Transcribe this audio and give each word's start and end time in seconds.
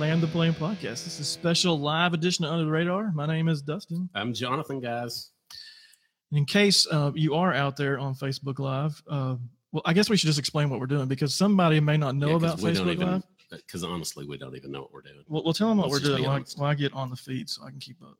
Land 0.00 0.22
the 0.22 0.28
Plane 0.28 0.54
podcast. 0.54 1.04
This 1.04 1.08
is 1.08 1.20
a 1.20 1.24
special 1.24 1.78
live 1.78 2.14
edition 2.14 2.46
of 2.46 2.52
Under 2.52 2.64
the 2.64 2.70
Radar. 2.70 3.12
My 3.12 3.26
name 3.26 3.48
is 3.48 3.60
Dustin. 3.60 4.08
I'm 4.14 4.32
Jonathan, 4.32 4.80
guys. 4.80 5.32
In 6.32 6.46
case 6.46 6.86
uh, 6.90 7.12
you 7.14 7.34
are 7.34 7.52
out 7.52 7.76
there 7.76 7.98
on 7.98 8.14
Facebook 8.14 8.58
Live, 8.58 9.02
uh, 9.10 9.36
well, 9.72 9.82
I 9.84 9.92
guess 9.92 10.08
we 10.08 10.16
should 10.16 10.28
just 10.28 10.38
explain 10.38 10.70
what 10.70 10.80
we're 10.80 10.86
doing 10.86 11.06
because 11.06 11.34
somebody 11.34 11.80
may 11.80 11.98
not 11.98 12.14
know 12.14 12.36
about 12.36 12.56
Facebook 12.58 12.96
Live. 12.98 13.24
Because 13.50 13.84
honestly, 13.84 14.26
we 14.26 14.38
don't 14.38 14.56
even 14.56 14.72
know 14.72 14.80
what 14.80 14.90
we're 14.90 15.02
doing. 15.02 15.22
Well, 15.28 15.44
we'll 15.44 15.52
tell 15.52 15.68
them 15.68 15.76
what 15.76 15.90
Let's 15.90 16.02
we're 16.02 16.16
doing 16.16 16.24
while, 16.24 16.42
while 16.56 16.70
I 16.70 16.74
get 16.74 16.94
on 16.94 17.10
the 17.10 17.16
feed 17.16 17.50
so 17.50 17.62
I 17.62 17.68
can 17.68 17.78
keep 17.78 18.00
up. 18.02 18.16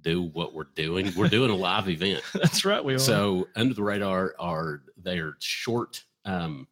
Do 0.00 0.22
what 0.22 0.52
we're 0.52 0.66
doing. 0.74 1.12
We're 1.16 1.28
doing 1.28 1.52
a 1.52 1.54
live 1.54 1.88
event. 1.88 2.24
That's 2.34 2.64
right. 2.64 2.84
We 2.84 2.94
are. 2.94 2.98
So 2.98 3.46
under 3.54 3.72
the 3.72 3.84
radar 3.84 4.34
are 4.40 4.82
they're 4.96 5.36
short, 5.38 6.02
um, 6.24 6.66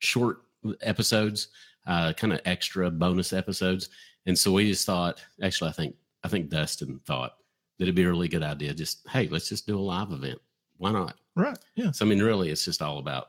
short 0.00 0.42
episodes, 0.82 1.48
uh, 1.90 2.12
kind 2.12 2.32
of 2.32 2.40
extra 2.44 2.88
bonus 2.90 3.32
episodes. 3.32 3.90
And 4.26 4.38
so 4.38 4.52
we 4.52 4.70
just 4.70 4.86
thought, 4.86 5.20
actually, 5.42 5.70
I 5.70 5.72
think 5.72 5.96
I 6.22 6.28
think 6.28 6.48
Dustin 6.48 7.00
thought 7.04 7.32
that 7.78 7.84
it'd 7.84 7.94
be 7.94 8.04
a 8.04 8.08
really 8.08 8.28
good 8.28 8.44
idea. 8.44 8.72
Just 8.72 9.06
hey, 9.08 9.28
let's 9.28 9.48
just 9.48 9.66
do 9.66 9.76
a 9.76 9.80
live 9.80 10.12
event. 10.12 10.38
Why 10.78 10.92
not? 10.92 11.16
right. 11.36 11.58
Yeah. 11.74 11.90
So 11.90 12.06
I 12.06 12.08
mean, 12.08 12.22
really, 12.22 12.50
it's 12.50 12.64
just 12.64 12.80
all 12.80 12.98
about 12.98 13.28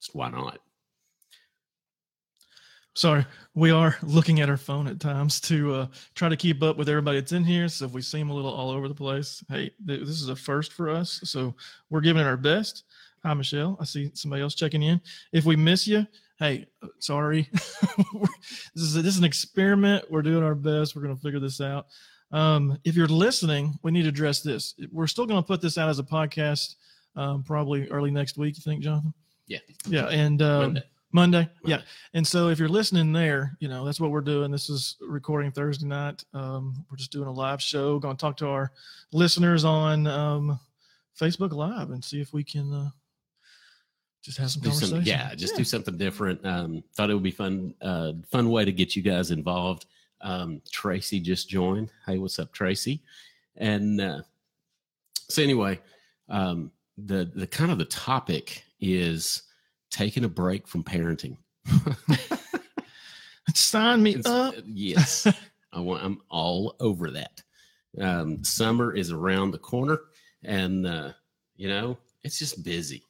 just 0.00 0.14
why 0.14 0.30
not? 0.30 0.58
Sorry, 2.94 3.24
we 3.54 3.70
are 3.70 3.96
looking 4.02 4.40
at 4.40 4.50
our 4.50 4.58
phone 4.58 4.86
at 4.86 5.00
times 5.00 5.40
to 5.42 5.74
uh, 5.74 5.86
try 6.14 6.28
to 6.28 6.36
keep 6.36 6.62
up 6.62 6.76
with 6.76 6.90
everybody 6.90 7.20
that's 7.20 7.32
in 7.32 7.44
here. 7.44 7.68
So 7.68 7.86
if 7.86 7.92
we 7.92 8.02
seem 8.02 8.28
a 8.28 8.34
little 8.34 8.52
all 8.52 8.70
over 8.70 8.86
the 8.86 8.94
place, 8.94 9.42
hey, 9.48 9.70
th- 9.86 10.00
this 10.00 10.20
is 10.20 10.28
a 10.28 10.36
first 10.36 10.74
for 10.74 10.90
us. 10.90 11.20
So 11.24 11.54
we're 11.88 12.02
giving 12.02 12.20
it 12.20 12.26
our 12.26 12.36
best. 12.36 12.84
Hi, 13.24 13.32
Michelle. 13.32 13.78
I 13.80 13.84
see 13.84 14.10
somebody 14.12 14.42
else 14.42 14.54
checking 14.54 14.82
in. 14.82 15.00
If 15.32 15.46
we 15.46 15.56
miss 15.56 15.86
you, 15.86 16.06
hey, 16.42 16.66
uh, 16.82 16.88
sorry. 16.98 17.48
This 18.74 18.84
is 18.84 18.96
a, 18.96 19.02
this 19.02 19.12
is 19.14 19.18
an 19.18 19.24
experiment. 19.24 20.10
We're 20.10 20.22
doing 20.22 20.42
our 20.42 20.54
best. 20.54 20.96
We're 20.96 21.02
going 21.02 21.14
to 21.14 21.22
figure 21.22 21.38
this 21.38 21.60
out. 21.60 21.86
Um, 22.32 22.78
if 22.84 22.96
you're 22.96 23.06
listening, 23.06 23.78
we 23.82 23.92
need 23.92 24.02
to 24.02 24.08
address 24.08 24.40
this. 24.40 24.74
We're 24.90 25.06
still 25.06 25.26
going 25.26 25.40
to 25.40 25.46
put 25.46 25.60
this 25.60 25.76
out 25.76 25.90
as 25.90 25.98
a 25.98 26.02
podcast, 26.02 26.76
um, 27.14 27.42
probably 27.42 27.88
early 27.90 28.10
next 28.10 28.38
week. 28.38 28.56
You 28.56 28.62
think, 28.62 28.82
Jonathan? 28.82 29.12
Yeah. 29.46 29.58
Yeah, 29.86 30.08
and 30.08 30.40
um, 30.40 30.60
Monday. 30.60 30.84
Monday. 31.12 31.48
Yeah. 31.64 31.82
And 32.14 32.26
so 32.26 32.48
if 32.48 32.58
you're 32.58 32.68
listening 32.68 33.12
there, 33.12 33.56
you 33.60 33.68
know, 33.68 33.84
that's 33.84 34.00
what 34.00 34.10
we're 34.10 34.22
doing. 34.22 34.50
This 34.50 34.70
is 34.70 34.96
recording 35.00 35.52
Thursday 35.52 35.86
night. 35.86 36.24
Um, 36.32 36.84
we're 36.90 36.96
just 36.96 37.12
doing 37.12 37.28
a 37.28 37.32
live 37.32 37.60
show, 37.60 37.98
going 37.98 38.16
to 38.16 38.20
talk 38.20 38.38
to 38.38 38.48
our 38.48 38.72
listeners 39.12 39.64
on 39.64 40.06
um, 40.06 40.58
Facebook 41.20 41.52
Live 41.52 41.90
and 41.90 42.02
see 42.02 42.20
if 42.20 42.32
we 42.32 42.42
can 42.42 42.72
uh, 42.72 42.88
just 44.22 44.38
have 44.38 44.50
some 44.50 44.62
do 44.62 44.68
conversation. 44.68 44.96
something, 44.96 45.06
yeah, 45.08 45.34
just 45.34 45.56
do 45.56 45.64
something 45.64 45.96
different. 45.96 46.44
Um, 46.46 46.82
thought 46.94 47.10
it 47.10 47.14
would 47.14 47.22
be 47.22 47.30
fun, 47.32 47.74
uh, 47.82 48.12
fun 48.30 48.48
way 48.50 48.64
to 48.64 48.72
get 48.72 48.94
you 48.96 49.02
guys 49.02 49.30
involved. 49.30 49.86
Um, 50.20 50.62
Tracy 50.70 51.18
just 51.20 51.48
joined. 51.48 51.90
Hey, 52.06 52.18
what's 52.18 52.38
up, 52.38 52.52
Tracy? 52.52 53.02
And 53.56 54.00
uh, 54.00 54.22
so 55.28 55.42
anyway, 55.42 55.80
um, 56.28 56.70
the 56.96 57.30
the 57.34 57.46
kind 57.46 57.70
of 57.72 57.78
the 57.78 57.84
topic 57.84 58.64
is 58.80 59.42
taking 59.90 60.24
a 60.24 60.28
break 60.28 60.66
from 60.68 60.84
parenting. 60.84 61.36
Sign 63.54 64.02
me 64.02 64.10
It's- 64.14 64.26
up. 64.26 64.54
yes, 64.66 65.26
I 65.72 65.80
want. 65.80 66.04
I'm 66.04 66.20
all 66.30 66.76
over 66.80 67.10
that. 67.10 67.42
Um, 68.00 68.42
summer 68.44 68.94
is 68.94 69.10
around 69.10 69.50
the 69.50 69.58
corner, 69.58 69.98
and 70.44 70.86
uh, 70.86 71.12
you 71.56 71.68
know 71.68 71.98
it's 72.22 72.38
just 72.38 72.62
busy. 72.64 73.02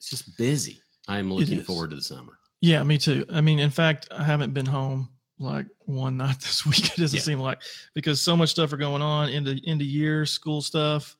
It's 0.00 0.08
just 0.08 0.36
busy. 0.38 0.80
I'm 1.08 1.30
looking 1.30 1.60
forward 1.62 1.90
to 1.90 1.96
the 1.96 2.02
summer. 2.02 2.38
Yeah, 2.62 2.82
me 2.82 2.96
too. 2.98 3.26
I 3.30 3.40
mean, 3.42 3.58
in 3.58 3.70
fact, 3.70 4.08
I 4.10 4.24
haven't 4.24 4.54
been 4.54 4.64
home 4.66 5.10
like 5.38 5.66
one 5.80 6.16
night 6.24 6.40
this 6.40 6.64
week. 6.64 6.86
It 6.86 6.96
doesn't 6.96 7.18
Yeah. 7.18 7.22
seem 7.22 7.38
like 7.40 7.60
because 7.94 8.20
so 8.20 8.34
much 8.36 8.48
stuff 8.50 8.72
are 8.72 8.76
going 8.78 9.02
on 9.02 9.28
into 9.28 9.58
into 9.64 9.84
year 9.84 10.24
school 10.26 10.62
stuff. 10.62 11.16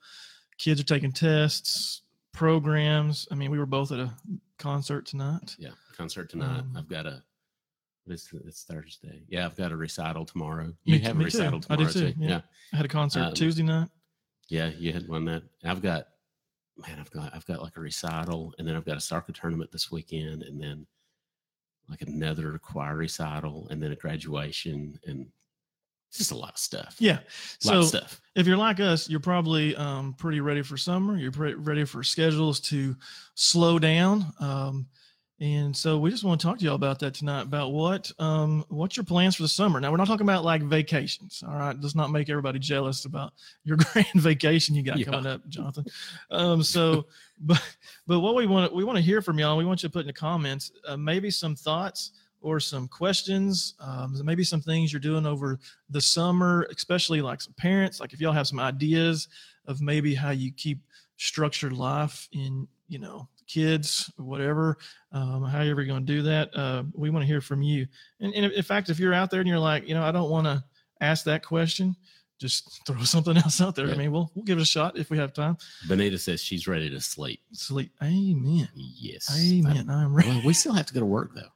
Kids 0.59 0.81
are 0.81 0.85
taking 0.85 1.13
tests, 1.13 2.03
programs. 2.33 3.29
I 3.31 3.35
mean, 3.35 3.51
we 3.51 3.59
were 3.59 3.67
both 3.67 3.93
at 3.93 3.99
a 4.01 4.15
concert 4.59 5.07
tonight. 5.07 5.57
Yeah, 5.59 5.71
concert 5.97 6.31
tonight. 6.31 6.61
Um, 6.61 6.75
I've 6.77 6.89
got 6.89 7.07
a. 7.07 7.23
It's, 8.07 8.29
it's 8.47 8.65
Thursday. 8.65 9.23
Yeah, 9.29 9.45
I've 9.47 9.57
got 9.57 9.73
a 9.73 9.77
recital 9.77 10.25
tomorrow. 10.25 10.73
You 10.85 10.99
t- 10.99 11.05
have 11.05 11.15
a 11.17 11.19
me 11.19 11.25
too. 11.31 11.39
recital 11.39 11.61
I 11.71 11.77
do 11.77 11.85
tomorrow 11.87 11.93
too, 11.93 12.13
too. 12.13 12.15
yeah. 12.19 12.29
Yeah. 12.29 12.41
I 12.73 12.77
had 12.77 12.85
a 12.87 12.89
concert 12.89 13.21
Um, 13.21 13.35
Tuesday 13.35 13.63
night. 13.63 13.89
yeah, 14.49 14.69
You 14.79 14.93
had 14.93 15.07
one 15.07 15.25
that 15.27 15.43
I've 15.65 15.81
got. 15.83 16.07
Man, 16.87 16.99
I've 16.99 17.11
got 17.11 17.35
I've 17.35 17.47
got 17.47 17.63
like 17.63 17.77
a 17.77 17.81
recital, 17.81 18.55
and 18.59 18.67
then 18.67 18.75
I've 18.77 18.85
got 18.85 18.97
a 18.97 19.01
soccer 19.01 19.33
tournament 19.33 19.71
this 19.71 19.91
weekend, 19.91 20.43
and 20.43 20.61
then 20.61 20.87
like 21.89 22.03
another 22.03 22.59
choir 22.59 22.97
recital, 22.97 23.67
and 23.71 23.83
then 23.83 23.93
a 23.93 23.97
graduation, 23.97 24.99
and 25.07 25.27
it's 26.09 26.19
just 26.19 26.33
a 26.33 26.37
lot 26.37 26.51
of 26.53 26.59
stuff. 26.59 26.97
Yeah. 26.99 27.19
a 27.19 27.19
lot 27.19 27.23
So 27.61 27.79
of 27.81 27.87
stuff. 27.87 28.21
if 28.35 28.47
you're 28.47 28.57
like 28.57 28.81
us, 28.81 29.09
you're 29.09 29.21
probably 29.21 29.77
um, 29.77 30.15
pretty 30.15 30.41
ready 30.41 30.63
for 30.63 30.77
summer. 30.77 31.17
You're 31.17 31.33
pretty 31.33 31.55
ready 31.55 31.85
for 31.85 32.03
schedules 32.03 32.61
to 32.63 32.97
slow 33.35 33.79
down. 33.79 34.33
Um, 34.41 34.87
and 35.41 35.75
so 35.75 35.99
we 35.99 36.11
just 36.11 36.23
want 36.23 36.39
to 36.41 36.47
talk 36.47 36.59
to 36.59 36.65
y'all 36.65 36.75
about 36.75 36.99
that 36.99 37.15
tonight. 37.15 37.43
About 37.43 37.73
what 37.73 38.11
um, 38.19 38.65
what's 38.69 38.97
your 38.97 39.05
plans 39.05 39.37
for 39.37 39.43
the 39.43 39.49
summer? 39.49 39.81
Now 39.81 39.91
we're 39.91 39.97
not 39.97 40.07
talking 40.07 40.27
about 40.27 40.45
like 40.45 40.63
vacations. 40.63 41.43
All 41.47 41.55
right, 41.55 41.75
let's 41.81 41.95
not 41.95 42.11
make 42.11 42.29
everybody 42.29 42.59
jealous 42.59 43.07
about 43.07 43.33
your 43.65 43.79
grand 43.79 44.07
vacation 44.17 44.75
you 44.75 44.83
got 44.83 44.99
Yeah. 44.99 45.07
coming 45.07 45.27
up, 45.27 45.49
Jonathan. 45.49 45.85
Um, 46.31 46.63
so, 46.63 47.07
but 47.41 47.63
but 48.07 48.21
what 48.21 48.35
we 48.35 48.47
want 48.47 48.75
we 48.75 48.85
want 48.85 48.97
to 48.97 49.03
hear 49.03 49.23
from 49.23 49.39
y'all. 49.39 49.57
We 49.57 49.65
want 49.65 49.83
you 49.83 49.89
to 49.89 49.93
put 49.93 50.01
in 50.01 50.07
the 50.09 50.13
comments 50.13 50.73
uh, 50.87 50.97
maybe 50.97 51.31
some 51.31 51.57
thoughts 51.57 52.13
or 52.43 52.59
some 52.61 52.89
questions, 52.89 53.75
um, 53.81 54.19
maybe 54.25 54.45
some 54.45 54.61
things 54.61 54.93
you're 54.93 55.01
doing 55.01 55.27
over 55.27 55.59
the 55.91 56.01
summer, 56.01 56.67
especially 56.75 57.21
like 57.23 57.41
some 57.41 57.53
parents. 57.55 58.01
Like 58.01 58.13
if 58.13 58.21
y'all 58.21 58.33
have 58.33 58.47
some 58.47 58.61
ideas 58.61 59.29
of 59.67 59.81
maybe 59.81 60.15
how 60.15 60.31
you 60.31 60.51
keep 60.53 60.81
structured 61.17 61.73
life 61.75 62.29
in, 62.33 62.67
you 62.89 62.99
know, 62.99 63.29
kids 63.53 64.11
whatever, 64.17 64.79
um, 65.13 65.45
however 65.45 65.83
you're 65.83 65.87
going 65.87 66.07
to 66.07 66.13
do 66.13 66.23
that, 66.23 66.55
uh, 66.57 66.85
we 66.95 67.11
want 67.11 67.23
to 67.23 67.27
hear 67.27 67.41
from 67.41 67.63
you. 67.63 67.87
And, 68.21 68.33
and 68.35 68.53
in 68.53 68.63
fact, 68.63 68.91
if 68.91 68.99
you're 68.99 69.15
out 69.15 69.31
there 69.31 69.41
and 69.41 69.49
you're 69.49 69.59
like, 69.59 69.89
you 69.89 69.95
know, 69.95 70.03
I 70.03 70.13
don't 70.13 70.31
want 70.31 70.47
to 70.47 70.63
ask 71.01 71.25
that 71.25 71.45
question, 71.45 71.97
just 72.39 72.81
throw 72.87 73.03
something 73.03 73.37
else 73.37 73.61
out 73.61 73.75
there. 73.75 73.89
I 73.89 73.95
mean, 73.95 74.13
we'll 74.13 74.31
we'll 74.35 74.45
give 74.45 74.59
it 74.59 74.63
a 74.63 74.67
shot 74.67 74.97
if 74.97 75.11
we 75.11 75.19
have 75.19 75.33
time. 75.33 75.57
Benita 75.89 76.19
says 76.19 76.43
she's 76.43 76.67
ready 76.67 76.89
to 76.91 77.01
sleep. 77.01 77.41
Sleep. 77.53 77.93
Amen. 78.03 78.69
Yes. 78.75 79.37
Amen. 79.39 79.91
I'm 79.91 80.13
I- 80.13 80.17
ready. 80.17 80.29
well, 80.29 80.43
we 80.45 80.55
still 80.55 80.73
have 80.73 80.87
to 80.87 80.95
go 80.95 81.01
to 81.01 81.07
work 81.07 81.35
though. 81.35 81.53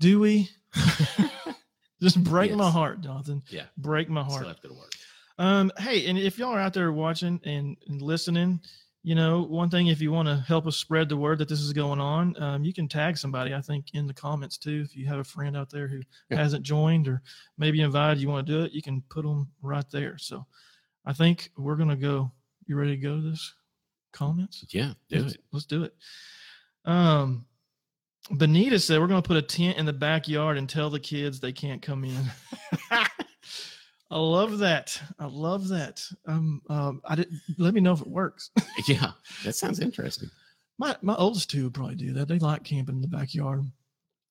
Do 0.00 0.18
we? 0.20 0.48
Just 2.02 2.22
break 2.24 2.52
my 2.52 2.68
heart, 2.68 3.00
Jonathan. 3.00 3.42
Yeah. 3.48 3.66
Break 3.78 4.08
my 4.08 4.22
heart. 4.24 4.32
Still 4.32 4.48
have 4.48 4.60
to 4.62 4.68
go 4.68 4.74
to 4.74 4.80
work. 4.80 4.92
Um, 5.38 5.70
hey, 5.78 6.06
and 6.06 6.18
if 6.18 6.38
y'all 6.38 6.52
are 6.52 6.58
out 6.58 6.74
there 6.74 6.92
watching 6.92 7.40
and, 7.44 7.76
and 7.86 8.02
listening, 8.02 8.60
you 9.04 9.14
know, 9.14 9.42
one 9.42 9.68
thing 9.68 9.88
if 9.88 10.00
you 10.00 10.12
want 10.12 10.28
to 10.28 10.36
help 10.46 10.66
us 10.66 10.76
spread 10.76 11.08
the 11.08 11.16
word 11.16 11.38
that 11.38 11.48
this 11.48 11.60
is 11.60 11.72
going 11.72 12.00
on, 12.00 12.40
um, 12.40 12.64
you 12.64 12.72
can 12.72 12.86
tag 12.88 13.16
somebody, 13.18 13.52
I 13.54 13.60
think, 13.60 13.86
in 13.94 14.06
the 14.06 14.14
comments 14.14 14.56
too. 14.58 14.82
If 14.84 14.96
you 14.96 15.06
have 15.06 15.18
a 15.18 15.24
friend 15.24 15.56
out 15.56 15.70
there 15.70 15.88
who 15.88 16.00
Yeah. 16.30 16.36
hasn't 16.36 16.64
joined 16.64 17.08
or 17.08 17.20
maybe 17.58 17.80
invited, 17.80 18.20
you 18.20 18.28
want 18.28 18.46
to 18.46 18.52
do 18.52 18.62
it, 18.62 18.72
you 18.72 18.80
can 18.82 19.02
put 19.08 19.22
them 19.24 19.50
right 19.60 19.88
there. 19.90 20.18
So 20.18 20.46
I 21.04 21.12
think 21.12 21.50
we're 21.56 21.76
gonna 21.76 21.96
go. 21.96 22.30
You 22.66 22.76
ready 22.76 22.92
to 22.92 22.96
go 22.96 23.16
to 23.16 23.22
this 23.22 23.54
comments? 24.12 24.64
Yeah, 24.70 24.92
do 25.08 25.22
let's, 25.22 25.34
it. 25.34 25.40
Let's 25.50 25.66
do 25.66 25.82
it. 25.82 25.94
Um, 26.84 27.46
Benita 28.30 28.78
said 28.78 29.00
we're 29.00 29.08
going 29.08 29.20
to 29.22 29.26
put 29.26 29.36
a 29.36 29.42
tent 29.42 29.78
in 29.78 29.84
the 29.86 29.92
backyard 29.92 30.56
and 30.56 30.68
tell 30.68 30.90
the 30.90 31.00
kids 31.00 31.40
they 31.40 31.52
can't 31.52 31.82
come 31.82 32.04
in. 32.04 32.24
I 34.12 34.18
love 34.18 34.58
that. 34.58 35.00
I 35.18 35.26
love 35.26 35.68
that. 35.68 36.06
Um, 36.26 36.60
um, 36.68 37.00
I 37.04 37.14
didn't 37.16 37.40
let 37.58 37.72
me 37.74 37.80
know 37.80 37.92
if 37.94 38.00
it 38.02 38.06
works. 38.06 38.50
Yeah, 38.88 39.12
that 39.44 39.54
sounds 39.54 39.78
interesting. 39.80 40.28
my 40.78 40.96
my 41.02 41.14
oldest 41.14 41.50
two 41.50 41.64
would 41.64 41.74
probably 41.74 41.94
do 41.94 42.12
that. 42.14 42.26
They 42.28 42.38
like 42.38 42.64
camping 42.64 42.96
in 42.96 43.00
the 43.02 43.08
backyard, 43.08 43.62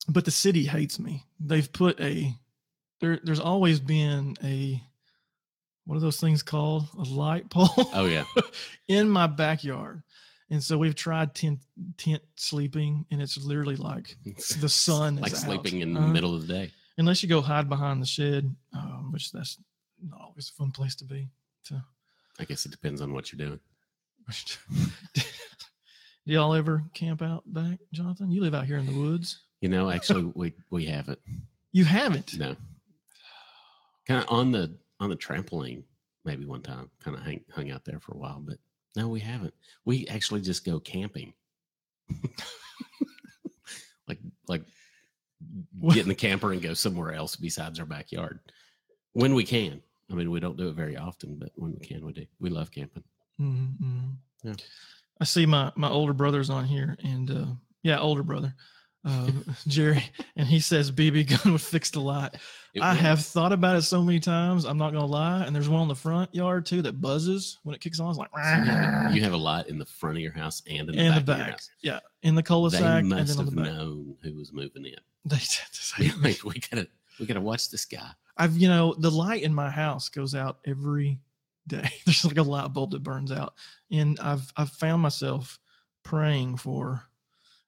but 0.10 0.26
the 0.26 0.32
city 0.32 0.66
hates 0.66 1.00
me. 1.00 1.26
They've 1.40 1.72
put 1.72 2.00
a 2.02 2.34
there. 3.00 3.20
There's 3.24 3.40
always 3.40 3.80
been 3.80 4.36
a 4.44 4.82
what 5.86 5.96
are 5.96 6.00
those 6.02 6.20
things 6.20 6.44
called? 6.44 6.86
A 6.98 7.04
light 7.04 7.50
pole. 7.50 7.70
Oh 7.94 8.06
yeah, 8.06 8.26
in 8.88 9.10
my 9.10 9.28
backyard. 9.28 10.04
And 10.50 10.62
so 10.62 10.78
we've 10.78 10.96
tried 10.96 11.34
tent 11.34 11.60
tent 11.98 12.22
sleeping, 12.36 13.06
and 13.10 13.22
it's 13.22 13.38
literally 13.38 13.78
like 13.78 14.18
the 14.60 14.68
sun 14.70 15.16
is 15.18 15.22
like 15.22 15.32
out. 15.34 15.38
sleeping 15.40 15.80
in 15.82 15.94
the 15.94 16.02
Uh, 16.02 16.08
middle 16.08 16.36
of 16.36 16.46
the 16.46 16.54
day. 16.54 16.72
unless 16.98 17.24
you 17.24 17.30
go 17.30 17.40
hide 17.42 17.70
behind 17.70 18.02
the 18.02 18.06
shed, 18.06 18.54
um, 18.74 19.12
which 19.14 19.32
that's 19.32 19.58
not 20.10 20.22
always 20.22 20.50
a 20.50 20.54
fun 20.54 20.72
place 20.72 20.96
to 20.96 21.06
be. 21.06 21.30
To 21.66 21.84
I 22.40 22.46
guess 22.46 22.66
it 22.66 22.72
depends 22.72 23.02
on 23.02 23.14
what 23.14 23.32
you're 23.32 23.46
doing. 23.46 23.60
do 25.14 25.22
y'all 26.26 26.54
ever 26.54 26.84
camp 26.94 27.22
out 27.22 27.44
back, 27.46 27.80
Jonathan? 27.92 28.32
You 28.32 28.42
live 28.42 28.56
out 28.56 28.66
here 28.66 28.78
in 28.78 28.86
the 28.86 29.00
woods. 29.00 29.42
You 29.62 29.70
know, 29.70 29.90
actually, 29.90 30.32
we 30.36 30.54
we 30.70 30.86
haven't. 30.86 31.20
You 31.72 31.86
haven't. 31.86 32.38
No, 32.38 32.56
kind 34.08 34.24
of 34.24 34.30
on 34.30 34.52
the 34.52 34.78
on 35.00 35.10
the 35.10 35.16
trampoline 35.16 35.84
maybe 36.26 36.46
one 36.46 36.62
time. 36.62 36.90
Kind 37.04 37.18
of 37.18 37.24
hang, 37.24 37.44
hung 37.54 37.72
out 37.72 37.86
there 37.86 38.00
for 38.00 38.14
a 38.14 38.18
while, 38.18 38.42
but 38.46 38.58
no, 38.96 39.08
we 39.08 39.20
haven't. 39.20 39.54
We 39.86 40.08
actually 40.08 40.42
just 40.42 40.66
go 40.66 40.80
camping, 40.80 41.34
like 44.08 44.20
like 44.48 44.64
get 45.90 46.04
in 46.04 46.10
the 46.10 46.16
camper 46.16 46.52
and 46.52 46.62
go 46.62 46.74
somewhere 46.74 47.14
else 47.14 47.36
besides 47.36 47.80
our 47.80 47.86
backyard 47.86 48.40
when 49.14 49.34
we 49.34 49.44
can. 49.44 49.82
I 50.12 50.16
mean, 50.16 50.30
we 50.32 50.40
don't 50.40 50.58
do 50.58 50.68
it 50.70 50.74
very 50.76 50.98
often, 50.98 51.38
but 51.40 51.50
when 51.56 51.72
we 51.74 51.80
can, 51.80 52.06
we 52.06 52.14
do. 52.14 52.26
We 52.40 52.50
love 52.50 52.72
camping. 52.72 53.04
Mm-hmm. 53.40 54.10
Yeah. 54.44 54.54
I 55.20 55.24
see 55.24 55.46
my 55.46 55.72
my 55.76 55.90
older 55.90 56.14
brother's 56.14 56.50
on 56.50 56.66
here, 56.66 56.98
and 57.04 57.30
uh, 57.32 57.46
yeah, 57.84 58.00
older 58.00 58.24
brother, 58.24 58.56
uh, 59.06 59.30
Jerry, 59.68 60.04
and 60.36 60.48
he 60.48 60.60
says 60.60 60.92
BB 60.92 61.30
gun 61.44 61.52
would 61.54 61.62
fix 61.62 61.92
the 61.92 62.00
lot. 62.02 62.36
It 62.74 62.82
I 62.82 62.94
will. 62.94 63.00
have 63.02 63.24
thought 63.24 63.52
about 63.52 63.76
it 63.76 63.84
so 63.84 64.02
many 64.02 64.20
times. 64.20 64.66
I'm 64.66 64.78
not 64.80 64.94
gonna 64.94 65.06
lie. 65.06 65.44
And 65.44 65.56
there's 65.56 65.70
one 65.70 65.82
on 65.82 65.88
the 65.88 65.96
front 65.96 66.34
yard 66.34 66.66
too 66.66 66.82
that 66.84 67.00
buzzes 67.02 67.60
when 67.64 67.76
it 67.76 67.82
kicks 67.82 68.00
on. 68.00 68.10
It's 68.10 68.18
like 68.18 68.30
So 68.34 68.40
you, 68.40 68.46
have, 68.72 69.16
you 69.16 69.22
have 69.24 69.34
a 69.34 69.38
lot 69.38 69.68
in 69.70 69.78
the 69.78 69.86
front 69.86 70.18
of 70.18 70.24
your 70.24 70.32
house 70.34 70.64
and 70.68 70.90
in 70.90 70.96
the 70.96 71.02
in 71.04 71.12
back. 71.12 71.26
the 71.26 71.32
of 71.34 71.38
your 71.38 71.46
back. 71.46 71.52
house. 71.52 71.70
Yeah, 71.82 72.00
in 72.24 72.34
the 72.36 72.44
cul-de-sac 72.44 72.82
They 72.82 72.88
and 73.00 73.12
then 73.12 73.20
must 73.20 73.38
on 73.40 73.46
the 73.46 73.52
have 73.52 73.64
back. 73.64 73.74
known 73.74 74.16
who 74.24 74.34
was 74.36 74.52
moving 74.52 74.86
in. 74.86 74.96
They 75.26 75.38
said 75.38 75.68
the 75.70 76.12
same 76.12 76.22
we 76.24 76.34
thing. 76.34 76.62
gotta, 76.72 76.88
we 77.20 77.26
gotta 77.28 77.42
watch 77.42 77.70
this 77.70 77.86
guy. 77.86 78.10
I've 78.38 78.58
you 78.58 78.68
know 78.68 78.94
the 78.98 79.12
light 79.12 79.44
in 79.44 79.54
my 79.54 79.70
house 79.70 80.10
goes 80.10 80.36
out 80.36 80.60
every 80.66 81.20
day. 81.68 81.90
There's 82.06 82.26
like 82.26 82.38
a 82.38 82.44
light 82.44 82.74
bulb 82.74 82.92
that 82.92 83.04
burns 83.04 83.32
out, 83.32 83.54
and 83.92 84.20
I've 84.20 84.52
I've 84.58 84.72
found 84.72 85.02
myself 85.02 85.60
praying 86.04 86.58
for 86.58 87.04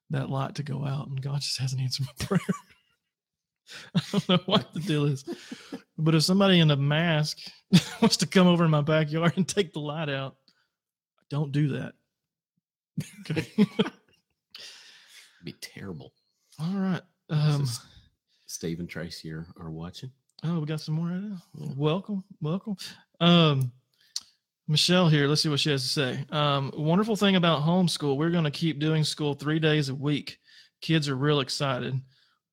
that 0.10 0.30
light 0.30 0.56
to 0.56 0.63
go 0.63 0.86
out, 0.86 1.07
and 1.07 1.21
God 1.21 1.42
just 1.42 1.60
hasn't 1.60 1.81
answered 1.81 2.07
my 2.07 2.25
prayer. 2.25 2.39
I 3.95 4.01
don't 4.12 4.30
know 4.30 4.39
what 4.45 4.74
the 4.74 4.81
deal 4.81 5.06
is, 5.06 5.24
but 5.98 6.15
if 6.15 6.24
somebody 6.24 6.60
in 6.60 6.71
a 6.71 6.75
mask 6.75 7.39
wants 8.01 8.18
to 8.18 8.27
come 8.27 8.48
over 8.48 8.66
in 8.66 8.71
my 8.71 8.81
backyard 8.81 9.33
and 9.38 9.48
take 9.48 9.74
the 9.74 9.80
light 9.80 10.09
out, 10.09 10.36
don't 11.30 11.51
do 11.51 11.69
that. 11.69 11.94
Okay. 13.21 13.48
Be 15.44 15.54
terrible. 15.62 16.13
All 16.59 16.74
right. 16.74 17.01
Um, 17.30 17.68
Steve 18.45 18.80
and 18.80 18.89
Tracy 18.89 19.31
are, 19.31 19.48
are 19.59 19.71
watching. 19.71 20.12
Oh, 20.44 20.60
we 20.60 20.66
got 20.66 20.81
some 20.81 20.95
more. 20.95 21.10
Yeah. 21.10 21.68
Welcome, 21.75 22.24
welcome. 22.42 22.75
Um, 23.19 23.72
Michelle 24.68 25.07
here. 25.10 25.28
Let's 25.28 25.42
see 25.42 25.50
what 25.50 25.60
she 25.60 25.72
has 25.72 25.84
to 25.84 25.90
say. 25.90 26.25
Um, 26.31 26.72
wonderful 26.75 27.16
thing 27.16 27.36
about 27.36 27.62
homeschool, 27.63 28.18
we're 28.18 28.30
going 28.30 28.44
to 28.44 28.51
keep 28.51 28.80
doing 28.80 29.04
school 29.04 29.34
three 29.34 29.60
days 29.60 29.90
a 29.90 29.95
week. 29.95 30.38
Kids 30.81 31.07
are 31.07 31.16
real 31.16 31.40
excited. 31.40 32.00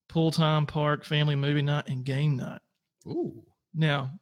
Pool 0.08 0.30
time, 0.30 0.66
park, 0.66 1.04
family 1.04 1.36
movie 1.36 1.62
night, 1.62 1.88
and 1.88 2.04
game 2.04 2.36
night. 2.36 2.60
Ooh. 3.06 3.42
Now, 3.74 4.12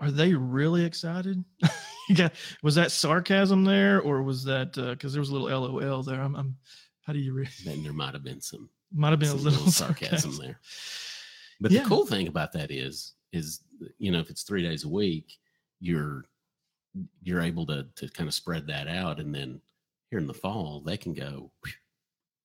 are 0.00 0.10
they 0.10 0.34
really 0.34 0.84
excited? 0.84 1.44
got 2.16 2.32
was 2.62 2.74
that 2.76 2.92
sarcasm 2.92 3.64
there, 3.64 4.00
or 4.00 4.22
was 4.22 4.44
that 4.44 4.72
because 4.74 5.12
there 5.12 5.20
was 5.20 5.30
a 5.30 5.36
little 5.36 5.48
LOL 5.60 6.02
there? 6.02 6.20
I'm, 6.20 6.34
I'm 6.36 6.56
how 7.02 7.12
do 7.12 7.18
you 7.20 7.32
read? 7.32 7.48
Then 7.64 7.82
there 7.82 7.92
might 7.92 8.14
have 8.14 8.24
been 8.24 8.40
some, 8.40 8.68
Might 8.92 9.10
have 9.10 9.20
been 9.20 9.28
some 9.30 9.38
a 9.38 9.42
little, 9.42 9.66
sarcasm 9.70 10.36
there. 10.38 10.60
But 11.60 11.70
Yeah. 11.70 11.82
the 11.84 11.88
cool 11.88 12.06
thing 12.06 12.26
about 12.28 12.52
that 12.52 12.70
is, 12.70 13.14
is 13.36 13.60
you 13.98 14.10
know, 14.10 14.18
if 14.18 14.30
it's 14.30 14.42
three 14.42 14.62
days 14.62 14.84
a 14.84 14.88
week, 14.88 15.38
you're 15.80 16.24
you're 17.22 17.42
able 17.42 17.66
to 17.66 17.86
to 17.96 18.08
kind 18.08 18.28
of 18.28 18.34
spread 18.34 18.66
that 18.66 18.88
out, 18.88 19.20
and 19.20 19.34
then 19.34 19.60
here 20.10 20.18
in 20.18 20.26
the 20.26 20.34
fall 20.34 20.80
they 20.80 20.96
can 20.96 21.12
go, 21.12 21.50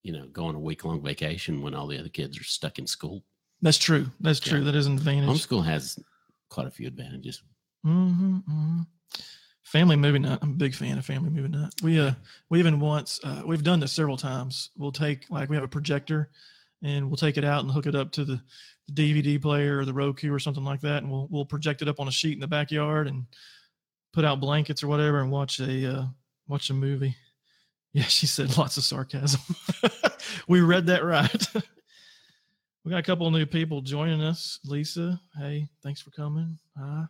you 0.03 0.11
know, 0.13 0.27
go 0.27 0.45
on 0.45 0.55
a 0.55 0.59
week 0.59 0.83
long 0.85 1.01
vacation 1.01 1.61
when 1.61 1.73
all 1.73 1.87
the 1.87 1.97
other 1.97 2.09
kids 2.09 2.39
are 2.39 2.43
stuck 2.43 2.79
in 2.79 2.87
school. 2.87 3.23
That's 3.61 3.77
true. 3.77 4.07
That's 4.19 4.39
true. 4.39 4.59
Yeah. 4.59 4.65
That 4.65 4.75
is 4.75 4.87
an 4.87 4.93
advantage. 4.93 5.29
Homeschool 5.29 5.63
has 5.65 5.99
quite 6.49 6.67
a 6.67 6.71
few 6.71 6.87
advantages. 6.87 7.41
hmm 7.83 8.37
hmm 8.37 8.81
Family 9.63 9.95
movie 9.95 10.19
night. 10.19 10.39
I'm 10.41 10.49
a 10.49 10.53
big 10.53 10.75
fan 10.75 10.97
of 10.97 11.05
family 11.05 11.29
movie 11.29 11.47
night. 11.47 11.71
We 11.81 11.97
uh 11.99 12.11
we 12.49 12.59
even 12.59 12.79
once 12.81 13.21
uh, 13.23 13.43
we've 13.45 13.63
done 13.63 13.79
this 13.79 13.93
several 13.93 14.17
times. 14.17 14.71
We'll 14.77 14.91
take 14.91 15.29
like 15.29 15.49
we 15.49 15.55
have 15.55 15.63
a 15.63 15.67
projector, 15.69 16.29
and 16.83 17.07
we'll 17.07 17.17
take 17.17 17.37
it 17.37 17.43
out 17.43 17.63
and 17.63 17.71
hook 17.71 17.85
it 17.85 17.95
up 17.95 18.11
to 18.13 18.25
the, 18.25 18.41
the 18.87 19.13
DVD 19.13 19.41
player 19.41 19.79
or 19.79 19.85
the 19.85 19.93
Roku 19.93 20.33
or 20.33 20.39
something 20.39 20.63
like 20.63 20.81
that, 20.81 21.03
and 21.03 21.11
we'll 21.11 21.27
we'll 21.29 21.45
project 21.45 21.81
it 21.81 21.87
up 21.87 21.99
on 21.99 22.07
a 22.07 22.11
sheet 22.11 22.33
in 22.33 22.39
the 22.39 22.47
backyard 22.47 23.07
and 23.07 23.25
put 24.13 24.25
out 24.25 24.39
blankets 24.39 24.83
or 24.83 24.87
whatever 24.87 25.21
and 25.21 25.31
watch 25.31 25.59
a 25.59 25.93
uh, 25.99 26.05
watch 26.47 26.69
a 26.69 26.73
movie. 26.73 27.15
Yeah, 27.93 28.03
she 28.03 28.25
said 28.25 28.57
lots 28.57 28.77
of 28.77 28.85
sarcasm. 28.85 29.41
we 30.47 30.61
read 30.61 30.85
that 30.85 31.03
right. 31.03 31.45
we 32.85 32.89
got 32.89 32.99
a 32.99 33.03
couple 33.03 33.27
of 33.27 33.33
new 33.33 33.45
people 33.45 33.81
joining 33.81 34.21
us. 34.21 34.59
Lisa, 34.63 35.19
hey, 35.37 35.67
thanks 35.83 35.99
for 35.99 36.11
coming. 36.11 36.57
Hi 36.77 37.03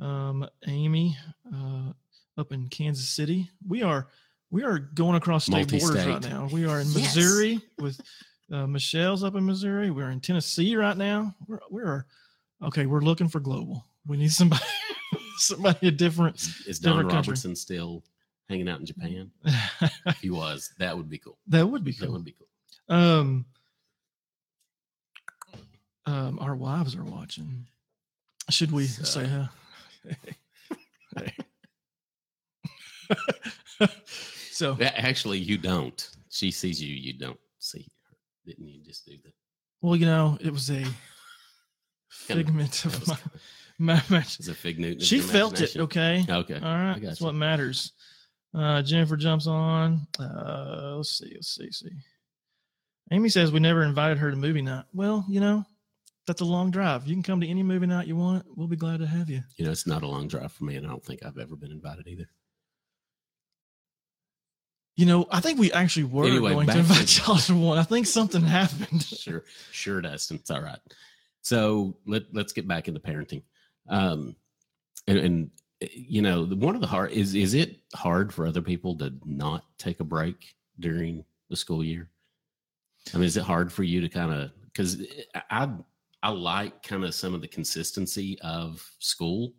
um, 0.00 0.46
Amy 0.66 1.16
uh, 1.54 1.92
up 2.36 2.52
in 2.52 2.68
Kansas 2.68 3.08
City. 3.08 3.50
We 3.66 3.82
are 3.82 4.08
we 4.50 4.64
are 4.64 4.78
going 4.78 5.16
across 5.16 5.46
state 5.46 5.68
borders 5.68 6.06
right 6.06 6.22
now. 6.22 6.48
We 6.50 6.66
are 6.66 6.80
in 6.80 6.86
Yes. 6.88 7.14
Missouri 7.16 7.60
with 7.78 8.00
uh, 8.52 8.66
Michelle's 8.66 9.22
up 9.24 9.34
in 9.34 9.44
Missouri. 9.46 9.90
We're 9.90 10.10
in 10.10 10.20
Tennessee 10.20 10.74
right 10.76 10.96
now. 10.96 11.34
We're 11.46 11.60
we're 11.70 12.06
okay. 12.62 12.86
We're 12.86 13.00
looking 13.00 13.28
for 13.28 13.40
global. 13.40 13.84
We 14.06 14.16
need 14.16 14.32
somebody 14.32 14.62
somebody 15.38 15.88
a 15.88 15.90
different. 15.90 16.36
Is, 16.66 16.78
Don 16.78 16.92
Different 16.94 17.10
country. 17.10 17.30
Robertson 17.32 17.54
still 17.56 18.02
hanging 18.48 18.68
out 18.68 18.80
in 18.80 18.86
Japan? 18.86 19.30
If 20.06 20.18
he 20.20 20.30
was, 20.30 20.72
that 20.78 20.96
would 20.96 21.08
be 21.10 21.18
cool. 21.18 21.36
that 21.48 21.68
would 21.68 21.84
be 21.84 21.92
cool. 21.92 22.06
That 22.06 22.12
would 22.12 22.24
be 22.24 22.32
cool. 22.38 22.48
Um, 22.96 23.44
um, 26.06 26.38
our 26.40 26.56
wives 26.56 26.96
are 26.96 27.04
watching. 27.04 27.66
Should 28.50 28.72
we 28.72 28.86
So- 28.86 29.04
say 29.04 29.26
hi? 29.26 29.48
so 34.50 34.76
Actually, 34.80 35.38
you 35.38 35.58
don't. 35.58 36.08
She 36.30 36.50
sees 36.50 36.82
you. 36.82 36.94
You 36.94 37.12
don't 37.12 37.38
see. 37.58 37.86
Didn't 38.48 38.66
you 38.66 38.82
just 38.82 39.04
do 39.04 39.12
that? 39.24 39.34
Well, 39.82 39.94
you 39.94 40.06
know, 40.06 40.38
it 40.40 40.50
was 40.50 40.70
a 40.70 40.82
figment 42.08 42.86
of 42.86 43.06
my, 43.78 44.02
my, 44.08 44.18
It's 44.20 44.48
a 44.48 44.54
fig 44.54 44.80
Newton. 44.80 45.00
She 45.00 45.20
felt 45.20 45.60
it. 45.60 45.76
Okay. 45.76 46.24
Okay. 46.26 46.54
All 46.54 46.60
right. 46.60 46.94
That's 46.94 47.04
That's 47.04 47.20
what 47.20 47.34
matters. 47.34 47.92
Uh, 48.54 48.80
Jennifer 48.80 49.18
jumps 49.18 49.46
on. 49.46 50.06
Uh, 50.18 50.94
let's 50.96 51.18
see. 51.18 51.30
Let's 51.34 51.54
see. 51.54 51.70
See. 51.70 51.90
Amy 53.12 53.28
says 53.28 53.52
we 53.52 53.60
never 53.60 53.82
invited 53.82 54.16
her 54.16 54.30
to 54.30 54.36
movie 54.36 54.62
night. 54.62 54.86
Well, 54.94 55.26
you 55.28 55.40
know, 55.40 55.64
that's 56.26 56.40
a 56.40 56.46
long 56.46 56.70
drive. 56.70 57.06
You 57.06 57.14
can 57.14 57.22
come 57.22 57.42
to 57.42 57.46
any 57.46 57.62
movie 57.62 57.86
night 57.86 58.06
you 58.06 58.16
want. 58.16 58.46
We'll 58.56 58.66
be 58.66 58.76
glad 58.76 59.00
to 59.00 59.06
have 59.06 59.28
you. 59.28 59.42
You 59.58 59.66
know, 59.66 59.70
it's 59.70 59.86
not 59.86 60.02
a 60.02 60.08
long 60.08 60.26
drive 60.26 60.52
for 60.52 60.64
me, 60.64 60.76
and 60.76 60.86
I 60.86 60.90
don't 60.90 61.04
think 61.04 61.22
I've 61.22 61.36
ever 61.36 61.54
been 61.54 61.70
invited 61.70 62.08
either. 62.08 62.30
You 64.98 65.06
know, 65.06 65.26
I 65.30 65.38
think 65.38 65.60
we 65.60 65.70
actually 65.70 66.04
were 66.04 66.26
Anyway, 66.26 66.52
going 66.54 66.66
to 66.66 66.72
back 66.72 66.74
to- 66.74 66.80
invite 66.80 67.18
y'all 67.18 67.36
to 67.36 67.54
one. 67.54 67.78
I 67.78 67.84
think 67.84 68.04
something 68.08 68.42
happened. 68.42 69.02
Sure, 69.18 69.44
sure, 69.70 70.00
Dustin. 70.00 70.38
It's 70.38 70.50
all 70.50 70.60
right. 70.60 70.80
So 71.40 71.96
let 72.04 72.24
let's 72.32 72.52
get 72.52 72.66
back 72.66 72.88
into 72.88 72.98
parenting. 72.98 73.42
Um, 73.88 74.34
and, 75.06 75.18
and 75.18 75.50
you 75.80 76.20
know, 76.20 76.44
one 76.46 76.74
of 76.74 76.80
the 76.80 76.88
hard 76.88 77.12
is 77.12 77.36
is 77.36 77.54
it 77.54 77.78
hard 77.94 78.34
for 78.34 78.44
other 78.44 78.60
people 78.60 78.98
to 78.98 79.14
not 79.24 79.64
take 79.78 80.00
a 80.00 80.04
break 80.04 80.56
during 80.80 81.24
the 81.48 81.56
school 81.56 81.84
year? 81.84 82.10
I 83.14 83.18
mean, 83.18 83.26
is 83.26 83.36
it 83.36 83.44
hard 83.44 83.72
for 83.72 83.84
you 83.84 84.00
to 84.00 84.08
kind 84.08 84.32
of 84.32 84.50
because 84.64 85.00
I 85.48 85.68
I 86.24 86.30
like 86.30 86.82
kind 86.82 87.04
of 87.04 87.14
some 87.14 87.34
of 87.34 87.40
the 87.40 87.46
consistency 87.48 88.36
of 88.40 88.84
school 88.98 89.52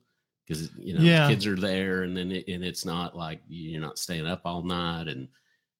because 0.49 0.75
you 0.77 0.95
know 0.95 1.01
Yeah. 1.01 1.27
kids 1.27 1.45
are 1.45 1.55
there 1.55 2.01
and 2.03 2.17
then 2.17 2.31
it, 2.31 2.47
and 2.47 2.63
it's 2.63 2.83
not 2.83 3.15
like 3.15 3.39
you're 3.47 3.79
not 3.79 3.99
staying 3.99 4.25
up 4.25 4.41
all 4.45 4.63
night 4.63 5.07
and 5.07 5.27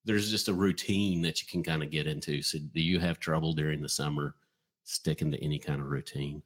there's 0.06 0.30
just 0.30 0.48
a 0.48 0.54
routine 0.54 1.22
that 1.24 1.42
you 1.42 1.48
can 1.50 1.64
kind 1.64 1.84
of 1.84 1.90
get 1.92 2.08
into. 2.08 2.42
So 2.42 2.60
do 2.60 2.82
you 2.82 3.00
have 3.00 3.20
trouble 3.20 3.54
during 3.54 3.82
the 3.82 3.90
summer 3.90 4.36
sticking 4.84 5.32
to 5.32 5.44
any 5.44 5.60
kind 5.60 5.82
of 5.82 5.88
routine? 5.88 6.42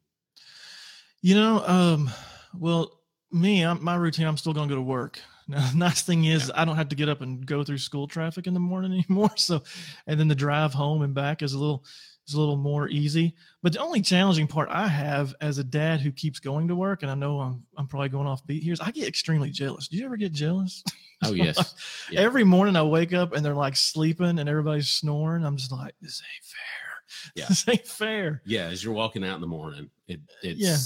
You 1.22 1.36
know, 1.36 1.64
um, 1.68 2.10
well, 2.58 3.00
me, 3.32 3.64
I'm, 3.64 3.84
my 3.84 3.96
routine, 3.96 4.28
I'm 4.28 4.38
still 4.38 4.54
going 4.54 4.68
to 4.68 4.74
go 4.76 4.80
to 4.80 4.82
work. 4.82 5.20
Now, 5.46 5.70
the 5.72 5.78
nice 5.78 6.02
thing 6.02 6.24
is, 6.24 6.50
I 6.56 6.64
don't 6.64 6.78
have 6.78 6.88
to 6.88 6.96
get 6.96 7.10
up 7.10 7.20
and 7.20 7.46
go 7.46 7.66
through 7.66 7.80
school 7.80 8.08
traffic 8.08 8.48
in 8.48 8.54
the 8.54 8.62
morning 8.62 8.94
anymore. 9.10 9.32
So, 9.36 9.62
and 10.08 10.18
then 10.18 10.30
the 10.30 10.36
drive 10.36 10.74
home 10.74 11.02
and 11.02 11.14
back 11.14 11.42
is 11.42 11.52
a 11.52 11.60
little, 11.60 11.84
is 12.28 12.34
a 12.36 12.40
little 12.40 12.56
more 12.58 12.88
easy. 12.88 13.36
But 13.62 13.74
the 13.74 13.80
only 13.80 14.02
challenging 14.02 14.48
part 14.48 14.70
I 14.70 14.88
have 14.88 15.34
as 15.42 15.58
a 15.58 15.64
dad 15.64 16.00
who 16.02 16.12
keeps 16.12 16.40
going 16.40 16.68
to 16.70 16.76
work, 16.76 17.02
and 17.04 17.12
I 17.12 17.16
know 17.16 17.40
I'm, 17.40 17.64
I'm 17.78 17.88
probably 17.88 18.10
going 18.10 18.28
off 18.28 18.46
beat 18.46 18.64
here, 18.64 18.74
is 18.74 18.80
I 18.80 18.92
get 18.92 19.08
extremely 19.08 19.50
jealous. 19.52 19.88
Do 19.88 19.98
you 19.98 20.06
ever 20.06 20.18
get 20.18 20.32
jealous? 20.32 20.84
Oh 21.26 21.32
yes, 21.34 22.08
Yeah. 22.12 22.22
Every 22.22 22.44
morning 22.44 22.76
I 22.76 22.84
wake 22.84 23.14
up 23.14 23.34
and 23.34 23.46
they're 23.46 23.54
like 23.56 23.76
sleeping 23.76 24.40
and 24.40 24.48
everybody's 24.50 24.90
snoring. 24.90 25.46
I'm 25.46 25.58
just 25.58 25.72
like, 25.72 25.94
this 26.02 26.22
ain't 26.22 26.46
fair. 26.46 26.60
Yeah. 27.36 27.46
This 27.48 27.68
ain't 27.70 27.86
fair. 27.88 28.42
yeah. 28.46 28.66
As 28.68 28.84
you're 28.84 28.94
walking 28.94 29.24
out 29.24 29.36
in 29.36 29.42
the 29.42 29.48
morning, 29.48 29.90
it 30.08 30.20
it 30.42 30.58
Yeah. 30.58 30.78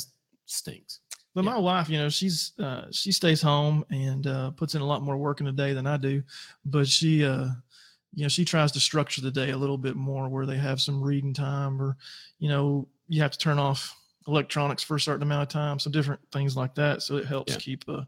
stinks. 0.46 1.00
But 1.34 1.46
Yeah. 1.46 1.52
my 1.52 1.58
wife, 1.60 1.90
you 1.90 1.98
know, 2.00 2.10
she's 2.10 2.52
uh, 2.60 2.86
she 2.92 3.12
stays 3.12 3.42
home 3.42 3.86
and 3.92 4.26
uh, 4.28 4.52
puts 4.52 4.76
in 4.76 4.82
a 4.82 4.86
lot 4.86 5.04
more 5.04 5.16
work 5.18 5.40
in 5.40 5.48
a 5.48 5.52
day 5.52 5.74
than 5.74 5.88
I 5.88 5.96
do. 5.98 6.24
But 6.66 6.88
she, 6.88 7.24
uh, 7.24 7.48
you 8.14 8.24
know, 8.24 8.30
she 8.30 8.46
tries 8.46 8.72
to 8.72 8.80
structure 8.80 9.22
the 9.22 9.32
day 9.32 9.52
a 9.52 9.58
little 9.58 9.78
bit 9.78 9.96
more 9.96 10.30
where 10.30 10.46
they 10.46 10.58
have 10.58 10.82
some 10.82 11.04
reading 11.04 11.34
time, 11.34 11.82
or 11.82 11.98
you 12.40 12.50
know, 12.50 12.88
you 13.08 13.22
have 13.22 13.32
to 13.32 13.38
turn 13.38 13.60
off 13.60 13.96
electronics 14.28 14.84
for 14.84 14.96
a 14.96 15.00
certain 15.00 15.24
amount 15.24 15.44
of 15.44 15.50
time, 15.50 15.80
so 15.80 15.90
different 15.90 16.22
things 16.32 16.58
like 16.58 16.76
that. 16.76 17.02
So 17.02 17.18
it 17.18 17.26
helps 17.26 17.54
Yeah. 17.54 17.60
keep 17.60 17.84
uh, 17.88 18.04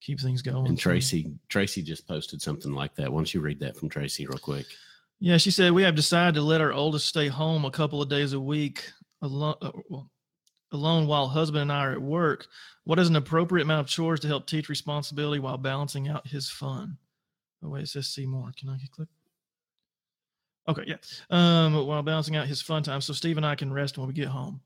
keep 0.00 0.20
things 0.20 0.42
going. 0.42 0.66
And 0.66 0.78
Tracy 0.78 1.32
Tracy 1.48 1.82
just 1.82 2.06
posted 2.06 2.42
something 2.42 2.72
like 2.72 2.94
that. 2.96 3.12
Why 3.12 3.18
don't 3.18 3.32
you 3.34 3.40
read 3.40 3.60
that 3.60 3.76
from 3.76 3.88
Tracy 3.88 4.26
real 4.26 4.38
quick? 4.38 4.66
Yeah, 5.20 5.36
she 5.36 5.52
said 5.52 5.72
we 5.72 5.84
have 5.84 5.94
decided 5.94 6.34
to 6.34 6.42
let 6.42 6.60
our 6.60 6.72
oldest 6.72 7.06
stay 7.06 7.28
home 7.28 7.64
a 7.64 7.70
couple 7.70 8.02
of 8.02 8.08
days 8.08 8.32
a 8.32 8.40
week 8.40 8.90
alone, 9.20 9.54
uh, 9.62 9.70
well, 9.88 10.10
alone 10.72 11.06
while 11.06 11.28
husband 11.28 11.62
and 11.62 11.72
I 11.72 11.84
are 11.84 11.92
at 11.92 12.02
work. 12.02 12.46
What 12.84 12.98
is 12.98 13.08
an 13.08 13.14
appropriate 13.14 13.62
amount 13.62 13.82
of 13.82 13.86
chores 13.86 14.18
to 14.20 14.26
help 14.26 14.46
teach 14.48 14.68
responsibility 14.68 15.38
while 15.38 15.58
balancing 15.58 16.08
out 16.08 16.26
his 16.26 16.50
fun? 16.50 16.96
Oh 17.62 17.68
wait, 17.68 17.82
it 17.84 17.88
says 17.88 18.08
see 18.08 18.26
more. 18.26 18.52
Can 18.58 18.68
I 18.68 18.78
click? 18.90 19.08
Okay, 20.68 20.84
yeah. 20.86 20.96
Um, 21.30 21.86
while 21.86 22.02
balancing 22.02 22.36
out 22.36 22.46
his 22.46 22.62
fun 22.62 22.82
time, 22.82 23.00
so 23.00 23.12
Steve 23.12 23.36
and 23.36 23.44
I 23.46 23.54
can 23.56 23.72
rest 23.72 23.98
when 23.98 24.06
we 24.06 24.14
get 24.14 24.28
home. 24.28 24.60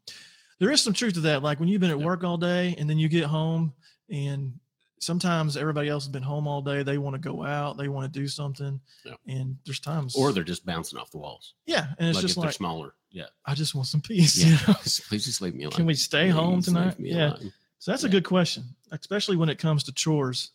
There 0.58 0.70
is 0.70 0.80
some 0.82 0.92
truth 0.92 1.14
to 1.14 1.20
that. 1.20 1.42
Like 1.42 1.58
when 1.58 1.68
you've 1.68 1.80
been 1.80 1.90
at 1.90 1.98
Yeah. 1.98 2.04
work 2.04 2.22
all 2.24 2.36
day 2.36 2.74
and 2.78 2.88
then 2.88 2.98
you 2.98 3.08
get 3.08 3.24
home, 3.24 3.72
and 4.10 4.58
sometimes 5.00 5.56
everybody 5.56 5.88
else 5.88 6.04
has 6.04 6.12
been 6.12 6.22
home 6.22 6.46
all 6.46 6.60
day. 6.62 6.82
They 6.82 6.98
want 6.98 7.14
to 7.14 7.18
go 7.20 7.44
out. 7.44 7.76
They 7.76 7.88
want 7.88 8.12
to 8.12 8.18
do 8.20 8.26
something. 8.28 8.80
Yeah. 9.04 9.14
And 9.26 9.56
there's 9.64 9.80
times, 9.80 10.14
Or 10.16 10.32
they're 10.32 10.44
just 10.44 10.64
bouncing 10.66 10.98
off 10.98 11.10
the 11.10 11.18
walls. 11.18 11.54
yeah, 11.66 11.88
and 11.98 12.08
it's 12.08 12.16
like 12.16 12.22
just 12.22 12.36
like 12.36 12.52
smaller. 12.52 12.94
Yeah. 13.10 13.26
I 13.46 13.54
just 13.54 13.74
want 13.74 13.86
some 13.88 14.00
peace. 14.02 14.36
Yeah. 14.42 14.56
You 14.66 14.68
know? 14.68 14.74
Please 15.08 15.24
just 15.24 15.40
leave 15.40 15.54
me 15.54 15.64
alone. 15.64 15.72
Can 15.76 15.86
we 15.86 15.94
stay 15.94 16.28
home 16.28 16.56
Please 16.62 16.68
leave 16.68 16.94
tonight? 16.96 16.96
Yeah. 16.98 17.28
alone. 17.36 17.52
So 17.78 17.90
that's 17.90 18.04
a 18.04 18.08
good 18.08 18.24
question, 18.24 18.64
especially 18.90 19.36
when 19.36 19.48
it 19.48 19.58
comes 19.58 19.84
to 19.84 19.92
chores. 19.92 20.50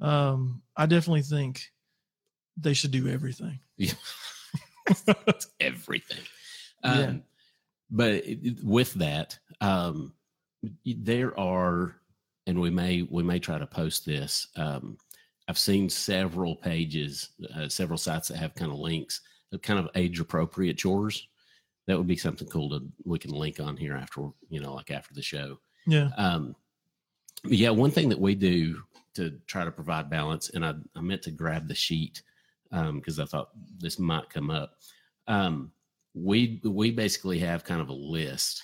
Um, 0.00 0.62
I 0.76 0.86
definitely 0.86 1.22
think 1.22 1.71
they 2.62 2.74
should 2.74 2.90
do 2.92 3.08
everything. 3.08 3.58
It's 4.88 5.46
everything. 5.60 6.24
Um, 6.82 6.98
Yeah. 6.98 7.14
But 7.90 8.10
it- 8.14 8.44
it- 8.46 8.64
with 8.64 8.94
that, 8.94 9.38
um, 9.60 10.14
there 10.84 11.38
are, 11.38 11.96
and 12.46 12.60
we 12.60 12.70
may 12.70 13.02
we 13.02 13.22
may 13.22 13.38
try 13.38 13.58
to 13.58 13.66
post 13.66 14.04
this. 14.06 14.48
Um, 14.56 14.96
I've 15.48 15.58
seen 15.58 15.88
several 15.90 16.56
pages, 16.56 17.30
uh, 17.54 17.68
several 17.68 17.98
sites 17.98 18.28
that 18.28 18.38
have 18.38 18.54
kind 18.54 18.72
of 18.72 18.78
links, 18.78 19.20
of 19.52 19.60
kind 19.62 19.78
of 19.78 19.88
age 19.94 20.18
appropriate 20.20 20.78
chores. 20.78 21.28
That 21.86 21.98
would 21.98 22.06
be 22.06 22.16
something 22.16 22.48
cool 22.48 22.70
to 22.70 22.88
we 23.04 23.18
can 23.18 23.32
link 23.32 23.60
on 23.60 23.76
here 23.76 23.94
after 23.96 24.30
you 24.48 24.60
know, 24.60 24.74
like 24.74 24.90
after 24.90 25.14
the 25.14 25.22
show. 25.22 25.58
Yeah. 25.86 26.10
Um, 26.16 26.56
but 27.44 27.52
yeah, 27.52 27.70
one 27.70 27.90
thing 27.90 28.08
that 28.08 28.20
we 28.20 28.34
do 28.34 28.82
to 29.14 29.38
try 29.46 29.64
to 29.64 29.70
provide 29.72 30.08
balance, 30.08 30.50
and 30.50 30.64
I, 30.64 30.74
I 30.96 31.00
meant 31.00 31.22
to 31.22 31.30
grab 31.30 31.68
the 31.68 31.74
sheet 31.74 32.22
because 32.72 33.18
I 33.18 33.24
thought 33.24 33.50
this 33.78 33.98
might 33.98 34.30
come 34.30 34.50
up. 34.50 34.78
Um, 35.28 35.72
we 36.14 36.60
we 36.64 36.90
basically 36.90 37.38
have 37.38 37.64
kind 37.64 37.80
of 37.80 37.88
a 37.88 37.94
list 37.94 38.62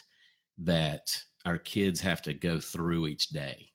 that 0.59 1.17
our 1.45 1.59
kids 1.59 2.01
have 2.01 2.21
to 2.23 2.35
go 2.35 2.59
through 2.59 3.07
each 3.07 3.29
day 3.29 3.71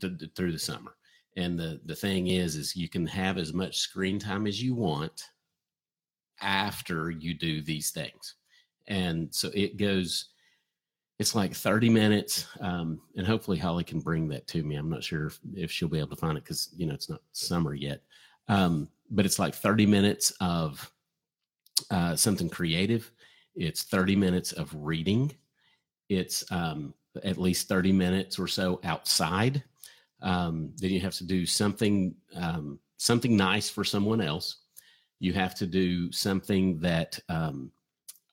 th- 0.00 0.18
th- 0.18 0.30
through 0.34 0.52
the 0.52 0.58
summer. 0.58 0.94
And 1.36 1.58
the 1.58 1.80
the 1.86 1.96
thing 1.96 2.28
is, 2.28 2.56
is 2.56 2.76
you 2.76 2.88
can 2.88 3.06
have 3.06 3.38
as 3.38 3.52
much 3.52 3.78
screen 3.78 4.18
time 4.18 4.46
as 4.46 4.62
you 4.62 4.74
want 4.74 5.24
after 6.40 7.10
you 7.10 7.34
do 7.34 7.62
these 7.62 7.90
things, 7.90 8.34
and 8.88 9.34
so 9.34 9.50
it 9.54 9.76
goes 9.76 10.28
it's 11.18 11.36
like 11.36 11.54
30 11.54 11.88
minutes 11.88 12.48
um, 12.60 13.00
and 13.16 13.24
hopefully 13.24 13.56
holly 13.56 13.84
can 13.84 14.00
bring 14.00 14.26
that 14.26 14.46
to 14.48 14.64
me 14.64 14.74
i'm 14.74 14.88
not 14.90 15.04
sure 15.04 15.26
if, 15.26 15.38
if 15.54 15.70
she'll 15.70 15.86
be 15.86 15.98
able 15.98 16.08
to 16.08 16.16
find 16.16 16.36
it 16.36 16.42
because 16.42 16.70
you 16.76 16.84
know 16.86 16.94
it's 16.94 17.08
not 17.08 17.20
summer 17.30 17.74
yet 17.74 18.00
um, 18.48 18.88
but 19.12 19.26
it's 19.26 19.38
like 19.38 19.54
30 19.54 19.86
minutes 19.86 20.32
of 20.40 20.90
uh, 21.90 22.16
something 22.16 22.48
creative 22.48 23.10
it's 23.54 23.84
30 23.84 24.16
minutes 24.16 24.52
of 24.52 24.74
reading 24.74 25.32
it's 26.08 26.50
um, 26.50 26.94
at 27.24 27.38
least 27.38 27.68
30 27.68 27.92
minutes 27.92 28.38
or 28.38 28.46
so 28.46 28.80
outside 28.84 29.62
um, 30.22 30.72
then 30.76 30.90
you 30.90 31.00
have 31.00 31.14
to 31.14 31.24
do 31.24 31.46
something 31.46 32.14
um, 32.36 32.78
something 32.96 33.36
nice 33.36 33.68
for 33.68 33.84
someone 33.84 34.20
else 34.20 34.58
you 35.20 35.32
have 35.32 35.54
to 35.54 35.66
do 35.66 36.10
something 36.10 36.78
that 36.80 37.18
um, 37.28 37.70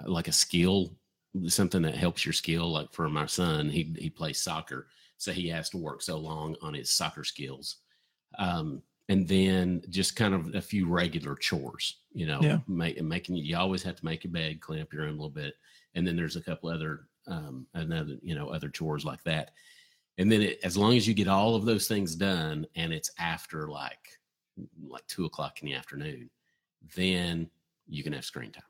like 0.06 0.28
a 0.28 0.32
skill 0.32 0.96
something 1.48 1.82
that 1.82 1.96
helps 1.96 2.26
your 2.26 2.34
skill. 2.34 2.72
Like 2.72 2.92
for 2.92 3.10
my 3.10 3.26
son, 3.26 3.70
he 3.70 3.94
he 3.98 4.10
plays 4.10 4.40
soccer, 4.40 4.88
so 5.18 5.32
he 5.32 5.48
has 5.50 5.70
to 5.70 5.78
work 5.78 6.02
so 6.02 6.18
long 6.18 6.56
on 6.62 6.74
his 6.74 6.90
soccer 6.90 7.24
skills. 7.24 7.78
Um, 8.38 8.82
and 9.10 9.28
then 9.28 9.84
just 9.90 10.16
kind 10.16 10.34
of 10.36 10.56
a 10.56 10.62
few 10.62 10.88
regular 10.88 11.36
chores, 11.36 12.02
you 12.14 12.28
know, 12.28 12.46
Yeah. 12.46 12.60
make, 12.68 13.02
making 13.02 13.36
you 13.38 13.58
always 13.58 13.84
have 13.84 13.98
to 13.98 14.06
make 14.06 14.24
your 14.24 14.32
bed, 14.34 14.62
clean 14.62 14.82
up 14.82 14.94
your 14.94 15.04
room 15.04 15.16
a 15.16 15.18
little 15.18 15.30
bit, 15.32 15.56
and 15.96 16.08
then 16.08 16.16
there's 16.16 16.38
a 16.38 16.44
couple 16.44 16.70
other 16.70 17.10
um, 17.28 17.68
another 17.76 18.18
you 18.24 18.36
know 18.36 18.50
other 18.50 18.70
chores 18.70 19.06
like 19.06 19.24
that. 19.26 19.54
And 20.18 20.32
then 20.32 20.42
it, 20.42 20.60
as 20.64 20.78
long 20.78 20.96
as 20.98 21.08
you 21.08 21.14
get 21.14 21.28
all 21.30 21.56
of 21.56 21.66
those 21.66 21.88
things 21.88 22.16
done, 22.16 22.68
and 22.76 22.94
it's 22.94 23.12
after 23.20 23.70
like 23.70 24.20
like 24.82 25.08
two 25.08 25.26
o'clock 25.26 25.62
in 25.62 25.68
the 25.68 25.76
afternoon, 25.76 26.30
then 26.96 27.50
you 27.88 28.04
can 28.04 28.14
have 28.14 28.26
screen 28.26 28.52
time 28.52 28.64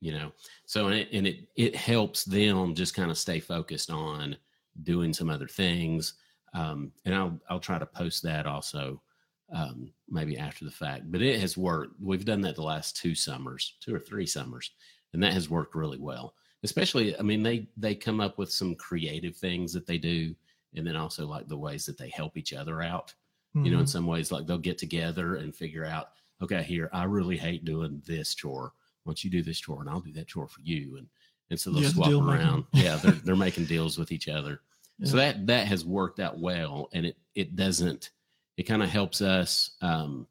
you 0.00 0.12
know 0.12 0.32
so 0.64 0.86
and 0.86 0.94
it, 0.94 1.08
and 1.12 1.26
it 1.26 1.48
it 1.56 1.74
helps 1.74 2.24
them 2.24 2.74
just 2.74 2.94
kind 2.94 3.10
of 3.10 3.18
stay 3.18 3.40
focused 3.40 3.90
on 3.90 4.36
doing 4.82 5.12
some 5.12 5.28
other 5.30 5.48
things 5.48 6.14
um 6.54 6.92
and 7.04 7.14
i'll 7.14 7.38
i'll 7.50 7.60
try 7.60 7.78
to 7.78 7.86
post 7.86 8.22
that 8.22 8.46
also 8.46 9.02
um 9.52 9.92
maybe 10.08 10.36
after 10.38 10.64
the 10.64 10.70
fact 10.70 11.10
but 11.10 11.22
it 11.22 11.40
has 11.40 11.56
worked. 11.56 11.94
We've 12.00 12.24
done 12.24 12.40
that 12.42 12.54
the 12.56 12.62
last 12.62 12.96
two 12.96 13.14
summers 13.14 13.76
two 13.80 13.94
or 13.94 13.98
three 14.00 14.26
summers 14.26 14.72
and 15.14 15.22
that 15.22 15.32
has 15.32 15.48
worked 15.48 15.74
really 15.74 15.98
well. 15.98 16.34
Especially 16.64 17.16
i 17.18 17.22
mean 17.22 17.42
they 17.42 17.68
they 17.76 17.94
come 17.94 18.20
up 18.20 18.36
with 18.38 18.50
some 18.52 18.74
creative 18.74 19.36
things 19.36 19.72
that 19.72 19.86
they 19.86 19.96
do 19.98 20.34
and 20.74 20.86
then 20.86 20.96
also 20.96 21.26
like 21.26 21.48
the 21.48 21.56
ways 21.56 21.86
that 21.86 21.96
they 21.96 22.10
help 22.10 22.36
each 22.36 22.52
other 22.52 22.82
out 22.82 23.14
you 23.54 23.70
know 23.70 23.78
in 23.78 23.84
Mhm. 23.84 23.88
some 23.88 24.06
ways 24.06 24.30
like 24.32 24.46
they'll 24.46 24.58
get 24.58 24.76
together 24.76 25.36
and 25.36 25.54
figure 25.54 25.84
out 25.84 26.08
okay 26.42 26.62
here 26.62 26.90
i 26.92 27.04
really 27.04 27.36
hate 27.38 27.64
doing 27.64 28.02
this 28.06 28.34
chore. 28.34 28.72
Why 29.04 29.10
don't 29.12 29.24
you 29.24 29.30
do 29.30 29.42
this 29.42 29.58
chore 29.60 29.80
and 29.80 29.88
i'll 29.88 30.00
do 30.00 30.12
that 30.14 30.26
chore 30.26 30.48
for 30.48 30.60
you 30.62 30.96
and 30.98 31.08
and 31.50 31.58
so 31.58 31.70
they'll 31.70 31.80
Yeah, 31.82 31.88
swap 31.88 32.10
around. 32.20 32.64
Yeah 32.74 32.96
they're, 32.96 33.12
they're 33.12 33.36
making 33.36 33.64
deals 33.66 33.96
with 33.96 34.12
each 34.12 34.28
other. 34.28 34.60
So 35.04 35.16
that 35.16 35.46
that 35.46 35.68
has 35.68 35.84
worked 35.84 36.18
out 36.20 36.38
well 36.40 36.88
and 36.92 37.06
it 37.06 37.16
it 37.36 37.54
doesn't 37.56 38.10
it 38.58 38.64
kind 38.64 38.82
of 38.82 38.90
helps 38.90 39.22
us 39.22 39.70
um 39.80 40.26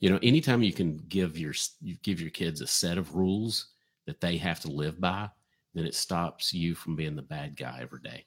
you 0.00 0.10
know 0.10 0.18
anytime 0.22 0.62
you 0.62 0.72
can 0.72 0.98
give 1.08 1.38
your 1.38 1.54
you 1.80 1.96
give 2.02 2.20
your 2.20 2.30
kids 2.30 2.60
a 2.60 2.66
set 2.66 2.98
of 2.98 3.14
rules 3.14 3.68
that 4.06 4.20
they 4.20 4.36
have 4.36 4.60
to 4.60 4.68
live 4.68 5.00
by 5.00 5.30
then 5.74 5.86
it 5.86 5.94
stops 5.94 6.52
you 6.52 6.74
from 6.74 6.96
being 6.96 7.16
the 7.16 7.22
bad 7.22 7.56
guy 7.56 7.80
every 7.82 8.00
day. 8.00 8.24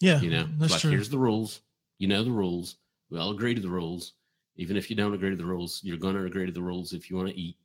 Yeah, 0.00 0.20
you 0.20 0.30
know 0.30 0.46
that's 0.58 0.72
like 0.72 0.80
true. 0.80 0.90
here's 0.90 1.08
the 1.08 1.18
rules. 1.18 1.60
You 1.98 2.08
know 2.08 2.22
the 2.24 2.30
rules. 2.30 2.76
We 3.10 3.18
all 3.18 3.32
agree 3.32 3.54
to 3.54 3.60
the 3.60 3.68
rules. 3.68 4.14
Even 4.56 4.76
if 4.76 4.90
you 4.90 4.96
don't 4.96 5.14
agree 5.14 5.30
to 5.30 5.36
the 5.36 5.44
rules 5.44 5.80
you're 5.82 5.96
going 5.96 6.14
to 6.16 6.24
agree 6.24 6.46
to 6.46 6.52
the 6.52 6.62
rules 6.62 6.92
if 6.92 7.08
you 7.08 7.16
want 7.16 7.28
to 7.28 7.40
eat. 7.40 7.56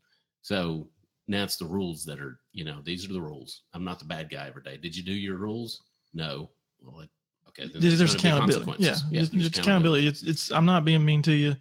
So 0.41 0.87
now 1.27 1.43
it's 1.43 1.57
the 1.57 1.65
rules 1.65 2.05
that 2.05 2.19
are 2.19 2.39
you 2.51 2.65
know 2.65 2.81
these 2.83 3.09
are 3.09 3.13
the 3.13 3.21
rules. 3.21 3.63
I'm 3.73 3.83
not 3.83 3.99
the 3.99 4.05
bad 4.05 4.29
guy 4.29 4.47
every 4.47 4.63
day. 4.63 4.77
Did 4.77 4.95
you 4.95 5.03
do 5.03 5.13
your 5.13 5.37
rules? 5.37 5.83
No. 6.13 6.49
Well 6.81 7.01
it, 7.01 7.09
okay 7.59 7.69
then 7.71 7.81
There's, 7.81 7.97
there's 7.97 8.11
there's 8.13 8.21
gonna 8.23 8.45
be 8.45 8.53
accountability. 8.53 8.83
Yeah, 8.83 8.89
consequences. 8.91 9.23
it's, 9.23 9.31
there's 9.31 9.45
it's 9.47 9.59
accountability. 9.59 10.07
It's 10.07 10.23
it's. 10.23 10.51
I'm 10.51 10.65
not 10.65 10.85
being 10.85 11.03
mean 11.05 11.21
to 11.23 11.33
you. 11.33 11.55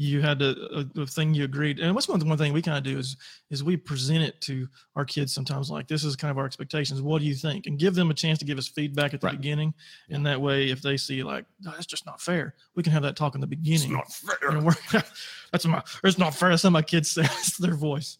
You 0.00 0.20
had 0.20 0.38
to 0.38 0.86
a, 0.96 1.00
a 1.00 1.06
thing 1.08 1.34
you 1.34 1.42
agreed, 1.42 1.80
and 1.80 1.92
what's 1.92 2.06
one 2.06 2.20
one 2.28 2.38
thing 2.38 2.52
we 2.52 2.62
kind 2.62 2.78
of 2.78 2.84
do 2.84 2.96
is 2.98 3.16
is 3.50 3.64
we 3.64 3.76
present 3.76 4.22
it 4.22 4.40
to 4.42 4.68
our 4.94 5.04
kids 5.04 5.34
sometimes 5.34 5.70
like 5.72 5.88
this 5.88 6.04
is 6.04 6.14
kind 6.14 6.30
of 6.30 6.38
our 6.38 6.46
expectations. 6.46 7.02
What 7.02 7.18
do 7.20 7.26
you 7.26 7.34
think? 7.34 7.66
And 7.66 7.76
give 7.80 7.96
them 7.96 8.08
a 8.08 8.14
chance 8.14 8.38
to 8.38 8.44
give 8.44 8.58
us 8.58 8.68
feedback 8.68 9.12
at 9.12 9.20
the 9.20 9.26
Right. 9.26 9.36
beginning, 9.36 9.74
and 10.08 10.24
that 10.24 10.40
way, 10.40 10.70
if 10.70 10.82
they 10.82 10.96
see 10.98 11.24
like 11.24 11.46
no, 11.60 11.72
that's 11.72 11.84
just 11.86 12.06
not 12.06 12.20
fair, 12.20 12.54
we 12.76 12.84
can 12.84 12.92
have 12.92 13.02
that 13.02 13.16
talk 13.16 13.34
in 13.34 13.40
the 13.40 13.48
it's 13.50 13.56
beginning. 13.56 13.92
not 13.92 14.12
fair 14.12 15.02
that's 15.50 15.66
my. 15.66 15.82
It's 16.04 16.16
not 16.18 16.32
fair. 16.32 16.50
That's 16.50 16.62
how 16.62 16.70
my 16.70 16.82
kids 16.82 17.10
say. 17.10 17.22
That's 17.38 17.56
their 17.56 17.74
voice. 17.74 18.18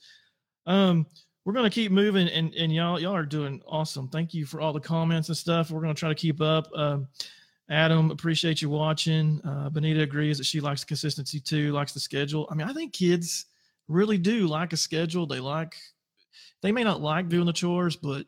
Um, 0.67 1.07
we're 1.49 1.55
gonna 1.55 1.71
keep 1.71 1.91
moving, 1.91 2.29
and 2.29 2.55
and 2.57 2.71
y'all 2.71 3.01
y'all 3.01 3.17
are 3.17 3.25
doing 3.25 3.63
awesome. 3.67 4.07
Thank 4.07 4.35
you 4.35 4.45
for 4.45 4.61
all 4.61 4.75
the 4.75 4.81
comments 4.81 5.29
and 5.29 5.37
stuff. 5.37 5.71
We're 5.71 5.81
gonna 5.81 5.95
try 5.95 6.11
to 6.11 6.15
keep 6.15 6.43
up. 6.43 6.69
Um, 6.77 7.09
Adam, 7.71 8.11
appreciate 8.11 8.61
you 8.61 8.69
watching. 8.69 9.41
Uh, 9.43 9.71
Benita 9.71 10.03
agrees 10.03 10.37
that 10.37 10.45
she 10.45 10.61
likes 10.61 10.85
consistency 10.85 11.41
too, 11.41 11.73
likes 11.73 11.95
the 11.95 12.01
schedule. 12.01 12.47
I 12.51 12.55
mean, 12.55 12.69
I 12.69 12.75
think 12.75 12.93
kids 12.93 13.47
really 13.89 14.19
do 14.19 14.47
like 14.47 14.75
a 14.75 14.77
schedule. 14.77 15.27
They 15.27 15.41
like. 15.41 15.75
They 16.61 16.71
may 16.71 16.85
not 16.85 17.01
like 17.01 17.31
doing 17.31 17.47
the 17.47 17.55
chores, 17.55 17.97
but 17.97 18.27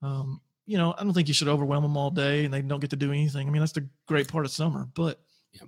um, 0.00 0.40
you 0.64 0.78
know, 0.78 0.94
I 0.96 1.04
don't 1.04 1.12
think 1.12 1.28
you 1.28 1.34
should 1.34 1.48
overwhelm 1.48 1.82
them 1.82 1.98
all 1.98 2.10
day 2.10 2.46
and 2.46 2.54
they 2.54 2.62
don't 2.62 2.80
get 2.80 2.88
to 2.90 2.96
do 2.96 3.12
anything. 3.12 3.46
I 3.46 3.50
mean, 3.50 3.60
that's 3.60 3.72
the 3.72 3.86
great 4.06 4.28
part 4.28 4.46
of 4.46 4.50
summer, 4.50 4.88
but 4.94 5.20
Yeah. 5.52 5.66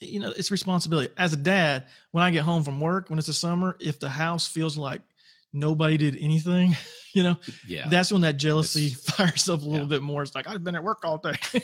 you 0.00 0.20
know, 0.20 0.30
it's 0.34 0.50
responsibility. 0.50 1.12
As 1.18 1.34
a 1.34 1.36
dad, 1.36 1.84
when 2.12 2.24
I 2.24 2.30
get 2.30 2.44
home 2.44 2.64
from 2.64 2.80
work, 2.80 3.10
when 3.10 3.18
it's 3.18 3.26
the 3.26 3.34
summer, 3.34 3.76
if 3.78 4.00
the 4.00 4.08
house 4.08 4.48
feels 4.48 4.78
like 4.78 5.02
nobody 5.52 5.96
did 5.96 6.16
anything, 6.20 6.76
you 7.14 7.22
know, 7.22 7.36
yeah 7.66 7.88
that's 7.88 8.12
when 8.12 8.22
that 8.22 8.36
jealousy 8.36 8.86
It's- 8.88 9.10
fires 9.16 9.48
up 9.48 9.62
a 9.62 9.64
little 9.64 9.86
yeah. 9.86 9.96
bit 9.96 10.02
more. 10.02 10.22
It's 10.22 10.34
like, 10.34 10.46
I've 10.48 10.62
been 10.64 10.74
at 10.76 10.84
work 10.84 11.04
all 11.04 11.18
day. 11.18 11.34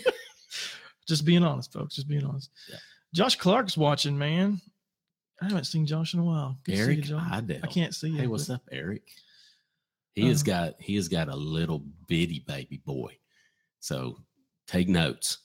just 1.09 1.25
being 1.25 1.43
honest, 1.45 1.73
folks, 1.73 1.95
just 1.95 2.09
being 2.09 2.25
honest. 2.25 2.51
Yeah. 2.69 2.77
Josh 3.15 3.37
Clark's 3.37 3.77
watching, 3.77 4.19
man. 4.19 4.61
I 5.41 5.47
haven't 5.47 5.65
seen 5.65 5.87
Josh 5.87 6.15
in 6.15 6.21
a 6.21 6.25
while. 6.25 6.59
Good 6.65 6.73
see 6.77 6.79
you, 6.81 6.85
eric 6.87 7.01
Josh. 7.03 7.23
I 7.31 7.67
can't 7.67 7.95
see 7.95 8.09
you. 8.09 8.19
hey 8.19 8.27
what's 8.27 8.47
but- 8.49 8.55
up 8.55 8.63
eric 8.73 9.03
he 10.15 10.27
has 10.29 10.43
Uh, 10.43 10.47
got 10.47 10.75
he 10.81 10.97
has 10.97 11.09
got 11.09 11.29
a 11.29 11.37
little 11.37 11.83
bitty 12.09 12.43
baby 12.47 12.81
boy 12.87 13.15
so 13.81 14.17
take 14.67 14.89
notes 14.89 15.39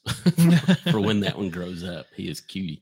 for 0.89 1.01
when 1.01 1.19
that 1.19 1.38
one 1.38 1.50
grows 1.50 1.83
up 1.83 2.05
he 2.15 2.29
is 2.29 2.39
cutie 2.39 2.81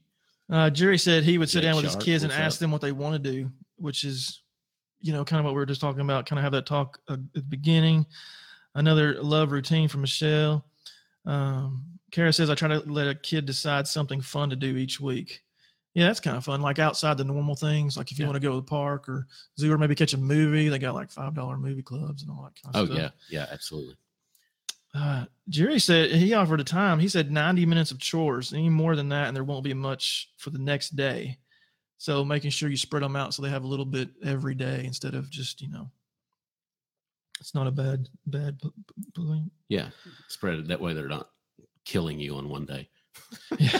Uh, 0.51 0.69
Jerry 0.69 0.99
said 0.99 1.23
he 1.23 1.37
would 1.39 1.49
sit 1.49 1.61
Jake 1.61 1.69
down 1.69 1.75
with 1.77 1.85
his 1.85 1.95
kids 1.95 2.23
and 2.23 2.31
ask 2.31 2.57
up? 2.57 2.59
them 2.59 2.71
what 2.71 2.81
they 2.81 2.91
want 2.91 3.13
to 3.21 3.31
do, 3.31 3.49
which 3.77 4.03
is 4.03 4.41
you 5.01 5.13
know, 5.13 5.23
kind 5.23 5.39
of 5.39 5.45
what 5.45 5.53
we 5.53 5.59
were 5.59 5.65
just 5.65 5.81
talking 5.81 6.01
about, 6.01 6.25
kind 6.25 6.39
of 6.39 6.43
have 6.43 6.51
that 6.53 6.65
talk 6.65 6.99
uh, 7.07 7.13
at 7.13 7.33
the 7.33 7.41
beginning. 7.41 8.05
Another 8.75 9.21
love 9.21 9.51
routine 9.51 9.87
from 9.87 10.01
Michelle. 10.01 10.65
Um, 11.25 11.85
Kara 12.11 12.33
says, 12.33 12.49
I 12.49 12.55
try 12.55 12.67
to 12.69 12.79
let 12.79 13.07
a 13.07 13.15
kid 13.15 13.45
decide 13.45 13.87
something 13.87 14.21
fun 14.21 14.49
to 14.49 14.55
do 14.55 14.77
each 14.77 14.99
week. 14.99 15.41
Yeah, 15.95 16.05
that's 16.07 16.19
kind 16.19 16.37
of 16.37 16.45
fun. 16.45 16.61
Like 16.61 16.79
outside 16.79 17.17
the 17.17 17.23
normal 17.23 17.55
things, 17.55 17.97
like 17.97 18.11
if 18.11 18.19
you 18.19 18.23
Yeah. 18.23 18.29
want 18.29 18.41
to 18.41 18.47
go 18.47 18.51
to 18.51 18.57
the 18.57 18.61
park 18.63 19.09
or 19.09 19.27
zoo 19.59 19.71
or 19.73 19.77
maybe 19.77 19.95
catch 19.95 20.13
a 20.13 20.17
movie, 20.17 20.69
they 20.69 20.79
got 20.79 20.93
like 20.95 21.11
five 21.11 21.33
dollar 21.33 21.57
movie 21.57 21.81
clubs 21.81 22.21
and 22.21 22.31
all 22.31 22.43
that 22.43 22.61
kind 22.61 22.75
Oh 22.75 22.81
of 22.83 22.87
stuff. 22.87 22.97
yeah, 23.29 23.39
yeah, 23.39 23.45
absolutely. 23.51 23.95
Uh, 24.93 25.25
Jerry 25.49 25.79
said 25.79 26.11
he 26.11 26.33
offered 26.33 26.59
a 26.61 26.63
time. 26.63 26.99
He 26.99 27.07
said 27.07 27.31
90 27.31 27.65
minutes 27.65 27.91
of 27.91 27.99
chores, 27.99 28.53
any 28.53 28.69
more 28.69 28.95
than 28.95 29.09
that, 29.09 29.27
and 29.27 29.35
there 29.35 29.43
won't 29.43 29.63
be 29.63 29.73
much 29.73 30.31
for 30.37 30.49
the 30.49 30.57
next 30.59 30.95
day. 30.95 31.37
So 31.99 32.23
making 32.25 32.51
sure 32.51 32.69
you 32.69 32.77
spread 32.77 33.03
them 33.03 33.15
out 33.17 33.33
so 33.33 33.41
they 33.41 33.49
have 33.49 33.65
a 33.65 33.67
little 33.67 33.85
bit 33.85 34.09
every 34.23 34.55
day 34.55 34.83
instead 34.85 35.13
of 35.15 35.29
just, 35.29 35.61
you 35.61 35.69
know, 35.69 35.91
it's 37.41 37.53
not 37.53 37.67
a 37.67 37.71
bad, 37.71 38.07
bad 38.25 38.57
p- 38.61 38.71
p- 39.15 39.43
Yeah, 39.67 39.89
spread 40.29 40.55
it 40.59 40.67
that 40.69 40.79
way. 40.79 40.93
They're 40.93 41.07
not 41.09 41.29
killing 41.85 42.17
you 42.19 42.35
on 42.35 42.49
one 42.49 42.65
day. 42.65 42.89
Yeah. 43.59 43.79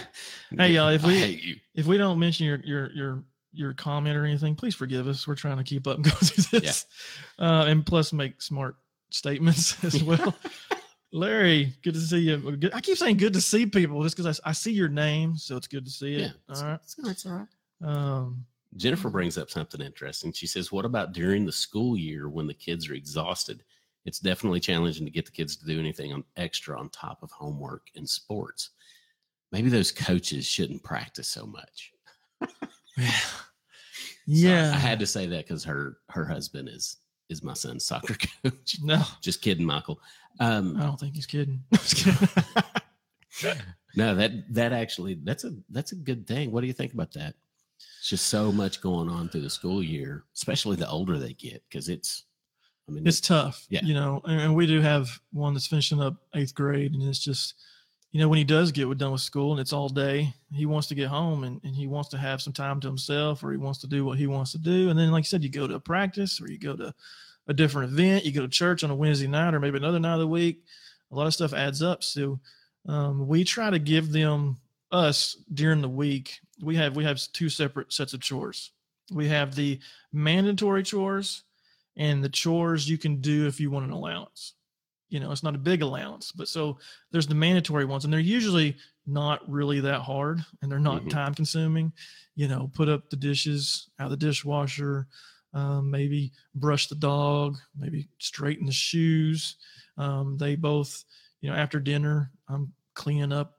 Hey, 0.51 0.73
y'all, 0.73 0.89
if 0.89 1.03
we- 1.05 1.25
you. 1.25 1.55
If 1.75 1.85
we 1.85 1.97
don't 1.97 2.19
mention 2.19 2.45
your, 2.45 2.59
your, 2.65 2.91
your, 2.91 3.23
your 3.53 3.73
comment 3.73 4.17
or 4.17 4.25
anything, 4.25 4.53
please 4.55 4.75
forgive 4.75 5.07
us. 5.07 5.25
We're 5.27 5.35
trying 5.35 5.57
to 5.57 5.63
keep 5.63 5.87
up 5.87 5.95
and 5.95 6.03
go 6.03 6.11
through 6.11 6.59
this. 6.59 6.85
Uh, 7.39 7.65
and 7.67 7.85
plus 7.85 8.11
make 8.11 8.41
smart 8.41 8.75
statements 9.11 9.81
as 9.83 10.03
well. 10.03 10.35
Larry, 11.13 11.73
good 11.83 11.93
to 11.93 12.01
see 12.01 12.19
you. 12.19 12.37
Good- 12.37 12.73
I 12.73 12.81
keep 12.81 12.97
saying 12.97 13.15
good 13.17 13.33
to 13.33 13.41
see 13.41 13.65
people 13.65 14.03
just 14.03 14.17
because 14.17 14.39
I, 14.43 14.49
I 14.49 14.51
see 14.51 14.73
your 14.73 14.89
name, 14.89 15.37
so 15.37 15.55
it's 15.55 15.67
good 15.67 15.85
to 15.85 15.91
see 15.91 16.15
it. 16.15 16.19
Yeah, 16.19 16.29
it's, 16.49 16.61
All 16.61 16.67
right. 16.67 16.79
it's, 16.83 16.95
it's 16.99 17.25
all 17.25 17.31
right. 17.33 17.47
Um, 17.83 18.45
Jennifer 18.77 19.09
brings 19.09 19.37
up 19.37 19.49
something 19.49 19.81
interesting. 19.81 20.31
She 20.31 20.47
says, 20.47 20.71
"What 20.71 20.85
about 20.85 21.13
during 21.13 21.45
the 21.45 21.51
school 21.51 21.97
year 21.97 22.29
when 22.29 22.47
the 22.47 22.53
kids 22.53 22.89
are 22.89 22.93
exhausted? 22.93 23.63
It's 24.05 24.19
definitely 24.19 24.59
challenging 24.59 25.05
to 25.05 25.11
get 25.11 25.25
the 25.25 25.31
kids 25.31 25.55
to 25.57 25.65
do 25.65 25.79
anything 25.79 26.13
on 26.13 26.23
extra 26.37 26.79
on 26.79 26.89
top 26.89 27.23
of 27.23 27.31
homework 27.31 27.87
and 27.95 28.07
sports. 28.07 28.71
Maybe 29.51 29.69
those 29.69 29.91
coaches 29.91 30.45
shouldn't 30.45 30.83
practice 30.83 31.27
so 31.27 31.45
much." 31.45 31.93
yeah. 32.97 33.11
So. 34.31 34.47
I, 34.47 34.75
I 34.75 34.79
had 34.79 34.99
to 34.99 35.07
say 35.07 35.25
that 35.25 35.47
because 35.47 35.63
her 35.63 35.97
her 36.09 36.23
husband 36.23 36.69
is 36.69 36.97
is 37.29 37.41
my 37.43 37.53
son's 37.53 37.85
soccer 37.85 38.15
coach. 38.43 38.77
no, 38.83 39.01
Just 39.21 39.41
kidding, 39.41 39.65
Michael. 39.65 39.99
Um, 40.39 40.77
I 40.77 40.83
don't 40.83 40.99
think 40.99 41.15
he's 41.15 41.25
kidding. 41.25 41.63
Kidding. 43.39 43.61
No, 43.95 44.15
that 44.15 44.53
that 44.53 44.71
actually 44.71 45.15
that's 45.23 45.43
a 45.45 45.53
that's 45.69 45.93
a 45.93 45.95
good 45.95 46.27
thing. 46.27 46.51
What 46.51 46.61
do 46.61 46.67
you 46.67 46.73
think 46.73 46.93
about 46.93 47.11
that? 47.13 47.35
It's 47.99 48.09
just 48.09 48.27
so 48.27 48.51
much 48.51 48.81
going 48.81 49.09
on 49.09 49.29
through 49.29 49.41
the 49.41 49.49
school 49.49 49.83
year, 49.83 50.23
especially 50.35 50.75
the 50.75 50.89
older 50.89 51.17
they 51.17 51.33
get, 51.33 51.63
because 51.69 51.89
it's 51.89 52.23
I 52.87 52.91
mean 52.91 53.05
it's 53.05 53.21
tough. 53.21 53.65
Yeah. 53.69 53.81
You 53.83 53.93
know, 53.93 54.21
and, 54.25 54.41
and 54.41 54.55
we 54.55 54.65
do 54.67 54.81
have 54.81 55.09
one 55.31 55.53
that's 55.53 55.67
finishing 55.67 56.01
up 56.01 56.15
eighth 56.35 56.55
grade, 56.55 56.93
and 56.93 57.03
it's 57.03 57.19
just, 57.19 57.55
you 58.11 58.19
know, 58.19 58.27
when 58.27 58.37
he 58.37 58.43
does 58.43 58.71
get 58.71 58.97
done 58.97 59.11
with 59.11 59.21
school 59.21 59.51
and 59.51 59.59
it's 59.59 59.73
all 59.73 59.89
day, 59.89 60.33
he 60.51 60.65
wants 60.65 60.87
to 60.87 60.95
get 60.95 61.07
home 61.09 61.43
and, 61.43 61.61
and 61.63 61.75
he 61.75 61.85
wants 61.85 62.09
to 62.09 62.17
have 62.17 62.41
some 62.41 62.53
time 62.53 62.79
to 62.79 62.87
himself 62.87 63.43
or 63.43 63.51
he 63.51 63.57
wants 63.57 63.79
to 63.79 63.87
do 63.87 64.03
what 64.03 64.17
he 64.17 64.25
wants 64.25 64.51
to 64.53 64.57
do. 64.57 64.89
And 64.89 64.97
then, 64.97 65.11
like 65.11 65.23
you 65.23 65.27
said, 65.27 65.43
you 65.43 65.49
go 65.49 65.67
to 65.67 65.75
a 65.75 65.79
practice 65.79 66.41
or 66.41 66.49
you 66.49 66.57
go 66.57 66.75
to 66.75 66.93
a 67.47 67.53
different 67.53 67.91
event, 67.91 68.25
you 68.25 68.31
go 68.31 68.41
to 68.41 68.47
church 68.47 68.83
on 68.83 68.89
a 68.89 68.95
Wednesday 68.95 69.27
night 69.27 69.53
or 69.53 69.59
maybe 69.59 69.77
another 69.77 69.99
night 69.99 70.13
of 70.13 70.19
the 70.19 70.27
week. 70.27 70.63
A 71.11 71.15
lot 71.15 71.27
of 71.27 71.33
stuff 71.33 71.53
adds 71.53 71.83
up. 71.83 72.03
So 72.03 72.39
um, 72.87 73.27
we 73.27 73.43
try 73.43 73.69
to 73.69 73.79
give 73.79 74.11
them 74.11 74.57
us 74.91 75.37
during 75.53 75.81
the 75.81 75.89
week. 75.89 76.39
We 76.61 76.75
have 76.75 76.95
we 76.95 77.03
have 77.03 77.19
two 77.33 77.49
separate 77.49 77.93
sets 77.93 78.13
of 78.13 78.21
chores. 78.21 78.71
We 79.11 79.27
have 79.27 79.55
the 79.55 79.79
mandatory 80.11 80.83
chores 80.83 81.43
and 81.97 82.23
the 82.23 82.29
chores 82.29 82.89
you 82.89 82.97
can 82.97 83.21
do 83.21 83.47
if 83.47 83.59
you 83.59 83.71
want 83.71 83.85
an 83.85 83.91
allowance. 83.91 84.53
You 85.09 85.19
know, 85.19 85.31
it's 85.31 85.41
not 85.43 85.55
a 85.55 85.59
big 85.59 85.81
allowance, 85.81 86.31
but 86.31 86.47
so 86.47 86.77
there's 87.11 87.25
the 87.25 87.33
mandatory 87.35 87.85
ones, 87.85 88.03
and 88.03 88.13
they're 88.13 88.19
usually 88.19 88.77
not 89.07 89.49
really 89.49 89.79
that 89.79 90.01
hard 90.01 90.45
and 90.61 90.71
they're 90.71 90.79
not 90.79 91.03
Mhm. 91.03 91.09
time 91.09 91.33
consuming. 91.33 91.91
You 92.35 92.47
know, 92.47 92.69
put 92.73 92.89
up 92.89 93.09
the 93.09 93.15
dishes 93.15 93.89
out 93.97 94.05
of 94.05 94.11
the 94.11 94.17
dishwasher, 94.17 95.07
um, 95.53 95.89
maybe 95.89 96.31
brush 96.53 96.87
the 96.87 96.95
dog, 96.95 97.57
maybe 97.75 98.07
straighten 98.19 98.67
the 98.67 98.71
shoes. 98.71 99.55
Um, 99.97 100.37
they 100.37 100.55
both, 100.55 101.03
you 101.41 101.49
know, 101.49 101.55
after 101.55 101.79
dinner, 101.79 102.31
I'm 102.47 102.71
cleaning 102.93 103.31
up 103.31 103.58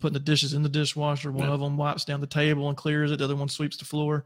putting 0.00 0.14
the 0.14 0.20
dishes 0.20 0.54
in 0.54 0.62
the 0.62 0.68
dishwasher. 0.68 1.32
One 1.32 1.48
Yeah. 1.48 1.54
of 1.54 1.60
them 1.60 1.76
wipes 1.76 2.04
down 2.04 2.20
the 2.20 2.26
table 2.26 2.68
and 2.68 2.76
clears 2.76 3.10
it. 3.10 3.18
The 3.18 3.24
other 3.24 3.36
one 3.36 3.48
sweeps 3.48 3.76
the 3.76 3.84
floor. 3.84 4.24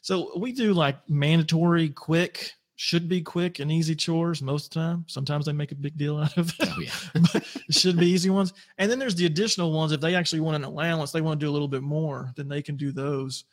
So 0.00 0.36
we 0.38 0.52
do 0.52 0.72
like 0.74 1.08
mandatory, 1.08 1.88
quick, 1.90 2.52
should 2.76 3.08
be 3.08 3.20
quick 3.20 3.60
and 3.60 3.70
easy 3.70 3.94
chores 3.94 4.42
most 4.42 4.66
of 4.66 4.70
the 4.70 4.80
time. 4.80 5.04
Sometimes 5.06 5.46
they 5.46 5.52
make 5.52 5.70
a 5.70 5.76
big 5.76 5.96
deal 5.96 6.18
out 6.18 6.36
of 6.36 6.52
it. 6.58 6.68
oh 6.68 6.80
yeah. 6.80 7.22
but 7.32 7.46
should 7.70 7.96
be 7.98 8.10
easy 8.10 8.30
ones. 8.30 8.52
And 8.78 8.90
then 8.90 8.98
there's 8.98 9.14
the 9.14 9.26
additional 9.26 9.72
ones. 9.72 9.92
If 9.92 10.00
they 10.00 10.14
actually 10.16 10.40
want 10.40 10.56
an 10.56 10.64
allowance, 10.64 11.12
they 11.12 11.20
want 11.20 11.38
to 11.38 11.46
do 11.46 11.50
a 11.50 11.52
little 11.52 11.68
bit 11.68 11.82
more, 11.82 12.32
then 12.36 12.48
they 12.48 12.62
can 12.62 12.76
do 12.76 12.90
those. 12.90 13.44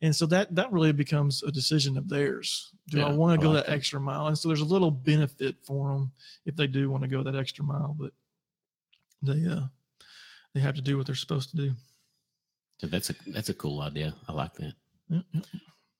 And 0.00 0.14
so 0.14 0.26
that 0.26 0.54
that 0.54 0.72
really 0.72 0.92
becomes 0.92 1.42
a 1.42 1.50
decision 1.50 1.98
of 1.98 2.08
theirs. 2.08 2.70
Do 2.88 3.02
I 3.02 3.10
want 3.10 3.38
to 3.38 3.44
go 3.44 3.50
like 3.50 3.64
that 3.64 3.70
that. 3.70 3.76
extra 3.76 4.00
mile? 4.00 4.28
And 4.28 4.38
so 4.38 4.48
there's 4.48 4.60
a 4.60 4.64
little 4.64 4.92
benefit 4.92 5.56
for 5.64 5.92
them 5.92 6.12
if 6.46 6.54
they 6.56 6.68
do 6.68 6.88
want 6.88 7.02
to 7.02 7.08
go 7.08 7.22
that 7.24 7.34
extra 7.34 7.64
mile, 7.64 7.96
but 7.98 8.12
they 9.22 9.44
uh 9.46 9.62
they 10.54 10.60
have 10.60 10.74
to 10.74 10.82
do 10.82 10.96
what 10.96 11.06
they're 11.06 11.14
supposed 11.14 11.50
to 11.50 11.56
do. 11.56 11.72
So 12.78 12.86
that's 12.86 13.10
a 13.10 13.14
that's 13.28 13.48
a 13.48 13.54
cool 13.54 13.80
idea. 13.80 14.14
I 14.28 14.32
like 14.32 14.54
that. 14.54 14.74
Yeah, 15.08 15.20
yeah. 15.32 15.40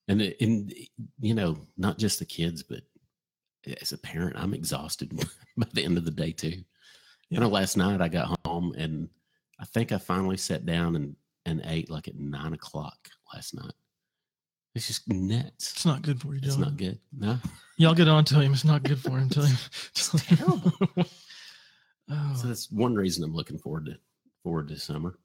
And 0.09 0.35
and 0.41 0.73
you 1.21 1.35
know, 1.35 1.59
not 1.77 1.99
just 1.99 2.19
the 2.19 2.25
kids, 2.25 2.63
but 2.63 2.83
as 3.81 3.93
a 3.93 3.99
parent, 3.99 4.37
I'm 4.37 4.55
exhausted 4.55 5.13
by 5.57 5.67
the 5.73 5.85
end 5.85 5.99
of 5.99 6.05
the 6.05 6.11
day 6.11 6.33
too. 6.33 6.49
Yeah. 6.49 6.61
You 7.31 7.41
know, 7.41 7.49
last 7.49 7.77
night 7.77 8.01
I 8.01 8.09
got 8.09 8.39
home 8.47 8.75
and 8.79 9.09
I 9.61 9.65
think 9.65 9.93
I 9.93 9.99
finally 9.99 10.37
sat 10.37 10.65
down 10.65 10.97
and 10.97 11.17
and 11.45 11.63
ate 11.65 11.91
like 11.91 12.09
at 12.09 12.17
nine 12.17 12.53
o'clock 12.53 13.09
last 13.35 13.55
night. 13.55 13.73
It's 14.75 14.87
just 14.87 15.09
nuts. 15.09 15.73
It's 15.73 15.87
not 15.87 16.03
good 16.03 16.21
for 16.21 16.35
you, 16.35 16.41
It's 16.43 16.57
not 16.57 16.77
good. 16.77 17.01
No. 17.13 17.39
Y'all 17.79 17.95
get 17.95 18.07
on 18.07 18.25
to 18.27 18.41
him. 18.41 18.53
It's 18.53 18.65
not 18.65 18.83
good 18.83 19.01
for 19.01 19.19
him. 19.19 19.29
Tell 19.29 19.43
him. 19.43 19.57
Tell 19.95 20.21
him. 20.21 20.37
terrible. 20.37 20.73
oh, 22.11 22.35
So 22.37 22.47
that's 22.47 22.71
one 22.71 22.95
reason 22.95 23.25
I'm 23.25 23.35
looking 23.35 23.59
forward 23.59 23.87
to 23.87 23.97
forward 24.49 24.69
to 24.69 24.79
summer. 24.79 25.19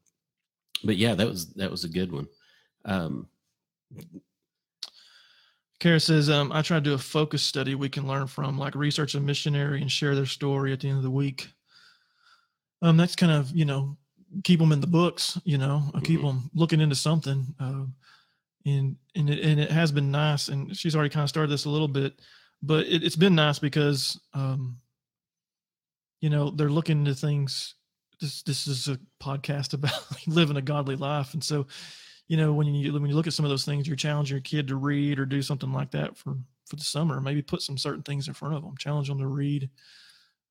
But 0.84 0.98
yeah, 0.98 1.16
that 1.16 1.26
was 1.26 1.54
that 1.54 1.72
was 1.72 1.86
a 1.86 1.90
good 1.90 2.12
one. 2.12 2.28
Um, 2.84 3.30
Kara 5.80 5.98
says, 5.98 6.30
um, 6.30 6.52
I 6.52 6.62
try 6.62 6.76
to 6.76 6.82
do 6.82 6.94
a 6.94 6.98
focus 6.98 7.42
study 7.42 7.74
we 7.74 7.88
can 7.88 8.06
learn 8.06 8.28
from, 8.28 8.60
like 8.60 8.76
research 8.76 9.16
a 9.16 9.22
missionary 9.22 9.82
and 9.82 9.90
share 9.90 10.14
their 10.14 10.26
story 10.26 10.74
at 10.74 10.82
the 10.82 10.90
end 10.90 10.98
of 10.98 11.04
the 11.04 11.10
week. 11.10 11.48
Um, 12.82 12.98
that's 12.98 13.16
kind 13.16 13.32
of, 13.32 13.50
you 13.56 13.64
know, 13.64 13.96
keep 14.44 14.60
them 14.60 14.74
in 14.74 14.82
the 14.82 14.88
books, 14.88 15.40
you 15.46 15.58
know, 15.58 15.84
uh, 15.94 16.02
keep 16.02 16.22
them 16.22 16.50
looking 16.54 16.82
into 16.82 16.96
something. 16.96 17.46
Uh, 17.62 17.86
and, 18.66 18.98
and 19.16 19.30
it, 19.30 19.40
and 19.40 19.60
it 19.60 19.72
has 19.72 19.92
been 19.92 20.12
nice. 20.12 20.50
And 20.50 20.76
she's 20.76 20.96
already 20.96 21.14
kind 21.14 21.24
of 21.24 21.30
started 21.30 21.50
this 21.50 21.66
a 21.66 21.70
little 21.70 21.88
bit, 21.88 22.20
but 22.62 22.86
it, 22.88 23.04
it's 23.04 23.16
been 23.16 23.36
nice 23.36 23.60
because, 23.60 24.20
um, 24.34 24.78
you 26.20 26.30
know, 26.30 26.50
they're 26.50 26.70
looking 26.70 27.00
into 27.00 27.16
things. 27.16 27.76
This, 28.20 28.44
this 28.44 28.68
is 28.68 28.88
a 28.88 29.00
podcast 29.22 29.74
about 29.74 29.94
living 30.28 30.58
a 30.58 30.62
godly 30.62 30.96
life. 30.96 31.34
And 31.34 31.44
so, 31.44 31.68
you 32.28 32.38
know, 32.38 32.54
when 32.54 32.68
you 32.68 32.94
when 32.94 33.06
you 33.06 33.16
look 33.16 33.28
at 33.28 33.34
some 33.34 33.46
of 33.46 33.50
those 33.50 33.66
things, 33.66 33.88
you're 33.88 33.96
challenging 33.96 34.36
your 34.36 34.42
kid 34.42 34.68
to 34.70 34.76
read 34.76 35.20
or 35.20 35.26
do 35.26 35.42
something 35.42 35.72
like 35.72 35.92
that 35.92 36.18
for 36.18 36.38
for 36.66 36.76
the 36.76 36.84
summer. 36.84 37.20
Maybe 37.20 37.42
put 37.42 37.62
some 37.62 37.78
certain 37.78 38.04
things 38.04 38.28
in 38.28 38.34
front 38.34 38.56
of 38.56 38.64
them, 38.64 38.78
challenge 38.78 39.10
them 39.10 39.20
to 39.20 39.28
read, 39.28 39.70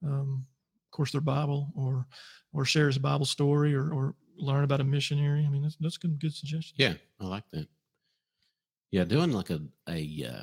um, 0.05 0.45
of 0.87 0.91
course, 0.91 1.13
their 1.13 1.21
Bible 1.21 1.73
or 1.75 2.07
or 2.53 2.65
share 2.65 2.87
his 2.87 2.99
Bible 2.99 3.25
story 3.25 3.75
or 3.75 3.93
or 3.93 4.15
learn 4.37 4.65
about 4.65 4.81
a 4.81 4.85
missionary. 4.85 5.45
I 5.47 5.49
mean, 5.49 5.63
that's 5.63 5.77
that's 5.81 5.97
good 5.97 6.21
good 6.21 6.35
suggestion. 6.35 6.75
yeah, 6.79 6.95
I 7.21 7.27
like 7.27 7.45
that. 7.53 7.69
Yeah, 8.91 9.05
doing 9.05 9.33
like 9.33 9.51
a 9.51 9.61
a 9.89 10.27
uh, 10.29 10.43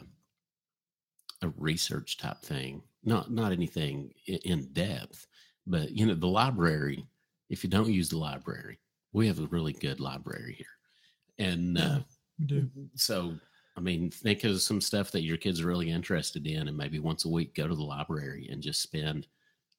a 1.41 1.49
research 1.57 2.17
type 2.17 2.41
thing, 2.41 2.81
not 3.03 3.31
not 3.31 3.51
anything 3.51 4.13
in 4.25 4.73
depth, 4.73 5.27
but 5.69 5.91
you 5.91 6.05
know, 6.05 6.15
the 6.15 6.27
library. 6.27 7.05
If 7.49 7.63
you 7.63 7.69
don't 7.69 7.89
use 7.91 8.09
the 8.09 8.17
library, 8.17 8.79
we 9.13 9.25
have 9.27 9.39
a 9.39 9.47
really 9.47 9.73
good 9.73 9.99
library 9.99 10.53
here, 10.53 11.47
and 11.47 11.77
uh, 11.77 11.81
Yeah, 11.81 11.99
we 12.39 12.45
do. 12.45 12.69
so 12.95 13.35
I 13.77 13.81
mean, 13.81 14.11
think 14.11 14.43
of 14.43 14.61
some 14.61 14.81
stuff 14.81 15.09
that 15.11 15.23
your 15.23 15.37
kids 15.37 15.61
are 15.61 15.67
really 15.67 15.89
interested 15.89 16.45
in, 16.45 16.67
and 16.67 16.77
maybe 16.77 16.99
once 16.99 17.25
a 17.25 17.29
week 17.29 17.55
go 17.55 17.67
to 17.67 17.75
the 17.75 17.81
library 17.83 18.49
and 18.51 18.61
just 18.61 18.81
spend 18.81 19.27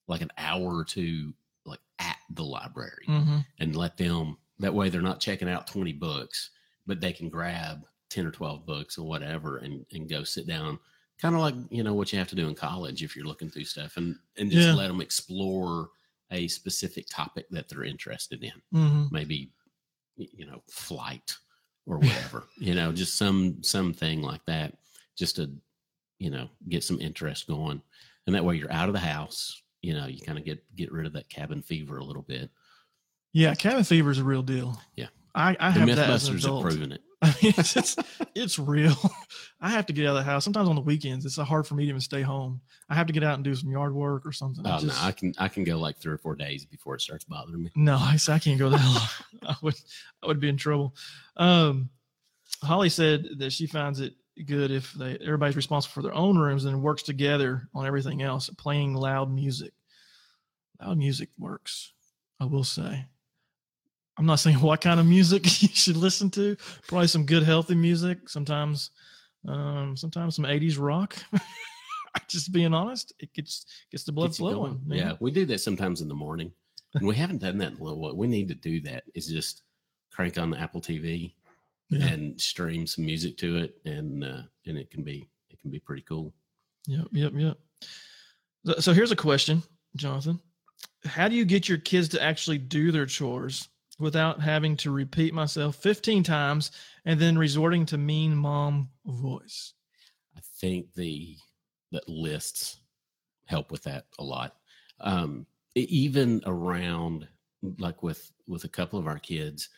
like 0.08 0.20
an 0.22 0.32
hour 0.38 0.74
or 0.76 0.84
two, 0.84 1.32
like 1.64 1.80
at 1.98 2.16
the 2.30 2.44
library, 2.44 3.04
hmm 3.06 3.38
and 3.58 3.76
let 3.76 3.96
them. 3.96 4.36
That 4.58 4.74
way, 4.74 4.88
they're 4.88 5.00
not 5.00 5.20
checking 5.20 5.48
out 5.48 5.66
twenty 5.68 5.92
books, 5.92 6.50
but 6.86 7.00
they 7.00 7.12
can 7.12 7.28
grab 7.28 7.84
ten 8.08 8.26
or 8.26 8.30
twelve 8.32 8.66
books 8.66 8.98
or 8.98 9.06
whatever, 9.06 9.58
and 9.58 9.86
and 9.92 10.08
go 10.08 10.24
sit 10.24 10.46
down. 10.46 10.78
Kind 11.20 11.34
of 11.34 11.40
like 11.42 11.54
you 11.70 11.82
know 11.82 11.94
what 11.94 12.12
you 12.12 12.18
have 12.18 12.28
to 12.28 12.34
do 12.36 12.48
in 12.48 12.54
college 12.54 13.02
if 13.02 13.14
you're 13.14 13.26
looking 13.26 13.50
through 13.50 13.64
stuff, 13.64 13.96
and 13.96 14.16
and 14.36 14.50
just 14.50 14.68
Yeah. 14.68 14.74
let 14.74 14.88
them 14.88 15.00
explore 15.00 15.90
a 16.30 16.48
specific 16.48 17.06
topic 17.10 17.46
that 17.50 17.68
they're 17.68 17.84
interested 17.84 18.42
in 18.44 18.52
hmm 18.72 19.04
maybe 19.10 19.52
you 20.16 20.46
know 20.46 20.62
flight 20.70 21.36
or 21.86 21.98
whatever 21.98 22.44
you 22.58 22.74
know 22.74 22.92
just 22.92 23.16
some 23.16 23.62
something 23.62 24.22
like 24.22 24.44
that 24.46 24.78
just 25.16 25.36
to 25.36 25.50
you 26.18 26.30
know, 26.30 26.48
get 26.68 26.84
some 26.84 27.00
interest 27.00 27.46
going. 27.48 27.82
And 28.26 28.34
that 28.34 28.44
way 28.44 28.56
you're 28.56 28.72
out 28.72 28.88
of 28.88 28.94
the 28.94 29.00
house, 29.00 29.62
you 29.82 29.94
know, 29.94 30.06
you 30.06 30.20
kind 30.20 30.38
of 30.38 30.44
get 30.44 30.64
get 30.76 30.92
rid 30.92 31.06
of 31.06 31.14
that 31.14 31.28
cabin 31.28 31.62
fever 31.62 31.98
a 31.98 32.04
little 32.04 32.22
bit. 32.22 32.50
Yeah, 33.32 33.54
cabin 33.54 33.84
fever 33.84 34.10
is 34.10 34.18
a 34.18 34.24
real 34.24 34.42
deal. 34.42 34.80
Yeah. 34.96 35.08
I, 35.34 35.56
I 35.60 35.70
The 35.70 35.80
have 35.80 35.96
that 35.96 36.10
as 36.10 36.28
an 36.28 36.38
have 36.38 36.62
proven 36.62 36.92
it. 36.92 37.02
I 37.22 37.28
mean, 37.42 37.52
it's, 37.58 37.76
it's 37.76 37.96
it's 38.34 38.58
real. 38.58 38.96
I 39.60 39.70
have 39.70 39.86
to 39.86 39.92
get 39.92 40.06
out 40.06 40.10
of 40.10 40.16
the 40.16 40.22
house. 40.22 40.42
Sometimes 40.44 40.68
on 40.68 40.74
the 40.74 40.80
weekends, 40.80 41.26
it's 41.26 41.36
hard 41.36 41.66
for 41.66 41.74
me 41.74 41.84
to 41.84 41.88
even 41.90 42.00
stay 42.00 42.22
home. 42.22 42.62
I 42.88 42.94
have 42.94 43.06
to 43.08 43.12
get 43.12 43.22
out 43.22 43.34
and 43.34 43.44
do 43.44 43.54
some 43.54 43.70
yard 43.70 43.94
work 43.94 44.24
or 44.24 44.32
something. 44.32 44.66
I 44.66 44.78
Oh 44.78 44.80
no, 44.80 44.94
I 44.98 45.12
can 45.12 45.34
I 45.38 45.48
can 45.48 45.64
go 45.64 45.78
like 45.78 45.98
three 45.98 46.14
or 46.14 46.18
four 46.18 46.34
days 46.34 46.64
before 46.64 46.94
it 46.94 47.02
starts 47.02 47.24
bothering 47.24 47.62
me. 47.62 47.70
No, 47.76 47.96
I, 47.96 48.16
I 48.28 48.38
can't 48.38 48.58
go 48.58 48.70
that 48.70 48.84
long. 49.42 49.50
I 49.50 49.56
would 49.62 49.74
I 50.22 50.26
would 50.26 50.40
be 50.40 50.48
in 50.48 50.56
trouble. 50.56 50.94
Um, 51.36 51.90
Holly 52.62 52.88
said 52.88 53.26
that 53.38 53.52
she 53.52 53.66
finds 53.66 54.00
it 54.00 54.14
good 54.46 54.70
if 54.70 54.92
they 54.94 55.18
everybody's 55.22 55.56
responsible 55.56 55.92
for 55.92 56.02
their 56.02 56.14
own 56.14 56.38
rooms 56.38 56.64
and 56.64 56.82
works 56.82 57.02
together 57.02 57.68
on 57.74 57.86
everything 57.86 58.22
else. 58.22 58.48
Playing 58.50 58.94
loud 58.94 59.30
music, 59.30 59.72
loud 60.80 60.96
music 60.96 61.28
works. 61.38 61.92
I 62.40 62.46
will 62.46 62.64
say. 62.64 63.06
I'm 64.20 64.26
not 64.26 64.38
saying 64.38 64.56
what 64.60 64.82
kind 64.82 65.00
of 65.00 65.06
music 65.06 65.44
you 65.62 65.68
should 65.68 65.96
listen 65.96 66.30
to. 66.32 66.54
Probably 66.86 67.08
some 67.08 67.24
good 67.24 67.42
healthy 67.42 67.74
music. 67.74 68.28
Sometimes, 68.28 68.90
um, 69.48 69.96
sometimes 69.96 70.36
some 70.36 70.44
'80s 70.44 70.78
rock. 70.78 71.16
Just 72.28 72.52
being 72.52 72.74
honest, 72.74 73.12
it 73.18 73.32
gets 73.32 73.64
gets 73.90 74.04
the 74.04 74.12
blood 74.12 74.28
Gets 74.28 74.38
flowing. 74.38 74.80
Yeah, 74.86 75.14
we 75.20 75.30
do 75.30 75.46
that 75.46 75.60
sometimes 75.60 76.00
in 76.02 76.08
the 76.08 76.14
morning. 76.14 76.52
And 76.94 77.06
we 77.06 77.14
haven't 77.14 77.38
done 77.38 77.56
that 77.58 77.72
in 77.72 77.78
a 77.78 77.82
little 77.82 77.98
while. 78.00 78.16
We 78.16 78.26
need 78.26 78.48
to 78.48 78.54
do 78.54 78.80
that. 78.82 79.04
Is 79.14 79.28
just 79.28 79.62
crank 80.12 80.36
on 80.36 80.50
the 80.50 80.58
Apple 80.60 80.80
TV 80.80 81.34
Yeah. 81.88 82.06
and 82.08 82.38
stream 82.40 82.86
some 82.86 83.06
music 83.06 83.38
to 83.38 83.56
it, 83.58 83.76
and 83.86 84.22
uh, 84.24 84.42
and 84.66 84.76
it 84.76 84.90
can 84.90 85.02
be 85.02 85.28
it 85.50 85.60
can 85.60 85.70
be 85.70 85.78
pretty 85.78 86.02
cool. 86.02 86.34
Yep, 86.86 87.06
yep, 87.12 87.32
yep. 87.34 87.58
So 88.80 88.92
here's 88.92 89.12
a 89.12 89.16
question, 89.16 89.62
Jonathan. 89.96 90.40
How 91.06 91.28
do 91.28 91.36
you 91.36 91.44
get 91.46 91.68
your 91.68 91.78
kids 91.78 92.08
to 92.08 92.22
actually 92.22 92.58
do 92.58 92.90
their 92.92 93.06
chores 93.06 93.68
without 94.00 94.40
having 94.40 94.76
to 94.78 94.90
repeat 94.90 95.34
myself 95.34 95.76
15 95.76 96.22
times 96.22 96.70
and 97.04 97.20
then 97.20 97.38
resorting 97.38 97.86
to 97.86 97.98
mean 97.98 98.34
mom 98.36 98.90
voice? 99.04 99.74
I 100.36 100.40
think 100.60 100.94
the 100.94 101.36
that 101.92 102.08
lists 102.08 102.80
help 103.46 103.70
with 103.70 103.82
that 103.84 104.06
a 104.18 104.24
lot. 104.24 104.56
Um, 105.00 105.46
even 105.74 106.40
around 106.46 107.26
like 107.78 108.02
with 108.02 108.30
with 108.46 108.64
a 108.64 108.68
couple 108.68 108.98
of 108.98 109.06
our 109.06 109.18
kids, 109.18 109.68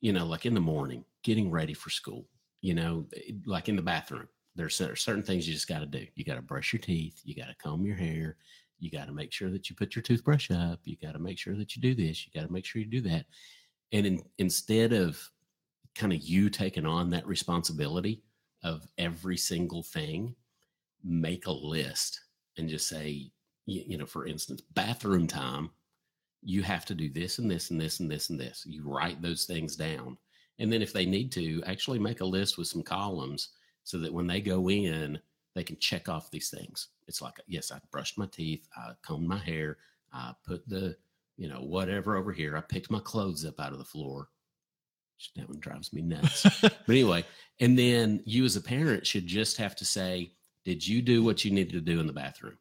you 0.00 0.12
know, 0.12 0.26
like 0.26 0.46
in 0.46 0.54
the 0.54 0.60
morning, 0.60 1.04
getting 1.22 1.50
ready 1.50 1.74
for 1.74 1.90
school. 1.90 2.26
You 2.60 2.74
know, 2.74 3.06
like 3.44 3.68
in 3.68 3.76
the 3.76 3.82
bathroom, 3.82 4.28
there's 4.54 4.76
cer- 4.76 4.96
certain 4.96 5.22
things 5.22 5.48
you 5.48 5.54
just 5.54 5.68
got 5.68 5.80
to 5.80 5.86
do. 5.86 6.06
You 6.14 6.24
got 6.24 6.36
to 6.36 6.42
brush 6.42 6.72
your 6.72 6.80
teeth. 6.80 7.20
You 7.24 7.34
got 7.34 7.48
to 7.48 7.56
comb 7.56 7.84
your 7.84 7.96
hair. 7.96 8.36
You 8.82 8.90
got 8.90 9.06
to 9.06 9.12
make 9.12 9.32
sure 9.32 9.48
that 9.50 9.70
you 9.70 9.76
put 9.76 9.94
your 9.94 10.02
toothbrush 10.02 10.50
up. 10.50 10.80
You 10.82 10.96
got 11.00 11.12
to 11.12 11.20
make 11.20 11.38
sure 11.38 11.56
that 11.56 11.76
you 11.76 11.80
do 11.80 11.94
this. 11.94 12.26
You 12.26 12.32
got 12.38 12.46
to 12.46 12.52
make 12.52 12.64
sure 12.64 12.82
you 12.82 12.88
do 12.88 13.00
that. 13.02 13.26
And 13.92 14.04
in, 14.04 14.22
instead 14.38 14.92
of 14.92 15.20
kind 15.94 16.12
of 16.12 16.20
you 16.20 16.50
taking 16.50 16.84
on 16.84 17.08
that 17.10 17.24
responsibility 17.24 18.24
of 18.64 18.84
every 18.98 19.36
single 19.36 19.84
thing, 19.84 20.34
make 21.04 21.46
a 21.46 21.52
list 21.52 22.22
and 22.58 22.68
just 22.68 22.88
say, 22.88 23.30
you, 23.66 23.84
you 23.86 23.98
know, 23.98 24.06
for 24.06 24.26
instance, 24.26 24.62
bathroom 24.74 25.28
time, 25.28 25.70
you 26.42 26.64
have 26.64 26.84
to 26.86 26.94
do 26.94 27.08
this 27.08 27.38
and 27.38 27.48
this 27.48 27.70
and 27.70 27.80
this 27.80 28.00
and 28.00 28.10
this 28.10 28.30
and 28.30 28.40
this. 28.40 28.64
You 28.66 28.82
write 28.84 29.22
those 29.22 29.44
things 29.44 29.76
down. 29.76 30.18
And 30.58 30.72
then 30.72 30.82
if 30.82 30.92
they 30.92 31.06
need 31.06 31.30
to, 31.32 31.62
actually 31.66 32.00
make 32.00 32.20
a 32.20 32.24
list 32.24 32.58
with 32.58 32.66
some 32.66 32.82
columns 32.82 33.50
so 33.84 34.00
that 34.00 34.12
when 34.12 34.26
they 34.26 34.40
go 34.40 34.68
in, 34.68 35.20
they 35.54 35.64
can 35.64 35.78
check 35.78 36.08
off 36.08 36.30
these 36.30 36.50
things. 36.50 36.88
It's 37.06 37.20
like, 37.20 37.34
yes, 37.46 37.70
I 37.70 37.78
brushed 37.90 38.18
my 38.18 38.26
teeth, 38.26 38.66
I 38.76 38.92
combed 39.02 39.28
my 39.28 39.38
hair, 39.38 39.78
I 40.12 40.32
put 40.46 40.66
the, 40.68 40.96
you 41.36 41.48
know, 41.48 41.60
whatever 41.60 42.16
over 42.16 42.32
here. 42.32 42.56
I 42.56 42.60
picked 42.60 42.90
my 42.90 43.00
clothes 43.00 43.44
up 43.44 43.60
out 43.60 43.72
of 43.72 43.78
the 43.78 43.84
floor. 43.84 44.28
That 45.36 45.48
one 45.48 45.60
drives 45.60 45.92
me 45.92 46.02
nuts. 46.02 46.46
But 46.62 46.72
anyway, 46.88 47.24
and 47.60 47.78
then 47.78 48.22
you 48.24 48.44
as 48.44 48.56
a 48.56 48.60
parent 48.60 49.06
should 49.06 49.26
just 49.26 49.56
have 49.56 49.76
to 49.76 49.84
say, 49.84 50.32
did 50.64 50.86
you 50.86 51.00
do 51.00 51.22
what 51.22 51.44
you 51.44 51.50
needed 51.50 51.72
to 51.72 51.80
do 51.80 52.00
in 52.00 52.06
the 52.06 52.12
bathroom? 52.12 52.58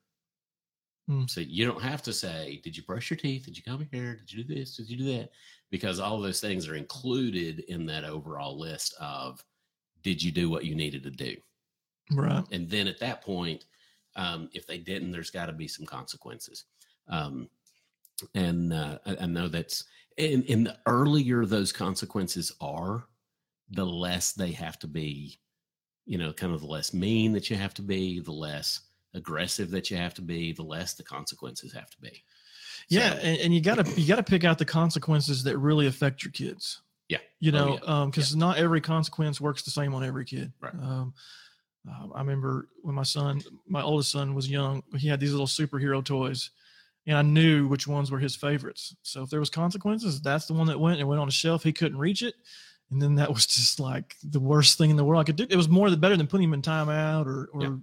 Hmm. 1.07 1.25
So 1.27 1.41
you 1.41 1.65
don't 1.65 1.81
have 1.81 2.03
to 2.03 2.13
say, 2.13 2.61
did 2.63 2.77
you 2.77 2.83
brush 2.83 3.09
your 3.09 3.17
teeth? 3.17 3.45
Did 3.45 3.57
you 3.57 3.63
comb 3.63 3.87
your 3.91 4.01
hair? 4.01 4.15
Did 4.15 4.31
you 4.31 4.43
do 4.43 4.55
this? 4.55 4.77
Did 4.77 4.89
you 4.89 4.97
do 4.97 5.17
that? 5.17 5.31
Because 5.71 5.99
all 5.99 6.17
of 6.17 6.23
those 6.23 6.39
things 6.39 6.67
are 6.67 6.75
included 6.75 7.61
in 7.67 7.85
that 7.87 8.03
overall 8.03 8.59
list 8.59 8.93
of, 8.99 9.43
did 10.03 10.21
you 10.21 10.31
do 10.31 10.49
what 10.49 10.65
you 10.65 10.75
needed 10.75 11.03
to 11.03 11.11
do? 11.11 11.35
Right. 12.13 12.43
And 12.51 12.69
then 12.69 12.87
at 12.87 12.99
that 12.99 13.21
point, 13.23 13.65
um, 14.15 14.49
if 14.53 14.67
they 14.67 14.77
didn't, 14.77 15.11
there's 15.11 15.31
got 15.31 15.45
to 15.47 15.53
be 15.53 15.67
some 15.67 15.85
consequences. 15.85 16.65
Um, 17.07 17.49
and 18.35 18.73
uh, 18.73 18.99
I, 19.05 19.17
I 19.21 19.25
know 19.25 19.47
that's, 19.47 19.85
and, 20.17 20.43
and 20.49 20.65
the 20.67 20.77
earlier 20.85 21.45
those 21.45 21.71
consequences 21.71 22.51
are, 22.61 23.05
the 23.69 23.85
less 23.85 24.33
they 24.33 24.51
have 24.51 24.77
to 24.79 24.87
be, 24.87 25.39
you 26.05 26.17
know, 26.17 26.33
kind 26.33 26.53
of 26.53 26.59
the 26.61 26.67
less 26.67 26.93
mean 26.93 27.31
that 27.31 27.49
you 27.49 27.55
have 27.55 27.73
to 27.75 27.81
be, 27.81 28.19
the 28.19 28.31
less 28.31 28.81
aggressive 29.13 29.71
that 29.71 29.89
you 29.89 29.95
have 29.97 30.13
to 30.15 30.21
be, 30.21 30.51
the 30.51 30.63
less 30.63 30.93
the 30.93 31.03
consequences 31.03 31.71
have 31.73 31.89
to 31.89 32.01
be. 32.01 32.23
Yeah, 32.89 33.13
So- 33.13 33.19
and, 33.19 33.39
and 33.39 33.55
you 33.55 33.61
gotta 33.61 33.89
you 33.99 34.07
gotta 34.07 34.23
pick 34.23 34.43
out 34.43 34.57
the 34.57 34.65
consequences 34.65 35.43
that 35.43 35.57
really 35.57 35.87
affect 35.87 36.23
your 36.23 36.31
kids. 36.31 36.81
Yeah. 37.07 37.19
You 37.39 37.51
Oh, 37.53 37.55
know, 37.55 37.79
yeah. 37.83 38.01
um, 38.01 38.09
because 38.09 38.35
not 38.35 38.57
every 38.57 38.81
consequence 38.81 39.39
works 39.39 39.63
the 39.63 39.71
same 39.71 39.93
on 39.93 40.03
every 40.03 40.25
kid. 40.25 40.51
Right. 40.59 40.73
Um, 40.73 41.13
uh, 41.89 42.07
I 42.13 42.19
remember 42.19 42.67
when 42.81 42.95
my 42.95 43.03
son, 43.03 43.41
my 43.67 43.81
oldest 43.81 44.11
son, 44.11 44.33
was 44.35 44.49
young. 44.49 44.83
He 44.97 45.07
had 45.07 45.19
these 45.19 45.31
little 45.31 45.47
superhero 45.47 46.03
toys, 46.03 46.51
and 47.07 47.17
I 47.17 47.21
knew 47.23 47.67
which 47.67 47.87
ones 47.87 48.11
were 48.11 48.19
his 48.19 48.35
favorites. 48.35 48.95
So 49.01 49.23
if 49.23 49.29
there 49.29 49.39
was 49.39 49.49
consequences, 49.49 50.21
that's 50.21 50.45
the 50.45 50.53
one 50.53 50.67
that 50.67 50.79
went 50.79 50.99
and 50.99 51.07
went 51.09 51.19
on 51.21 51.27
a 51.27 51.31
shelf. 51.31 51.63
He 51.63 51.73
couldn't 51.73 51.97
reach 51.97 52.21
it, 52.21 52.35
and 52.91 53.01
then 53.01 53.15
that 53.15 53.29
was 53.33 53.45
just 53.47 53.79
like 53.79 54.15
the 54.23 54.39
worst 54.39 54.77
thing 54.77 54.89
in 54.91 54.95
the 54.95 55.03
world 55.03 55.21
I 55.21 55.23
could 55.25 55.35
do. 55.37 55.47
It 55.49 55.55
was 55.57 55.69
more 55.69 55.89
the 55.89 55.97
better 55.97 56.17
than 56.17 56.27
putting 56.27 56.47
him 56.49 56.53
in 56.53 56.61
timeout 56.61 57.25
or 57.25 57.49
or 57.53 57.63
Yeah. 57.63 57.77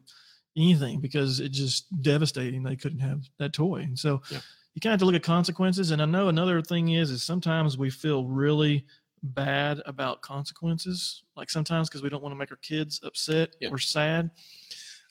anything 0.56 1.00
because 1.00 1.40
it 1.40 1.48
just 1.50 1.86
devastating. 2.02 2.62
They 2.62 2.76
couldn't 2.76 3.00
have 3.00 3.22
that 3.38 3.52
toy, 3.52 3.80
and 3.82 3.98
so 3.98 4.22
Yeah. 4.30 4.40
you 4.74 4.80
kind 4.80 4.92
of 4.92 5.00
have 5.00 5.00
to 5.00 5.06
look 5.06 5.16
at 5.16 5.24
consequences. 5.24 5.90
And 5.90 6.00
I 6.00 6.04
know 6.04 6.28
another 6.28 6.62
thing 6.62 6.90
is 6.90 7.10
is 7.10 7.24
sometimes 7.24 7.76
we 7.76 7.90
feel 7.90 8.26
really 8.26 8.86
bad 9.22 9.80
about 9.86 10.22
consequences, 10.22 11.22
like 11.36 11.50
sometimes 11.50 11.88
because 11.88 12.02
we 12.02 12.08
don't 12.08 12.22
want 12.22 12.32
to 12.32 12.38
make 12.38 12.50
our 12.50 12.56
kids 12.58 13.00
upset 13.02 13.54
Yeah. 13.60 13.70
or 13.70 13.78
sad. 13.78 14.30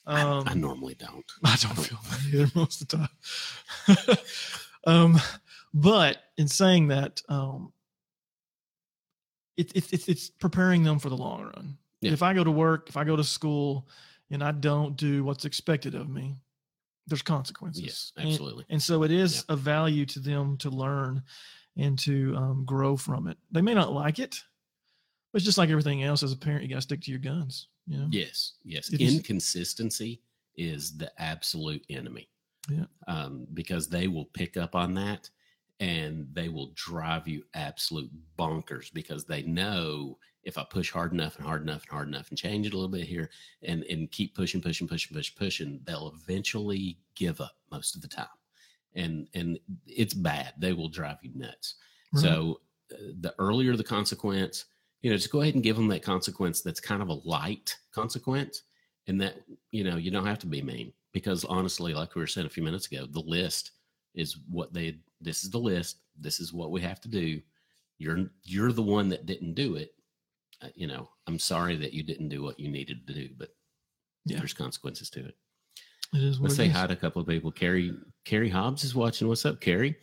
I- 0.06 0.22
Um, 0.22 0.44
I, 0.46 0.54
normally 0.54 0.94
don't. 0.94 1.24
I 1.44 1.56
don't 1.56 1.76
feel 1.76 1.98
that 2.10 2.20
either 2.32 2.50
most 2.54 2.80
of 2.82 2.88
the 2.88 2.96
time. 4.06 4.16
um, 4.86 5.20
but 5.74 6.16
in 6.38 6.48
saying 6.48 6.88
that, 6.88 7.20
um, 7.28 7.72
it, 9.56 9.72
it, 9.76 9.92
it's 9.92 10.08
it's 10.08 10.30
preparing 10.30 10.82
them 10.84 10.98
for 10.98 11.08
the 11.08 11.16
long 11.16 11.42
run. 11.42 11.78
Yeah. 12.00 12.12
If 12.12 12.22
I 12.22 12.32
go 12.32 12.44
to 12.44 12.50
work, 12.50 12.88
if 12.88 12.96
I 12.96 13.04
go 13.04 13.16
to 13.16 13.24
school, 13.24 13.88
and 14.30 14.42
I 14.42 14.52
don't 14.52 14.96
do 14.96 15.24
what's 15.24 15.44
expected 15.44 15.94
of 15.94 16.08
me, 16.08 16.36
there's 17.08 17.22
consequences. 17.22 17.82
Yes, 17.82 18.12
And- 18.16 18.28
absolutely. 18.28 18.64
and 18.70 18.82
so 18.82 19.02
it 19.02 19.10
is 19.10 19.44
a 19.48 19.56
value 19.56 20.06
to 20.06 20.20
them 20.20 20.56
to 20.58 20.70
learn 20.70 21.22
and 21.78 21.98
to 22.00 22.34
um, 22.36 22.64
grow 22.66 22.96
from 22.96 23.28
it. 23.28 23.38
They 23.50 23.62
may 23.62 23.74
not 23.74 23.92
like 23.92 24.18
it, 24.18 24.36
but 25.32 25.38
it's 25.38 25.46
just 25.46 25.58
like 25.58 25.70
everything 25.70 26.02
else. 26.02 26.22
As 26.22 26.32
a 26.32 26.36
parent, 26.36 26.62
you 26.62 26.68
got 26.68 26.76
to 26.76 26.82
stick 26.82 27.00
to 27.02 27.10
your 27.10 27.20
guns. 27.20 27.68
You 27.86 27.98
know? 27.98 28.08
Yes, 28.10 28.54
yes. 28.64 28.92
Inconsistency 28.92 30.20
is 30.56 30.96
the 30.98 31.10
absolute 31.18 31.84
enemy. 31.88 32.28
Yeah. 32.68 32.84
Um, 33.06 33.46
because 33.54 33.88
they 33.88 34.08
will 34.08 34.26
pick 34.26 34.56
up 34.56 34.74
on 34.74 34.92
that 34.94 35.30
and 35.80 36.26
they 36.32 36.48
will 36.48 36.72
drive 36.74 37.28
you 37.28 37.44
absolute 37.54 38.10
bonkers 38.38 38.92
because 38.92 39.24
they 39.24 39.42
know 39.42 40.18
if 40.42 40.58
I 40.58 40.64
push 40.64 40.90
hard 40.90 41.12
enough 41.12 41.36
and 41.36 41.46
hard 41.46 41.62
enough 41.62 41.82
and 41.82 41.90
hard 41.90 42.08
enough 42.08 42.28
and 42.28 42.38
change 42.38 42.66
it 42.66 42.72
a 42.72 42.76
little 42.76 42.90
bit 42.90 43.06
here 43.06 43.30
and, 43.62 43.84
and 43.84 44.10
keep 44.10 44.34
pushing, 44.34 44.60
pushing, 44.60 44.88
pushing, 44.88 45.14
pushing, 45.14 45.36
pushing, 45.38 45.80
they'll 45.84 46.12
eventually 46.14 46.98
give 47.14 47.40
up 47.40 47.56
most 47.70 47.94
of 47.94 48.02
the 48.02 48.08
time. 48.08 48.26
And 48.94 49.28
and 49.34 49.58
it's 49.86 50.14
bad. 50.14 50.54
They 50.58 50.72
will 50.72 50.88
drive 50.88 51.18
you 51.22 51.30
nuts. 51.34 51.74
Right. 52.12 52.22
So 52.22 52.60
uh, 52.92 52.96
the 53.20 53.34
earlier 53.38 53.76
the 53.76 53.84
consequence, 53.84 54.64
you 55.02 55.10
know, 55.10 55.16
just 55.16 55.30
go 55.30 55.42
ahead 55.42 55.54
and 55.54 55.62
give 55.62 55.76
them 55.76 55.88
that 55.88 56.02
consequence 56.02 56.62
that's 56.62 56.80
kind 56.80 57.02
of 57.02 57.08
a 57.08 57.20
light 57.28 57.76
consequence. 57.92 58.62
And 59.06 59.20
that, 59.20 59.42
you 59.70 59.84
know, 59.84 59.96
you 59.96 60.10
don't 60.10 60.26
have 60.26 60.38
to 60.40 60.46
be 60.46 60.60
mean 60.60 60.92
because 61.12 61.44
honestly, 61.44 61.94
like 61.94 62.14
we 62.14 62.20
were 62.20 62.26
saying 62.26 62.46
a 62.46 62.50
few 62.50 62.62
minutes 62.62 62.86
ago, 62.86 63.06
the 63.06 63.20
list 63.20 63.70
is 64.14 64.36
what 64.50 64.74
they, 64.74 64.98
this 65.20 65.44
is 65.44 65.50
the 65.50 65.58
list. 65.58 65.98
This 66.20 66.40
is 66.40 66.52
what 66.52 66.70
we 66.70 66.80
have 66.82 67.00
to 67.02 67.08
do. 67.08 67.40
You're, 67.98 68.30
you're 68.42 68.72
the 68.72 68.82
one 68.82 69.08
that 69.08 69.24
didn't 69.26 69.54
do 69.54 69.76
it. 69.76 69.94
Uh, 70.60 70.68
you 70.74 70.86
know, 70.86 71.08
I'm 71.26 71.38
sorry 71.38 71.76
that 71.76 71.94
you 71.94 72.02
didn't 72.02 72.28
do 72.28 72.42
what 72.42 72.60
you 72.60 72.68
needed 72.68 73.06
to 73.06 73.14
do, 73.14 73.30
but 73.38 73.50
Yeah. 74.26 74.38
there's 74.38 74.52
consequences 74.52 75.08
to 75.10 75.24
it. 75.24 75.36
It 76.14 76.22
is 76.22 76.40
Let's 76.40 76.54
it 76.54 76.56
say 76.56 76.66
is. 76.66 76.72
hi 76.72 76.86
to 76.86 76.92
a 76.92 76.96
couple 76.96 77.20
of 77.22 77.28
people. 77.28 77.50
Carrie, 77.50 77.92
Carrie 78.24 78.48
Hobbs 78.48 78.84
is 78.84 78.94
watching. 78.94 79.28
What's 79.28 79.44
up, 79.46 79.60
Carrie? 79.60 79.96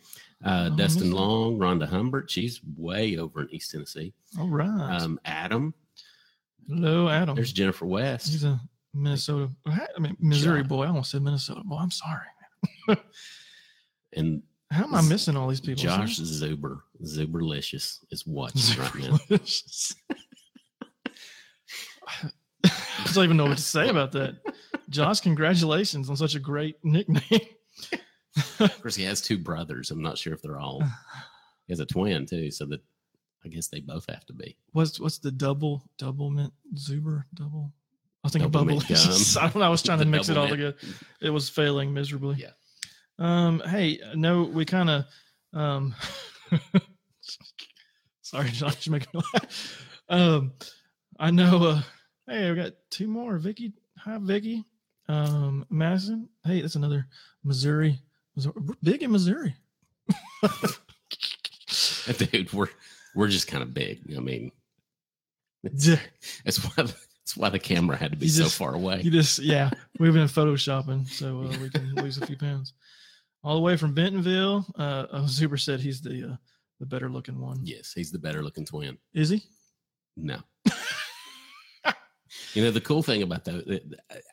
Uh, 0.44 0.68
Oh, 0.72 0.76
Dustin? 0.76 1.10
Long, 1.12 1.58
Rhonda 1.58 1.88
Humbert. 1.88 2.30
She's 2.30 2.60
way 2.76 3.16
over 3.16 3.42
in 3.42 3.48
East 3.54 3.70
Tennessee. 3.72 4.12
All 4.38 4.48
right. 4.48 4.66
Um, 5.00 5.18
Adam. 5.24 5.72
Hello, 6.68 7.08
Adam. 7.08 7.34
There's 7.34 7.52
Jennifer 7.52 7.86
West. 7.86 8.28
He's 8.28 8.44
a 8.44 8.60
Minnesota. 8.92 9.50
I 9.66 9.98
mean, 10.00 10.16
Missouri 10.20 10.62
boy. 10.62 10.84
I 10.84 10.88
almost 10.88 11.10
said 11.10 11.22
Minnesota 11.22 11.62
boy. 11.64 11.76
I'm 11.78 11.90
sorry. 11.90 12.26
And 14.14 14.42
How 14.70 14.84
am 14.84 14.94
I 14.94 15.02
missing 15.02 15.36
all 15.36 15.48
these 15.48 15.60
people? 15.60 15.82
Josh 15.82 16.18
Zuber, 16.18 16.80
Zuberlicious 17.04 17.98
is 18.10 18.26
watching 18.26 18.78
right 18.80 18.94
now. 19.10 19.18
I 22.08 23.12
don't 23.12 23.24
even 23.24 23.36
know 23.36 23.46
what 23.46 23.58
to 23.58 23.62
say 23.62 23.88
about 23.88 24.12
that. 24.12 24.36
Josh, 24.88 25.20
congratulations 25.20 26.08
on 26.10 26.16
such 26.16 26.34
a 26.34 26.40
great 26.40 26.76
nickname. 26.84 27.40
Of 28.60 28.82
course, 28.82 28.94
he 28.94 29.04
has 29.04 29.20
two 29.20 29.38
brothers. 29.38 29.90
I'm 29.90 30.02
not 30.02 30.18
sure 30.18 30.32
if 30.34 30.42
they're 30.42 30.58
all. 30.58 30.82
He 31.66 31.72
has 31.72 31.80
a 31.80 31.86
twin 31.86 32.26
too, 32.26 32.50
so 32.50 32.66
that 32.66 32.80
I 33.44 33.48
guess 33.48 33.68
they 33.68 33.80
both 33.80 34.04
have 34.08 34.26
to 34.26 34.32
be. 34.32 34.56
What's 34.72 35.00
what's 35.00 35.18
the 35.18 35.30
double 35.30 35.82
double 35.98 36.30
mint 36.30 36.52
Zuber 36.74 37.24
double? 37.34 37.72
I 38.22 38.26
was 38.26 38.32
thinking 38.32 38.50
Double 38.50 38.76
bubble. 38.76 38.82
I 38.90 39.48
don't 39.48 39.54
know. 39.56 39.62
I 39.62 39.68
was 39.68 39.82
trying 39.82 40.00
to 40.00 40.04
mix 40.06 40.28
it 40.28 40.36
all 40.36 40.48
mint. 40.48 40.58
together. 40.58 40.76
It 41.20 41.30
was 41.30 41.48
failing 41.48 41.94
miserably. 41.94 42.36
Yeah. 42.38 42.50
Um. 43.18 43.62
Hey, 43.64 44.00
no, 44.14 44.42
we 44.44 44.64
kind 44.64 44.90
of. 44.90 45.04
Um. 45.52 45.94
sorry, 48.22 48.50
Josh, 48.50 48.88
making 48.88 49.08
me 49.14 49.20
laugh. 49.32 49.86
Um, 50.08 50.52
I 51.18 51.30
know. 51.30 51.64
Uh, 51.64 51.82
hey, 52.28 52.50
we 52.50 52.56
got 52.56 52.72
two 52.90 53.06
more. 53.06 53.38
Vicky, 53.38 53.72
hi, 53.98 54.18
Vicky. 54.20 54.64
Um, 55.08 55.64
Madison. 55.70 56.28
Hey, 56.44 56.60
that's 56.60 56.74
another 56.76 57.06
Missouri. 57.44 58.00
Missouri. 58.34 58.54
We're 58.56 58.74
big 58.82 59.02
in 59.02 59.12
Missouri. 59.12 59.54
Dude, 62.18 62.52
we're 62.52 62.68
we're 63.14 63.28
just 63.28 63.48
kind 63.48 63.62
of 63.62 63.74
big. 63.74 64.00
I 64.16 64.20
mean, 64.20 64.52
that's 65.64 65.88
why 66.64 66.72
that's 66.84 67.36
why 67.36 67.48
the 67.48 67.58
camera 67.58 67.96
had 67.96 68.12
to 68.12 68.16
be 68.16 68.26
You 68.26 68.32
so 68.32 68.42
just- 68.44 68.56
far 68.56 68.74
away. 68.74 69.00
You 69.02 69.10
just, 69.10 69.40
yeah, 69.40 69.70
we've 69.98 70.12
been 70.12 70.28
photoshopping, 70.28 71.08
so 71.08 71.40
uh, 71.42 71.56
we 71.60 71.70
can 71.70 71.94
lose 71.96 72.18
a 72.18 72.26
few 72.26 72.36
pounds. 72.36 72.72
All 73.42 73.54
the 73.56 73.62
way 73.62 73.76
from 73.76 73.94
Bentonville, 73.94 74.66
uh, 74.78 75.06
uh, 75.10 75.22
Zuber 75.24 75.58
said 75.58 75.80
he's 75.80 76.00
the 76.00 76.32
uh, 76.32 76.36
the 76.80 76.86
better 76.86 77.08
looking 77.08 77.40
one. 77.40 77.60
Yes, 77.64 77.92
he's 77.92 78.10
the 78.12 78.18
better 78.18 78.42
looking 78.42 78.64
twin. 78.64 78.98
Is 79.14 79.28
he? 79.30 79.42
No. 80.16 80.38
You 82.56 82.62
know 82.64 82.70
the 82.70 82.80
cool 82.80 83.02
thing 83.02 83.22
about 83.22 83.44
that, 83.44 83.82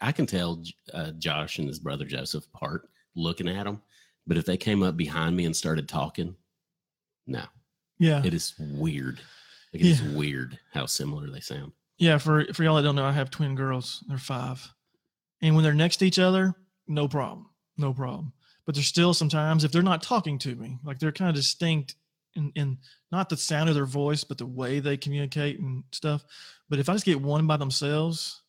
I 0.01 0.12
can 0.12 0.25
tell 0.25 0.63
uh, 0.93 1.12
Josh 1.19 1.59
and 1.59 1.67
his 1.67 1.79
brother 1.79 2.05
Joseph 2.05 2.45
apart 2.53 2.89
looking 3.15 3.47
at 3.47 3.65
them, 3.65 3.81
but 4.25 4.38
if 4.38 4.45
they 4.45 4.57
came 4.57 4.81
up 4.81 4.97
behind 4.97 5.36
me 5.36 5.45
and 5.45 5.55
started 5.55 5.88
talking, 5.88 6.36
no, 7.27 7.43
Yeah, 7.99 8.21
it 8.25 8.33
is 8.33 8.53
weird. 8.59 9.19
Like 9.73 9.81
it 9.83 9.88
is 9.88 10.01
weird 10.01 10.57
how 10.73 10.86
similar 10.86 11.29
they 11.29 11.39
sound. 11.39 11.71
yeah. 11.97 12.17
For 12.17 12.45
for 12.53 12.63
y'all 12.63 12.75
that 12.77 12.83
don't 12.83 12.95
know, 12.95 13.05
I 13.05 13.12
have 13.12 13.29
twin 13.29 13.55
girls. 13.55 14.03
They're 14.07 14.17
five, 14.17 14.67
and 15.41 15.55
when 15.55 15.63
they're 15.63 15.73
next 15.73 15.97
to 15.97 16.05
each 16.05 16.19
other, 16.19 16.53
no 16.88 17.07
problem, 17.07 17.49
no 17.77 17.93
problem. 17.93 18.33
But 18.65 18.75
there's 18.75 18.88
still 18.88 19.13
sometimes 19.13 19.63
if 19.63 19.71
they're 19.71 19.81
not 19.81 20.01
talking 20.01 20.39
to 20.39 20.55
me, 20.55 20.79
like 20.86 20.99
they're 20.99 21.12
kind 21.12 21.29
of 21.29 21.36
distinct 21.36 21.95
in, 22.36 22.52
in 22.56 22.78
not 23.12 23.30
the 23.30 23.38
sound 23.38 23.69
of 23.69 23.76
their 23.76 23.86
voice, 23.86 24.24
but 24.24 24.38
the 24.38 24.46
way 24.46 24.80
they 24.80 24.98
communicate 24.98 25.60
and 25.60 25.84
stuff. 25.91 26.24
But 26.69 26.80
if 26.80 26.89
I 26.89 26.93
just 26.93 27.06
get 27.06 27.22
one 27.22 27.48
by 27.48 27.58
themselves, 27.58 28.41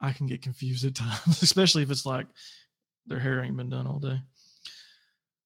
I 0.00 0.12
can 0.12 0.26
get 0.26 0.42
confused 0.42 0.84
at 0.84 0.94
times, 0.94 1.42
especially 1.42 1.82
if 1.82 1.90
it's 1.90 2.06
like 2.06 2.26
their 3.06 3.18
hair 3.18 3.42
ain't 3.42 3.56
been 3.56 3.70
done 3.70 3.86
all 3.86 3.98
day. 3.98 4.20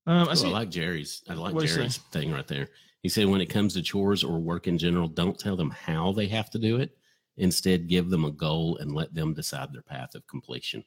Um, 0.07 0.29
I 0.29 0.35
see. 0.35 0.49
I 0.49 0.51
like 0.51 0.71
Jerry's. 0.71 1.23
I 1.29 1.35
like 1.35 1.55
What'd 1.55 1.69
he 1.69 1.73
say? 1.73 1.81
Jerry's 1.81 1.97
thing 1.99 2.33
right 2.33 2.47
there. 2.49 2.69
He 3.03 3.09
said, 3.09 3.27
when 3.27 3.41
it 3.41 3.47
comes 3.47 3.75
to 3.75 3.83
chores 3.83 4.25
or 4.25 4.39
work 4.39 4.67
in 4.67 4.77
general, 4.77 5.09
don't 5.09 5.39
tell 5.39 5.57
them 5.57 5.71
how 5.71 6.13
they 6.13 6.27
have 6.27 6.51
to 6.51 6.59
do 6.59 6.79
it. 6.79 6.97
Instead, 7.37 7.89
give 7.89 8.11
them 8.11 8.25
a 8.27 8.31
goal 8.31 8.77
and 8.79 8.93
let 8.93 9.15
them 9.15 9.33
decide 9.33 9.73
their 9.73 9.83
path 9.83 10.15
of 10.15 10.27
completion. 10.27 10.85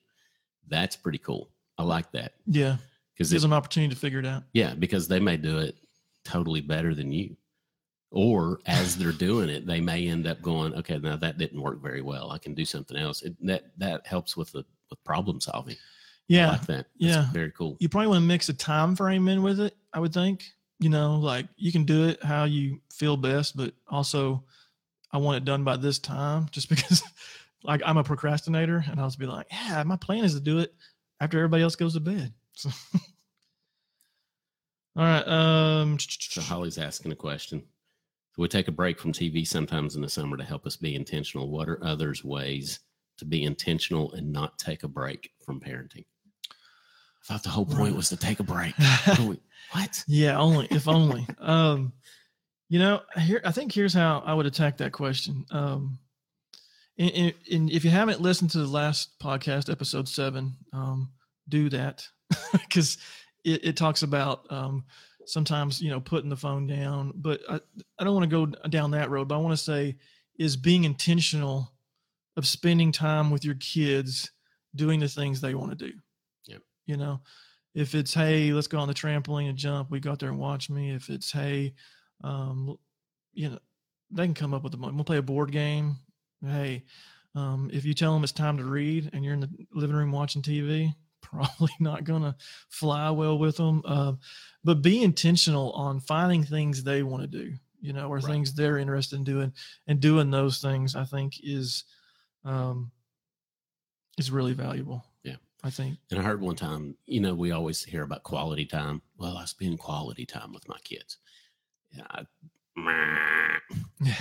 That's 0.67 0.95
pretty 0.95 1.17
cool. 1.17 1.49
I 1.77 1.83
like 1.83 2.11
that 2.11 2.33
yeah, 2.45 2.77
because 3.13 3.31
it 3.31 3.35
gives 3.35 3.41
them 3.41 3.53
an 3.53 3.57
opportunity 3.57 3.93
to 3.93 3.99
figure 3.99 4.19
it 4.19 4.25
out. 4.25 4.43
yeah, 4.53 4.75
because 4.75 5.07
they 5.07 5.19
may 5.19 5.37
do 5.37 5.57
it 5.57 5.75
totally 6.23 6.61
better 6.61 6.93
than 6.95 7.11
you, 7.11 7.35
or 8.11 8.59
as 8.65 8.97
they're 8.97 9.11
doing 9.11 9.49
it, 9.49 9.65
they 9.65 9.81
may 9.81 10.07
end 10.07 10.27
up 10.27 10.41
going, 10.41 10.73
okay, 10.75 10.97
now 10.99 11.15
that 11.15 11.37
didn't 11.37 11.61
work 11.61 11.81
very 11.81 12.01
well. 12.01 12.31
I 12.31 12.37
can 12.37 12.53
do 12.53 12.65
something 12.65 12.97
else. 12.97 13.21
It, 13.23 13.35
that 13.45 13.63
that 13.77 14.05
helps 14.07 14.35
with 14.37 14.51
the 14.51 14.63
with 14.89 15.03
problem 15.03 15.39
solving. 15.41 15.75
I 15.75 15.77
Yeah, 16.27 16.49
like 16.51 16.61
that. 16.67 16.85
That's 16.99 17.15
yeah. 17.15 17.31
very 17.31 17.51
cool. 17.51 17.77
you 17.79 17.89
probably 17.89 18.07
want 18.07 18.21
to 18.21 18.27
mix 18.27 18.49
a 18.49 18.53
time 18.53 18.95
frame 18.95 19.27
in 19.27 19.41
with 19.43 19.59
it. 19.59 19.75
I 19.93 19.99
would 19.99 20.13
think. 20.13 20.43
You 20.79 20.89
know, 20.89 21.15
like 21.17 21.47
you 21.55 21.71
can 21.71 21.85
do 21.85 22.07
it 22.09 22.21
how 22.23 22.43
you 22.43 22.81
feel 22.91 23.15
best, 23.15 23.55
but 23.55 23.73
also 23.87 24.43
I 25.11 25.17
want 25.17 25.37
it 25.37 25.45
done 25.45 25.63
by 25.63 25.77
this 25.77 25.99
time, 25.99 26.47
just 26.51 26.69
because. 26.69 27.03
Like 27.65 27.81
I'm 27.85 27.95
a 27.95 28.03
procrastinator, 28.03 28.83
and 28.91 28.99
I'll 28.99 29.07
just 29.07 29.17
be 29.19 29.25
like, 29.25 29.47
"Yeah, 29.49 29.81
my 29.83 29.95
plan 29.95 30.25
is 30.25 30.33
to 30.33 30.41
do 30.41 30.59
it 30.59 30.73
after 31.21 31.37
everybody 31.37 31.63
else 31.63 31.77
goes 31.77 31.93
to 31.93 32.01
bed." 32.01 32.33
So, 32.55 32.69
all 34.95 35.03
right. 35.03 35.27
Um, 35.27 35.97
So 36.09 36.41
Holly's 36.41 36.77
asking 36.77 37.11
a 37.11 37.15
question. 37.15 37.63
So 38.35 38.41
we 38.41 38.47
take 38.47 38.67
a 38.67 38.71
break 38.71 38.99
from 38.99 39.11
TV 39.11 39.45
sometimes 39.45 39.95
in 39.95 40.01
the 40.01 40.09
summer 40.09 40.37
to 40.37 40.43
help 40.43 40.65
us 40.65 40.75
be 40.75 40.95
intentional. 40.95 41.49
What 41.49 41.69
are 41.69 41.83
others 41.83 42.23
ways 42.23 42.79
to 43.17 43.25
be 43.25 43.43
intentional 43.43 44.11
and 44.13 44.31
not 44.31 44.57
take 44.57 44.83
a 44.83 44.87
break 44.87 45.29
from 45.45 45.59
parenting? 45.59 46.05
I 46.49 47.25
thought 47.25 47.43
the 47.43 47.49
whole 47.49 47.65
point 47.65 47.95
was 47.95 48.09
to 48.09 48.17
take 48.17 48.39
a 48.39 48.43
break. 48.43 48.73
What? 49.17 49.39
Yeah, 50.07 50.37
only 50.37 50.67
if 50.69 50.87
only. 50.87 51.25
um, 51.39 51.93
you 52.69 52.79
know, 52.79 53.01
here 53.19 53.41
I 53.45 53.51
think 53.51 53.71
here's 53.71 53.93
how 53.93 54.23
I 54.25 54.33
would 54.33 54.45
attack 54.45 54.77
that 54.77 54.91
question. 54.91 55.45
Um, 55.51 55.99
and, 56.97 57.11
and, 57.11 57.33
and 57.51 57.71
if 57.71 57.83
you 57.83 57.91
haven't 57.91 58.21
listened 58.21 58.51
to 58.51 58.59
the 58.59 58.67
last 58.67 59.17
podcast, 59.19 59.71
episode 59.71 60.07
seven, 60.07 60.55
um, 60.73 61.11
do 61.49 61.69
that 61.69 62.07
because 62.51 62.97
it, 63.43 63.65
it 63.65 63.77
talks 63.77 64.03
about 64.03 64.51
um, 64.51 64.83
sometimes 65.25 65.81
you 65.81 65.89
know 65.89 65.99
putting 65.99 66.29
the 66.29 66.37
phone 66.37 66.67
down. 66.67 67.13
But 67.15 67.41
I, 67.49 67.59
I 67.99 68.03
don't 68.03 68.13
want 68.13 68.29
to 68.29 68.45
go 68.45 68.67
down 68.69 68.91
that 68.91 69.09
road. 69.09 69.27
But 69.27 69.35
I 69.35 69.39
want 69.39 69.57
to 69.57 69.63
say 69.63 69.97
is 70.37 70.57
being 70.57 70.83
intentional 70.83 71.71
of 72.35 72.47
spending 72.47 72.91
time 72.91 73.29
with 73.29 73.45
your 73.45 73.55
kids 73.55 74.31
doing 74.75 74.99
the 74.99 75.07
things 75.07 75.39
they 75.39 75.53
want 75.53 75.77
to 75.77 75.87
do. 75.87 75.93
Yeah. 76.47 76.57
You 76.87 76.97
know, 76.97 77.21
if 77.75 77.95
it's 77.95 78.13
hey 78.13 78.53
let's 78.53 78.67
go 78.67 78.79
on 78.79 78.87
the 78.87 78.93
trampoline 78.93 79.49
and 79.49 79.57
jump 79.57 79.89
we 79.89 79.99
go 79.99 80.11
out 80.11 80.19
there 80.19 80.29
and 80.29 80.39
watch 80.39 80.69
me 80.69 80.91
if 80.91 81.09
it's 81.09 81.31
hey 81.31 81.73
um 82.23 82.77
you 83.33 83.49
know 83.49 83.59
they 84.11 84.25
can 84.25 84.33
come 84.33 84.53
up 84.53 84.63
with 84.63 84.77
money 84.77 84.93
we'll 84.93 85.03
play 85.03 85.17
a 85.17 85.21
board 85.21 85.51
game 85.51 85.95
hey 86.45 86.83
um 87.35 87.69
if 87.73 87.83
you 87.85 87.93
tell 87.93 88.13
them 88.13 88.23
it's 88.23 88.31
time 88.31 88.57
to 88.57 88.63
read 88.63 89.09
and 89.13 89.23
you're 89.23 89.33
in 89.33 89.39
the 89.39 89.49
living 89.73 89.95
room 89.95 90.11
watching 90.11 90.41
tv 90.41 90.93
probably 91.23 91.71
not 91.79 92.03
gonna 92.03 92.35
fly 92.69 93.09
well 93.09 93.39
with 93.39 93.57
them 93.57 93.81
um 93.85 94.19
but 94.63 94.81
be 94.83 95.01
intentional 95.01 95.71
on 95.71 95.99
finding 95.99 96.43
things 96.43 96.83
they 96.83 97.01
want 97.01 97.23
to 97.23 97.27
do 97.27 97.53
you 97.81 97.91
know 97.93 98.07
or 98.09 98.17
Right. 98.17 98.25
things 98.25 98.53
they're 98.53 98.77
interested 98.77 99.15
in 99.15 99.23
doing 99.23 99.51
and 99.87 99.99
doing 99.99 100.29
those 100.29 100.59
things 100.61 100.95
i 100.95 101.03
think 101.05 101.33
is 101.41 101.85
um 102.45 102.91
is 104.17 104.29
really 104.31 104.53
valuable 104.53 105.03
Yeah. 105.23 105.37
i 105.63 105.69
think 105.69 105.97
And 106.11 106.19
I 106.19 106.23
heard 106.23 106.41
one 106.41 106.55
time, 106.55 106.95
you 107.05 107.19
know, 107.21 107.33
we 107.33 107.51
always 107.51 107.83
hear 107.83 108.03
about 108.03 108.23
quality 108.23 108.65
time. 108.65 109.01
Well, 109.17 109.37
I 109.37 109.45
spend 109.45 109.79
quality 109.79 110.25
time 110.25 110.53
with 110.53 110.67
my 110.69 110.77
kids. 110.83 111.17
Yeah, 111.91 112.05
I, 112.11 112.25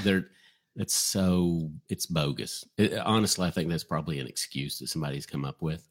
they're 0.04 0.28
it's 0.76 0.94
so 0.94 1.70
it's 1.90 2.06
bogus. 2.06 2.64
It- 2.78 2.96
honestly, 2.98 3.46
I 3.46 3.50
think 3.50 3.68
that's 3.68 3.84
probably 3.84 4.18
an 4.20 4.26
excuse 4.26 4.78
that 4.78 4.88
somebody's 4.88 5.26
come 5.26 5.44
up 5.44 5.60
with 5.60 5.86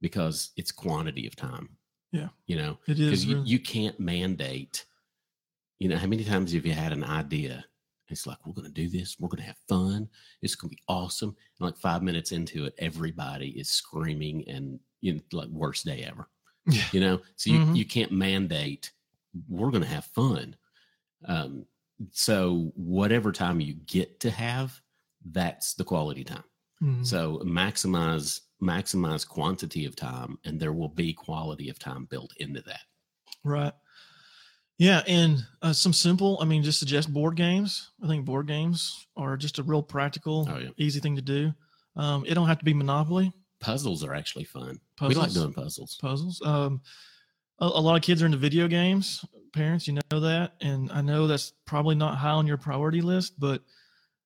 because 0.00 0.50
it's 0.56 0.72
quantity 0.72 1.26
of 1.26 1.36
time. 1.36 1.68
Yeah. 2.12 2.28
you 2.46 2.56
know, 2.56 2.76
it 2.88 2.98
is. 2.98 3.06
because 3.06 3.24
you, 3.24 3.36
really- 3.36 3.48
you 3.48 3.58
can't 3.60 3.98
mandate. 4.00 4.84
You 5.78 5.88
know, 5.88 5.96
how 5.96 6.06
many 6.08 6.24
times 6.24 6.52
have 6.52 6.66
you 6.66 6.72
had 6.72 6.92
an 6.92 7.04
idea? 7.04 7.64
It's 8.08 8.26
like 8.26 8.38
we're 8.44 8.52
going 8.54 8.66
to 8.66 8.72
do 8.72 8.88
this. 8.88 9.16
We're 9.20 9.28
going 9.28 9.42
to 9.42 9.46
have 9.46 9.56
fun. 9.68 10.08
It's 10.42 10.56
going 10.56 10.70
to 10.70 10.74
be 10.76 10.82
awesome. 10.88 11.28
And 11.58 11.66
like 11.66 11.76
five 11.78 12.02
minutes 12.02 12.32
into 12.32 12.64
it, 12.64 12.74
everybody 12.78 13.50
is 13.50 13.68
screaming 13.68 14.46
and 14.48 14.80
you 15.00 15.14
know, 15.14 15.20
like 15.32 15.48
worst 15.50 15.84
day 15.86 16.02
ever. 16.10 16.28
Yeah. 16.66 16.82
You 16.92 17.00
know, 17.00 17.20
so 17.36 17.50
you, 17.50 17.58
Mhm. 17.60 17.76
you 17.76 17.84
can't 17.84 18.10
mandate. 18.12 18.90
We're 19.48 19.70
going 19.70 19.82
to 19.84 19.88
have 19.88 20.04
fun. 20.06 20.56
Um, 21.26 21.64
so 22.10 22.72
whatever 22.74 23.30
time 23.30 23.60
you 23.60 23.74
get 23.74 24.18
to 24.20 24.30
have, 24.30 24.78
that's 25.30 25.74
the 25.74 25.84
quality 25.84 26.24
time. 26.24 26.44
Mhm. 26.82 27.06
So 27.06 27.38
maximize 27.44 28.40
maximize 28.62 29.26
quantity 29.26 29.84
of 29.86 29.96
time, 29.96 30.38
and 30.44 30.60
there 30.60 30.72
will 30.72 30.88
be 30.88 31.12
quality 31.12 31.68
of 31.68 31.78
time 31.78 32.04
built 32.04 32.32
into 32.38 32.60
that. 32.62 32.80
Right. 33.44 33.72
Yeah, 34.78 35.02
and 35.06 35.44
uh, 35.60 35.72
some 35.74 35.92
simple. 35.92 36.38
I 36.40 36.46
mean, 36.46 36.62
just 36.62 36.78
suggest 36.78 37.12
board 37.12 37.36
games. 37.36 37.90
I 38.02 38.06
think 38.08 38.24
board 38.24 38.46
games 38.46 39.06
are 39.16 39.36
just 39.36 39.58
a 39.58 39.62
real 39.62 39.82
practical, 39.82 40.48
Oh, 40.50 40.58
yeah. 40.58 40.70
easy 40.78 41.00
thing 41.00 41.16
to 41.16 41.22
do. 41.22 41.52
Um, 41.96 42.24
it 42.26 42.34
don't 42.34 42.48
have 42.48 42.58
to 42.60 42.64
be 42.64 42.72
Monopoly 42.72 43.32
Puzzles 43.60 44.02
are 44.04 44.14
actually 44.14 44.44
fun. 44.44 44.80
We 45.02 45.08
puzzles. 45.08 45.16
like 45.18 45.32
doing 45.34 45.52
puzzles. 45.52 45.98
puzzles. 46.00 46.40
Um, 46.42 46.80
a, 47.58 47.66
a 47.66 47.80
lot 47.82 47.96
of 47.96 48.00
kids 48.02 48.22
are 48.22 48.26
into 48.26 48.38
video 48.38 48.68
games. 48.68 49.22
Parents, 49.52 49.86
you 49.86 49.98
know 50.10 50.20
that, 50.20 50.52
and 50.62 50.90
I 50.92 51.02
know 51.02 51.26
that's 51.26 51.52
probably 51.66 51.94
not 51.94 52.16
high 52.16 52.30
on 52.30 52.46
your 52.46 52.56
priority 52.56 53.02
list, 53.02 53.38
but 53.38 53.62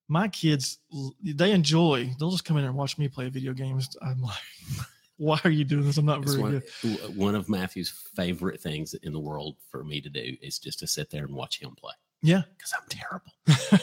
my 0.07 0.27
kids 0.27 0.79
they 1.23 1.51
enjoy. 1.51 2.13
They'll 2.19 2.31
just 2.31 2.45
come 2.45 2.57
in 2.57 2.63
and 2.65 2.75
watch 2.75 2.97
me 2.97 3.07
play 3.07 3.29
video 3.29 3.53
games. 3.53 3.89
I'm 4.01 4.21
like, 4.21 4.35
why 5.17 5.39
are 5.43 5.49
you 5.49 5.63
doing 5.63 5.85
this? 5.85 5.97
I'm 5.97 6.05
not 6.05 6.21
It's 6.23 6.33
very 6.33 6.41
one, 6.43 6.63
good. 6.83 7.15
one 7.17 7.35
of 7.35 7.49
Matthew's 7.49 7.89
favorite 8.15 8.61
things 8.61 8.93
in 8.93 9.13
the 9.13 9.19
world 9.19 9.55
for 9.71 9.83
me 9.83 10.01
to 10.01 10.09
do 10.09 10.35
is 10.41 10.59
just 10.59 10.79
to 10.79 10.87
sit 10.87 11.09
there 11.09 11.23
and 11.25 11.33
watch 11.33 11.59
him 11.61 11.73
play 11.75 11.93
Yeah. 12.21 12.43
because 12.57 12.73
I'm 12.73 12.87
terrible. 12.89 13.31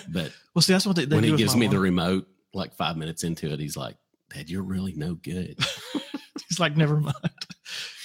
But 0.13 0.33
Well, 0.55 0.63
see, 0.63 0.73
that's 0.75 0.87
what 0.87 0.97
they, 0.97 1.07
they 1.07 1.17
when 1.17 1.25
he 1.25 1.35
gives 1.37 1.57
me 1.57 1.67
the 1.69 1.79
remote, 1.81 2.27
like 2.55 2.75
five 2.75 2.97
minutes 2.97 3.25
into 3.25 3.51
it, 3.53 3.59
he's 3.61 3.77
like, 3.79 3.97
"Dad, 4.33 4.51
you're 4.51 4.63
really 4.63 4.93
no 4.95 5.15
good." 5.15 5.59
He's 6.49 6.61
like, 6.61 6.77
never 6.77 7.01
mind. 7.01 7.15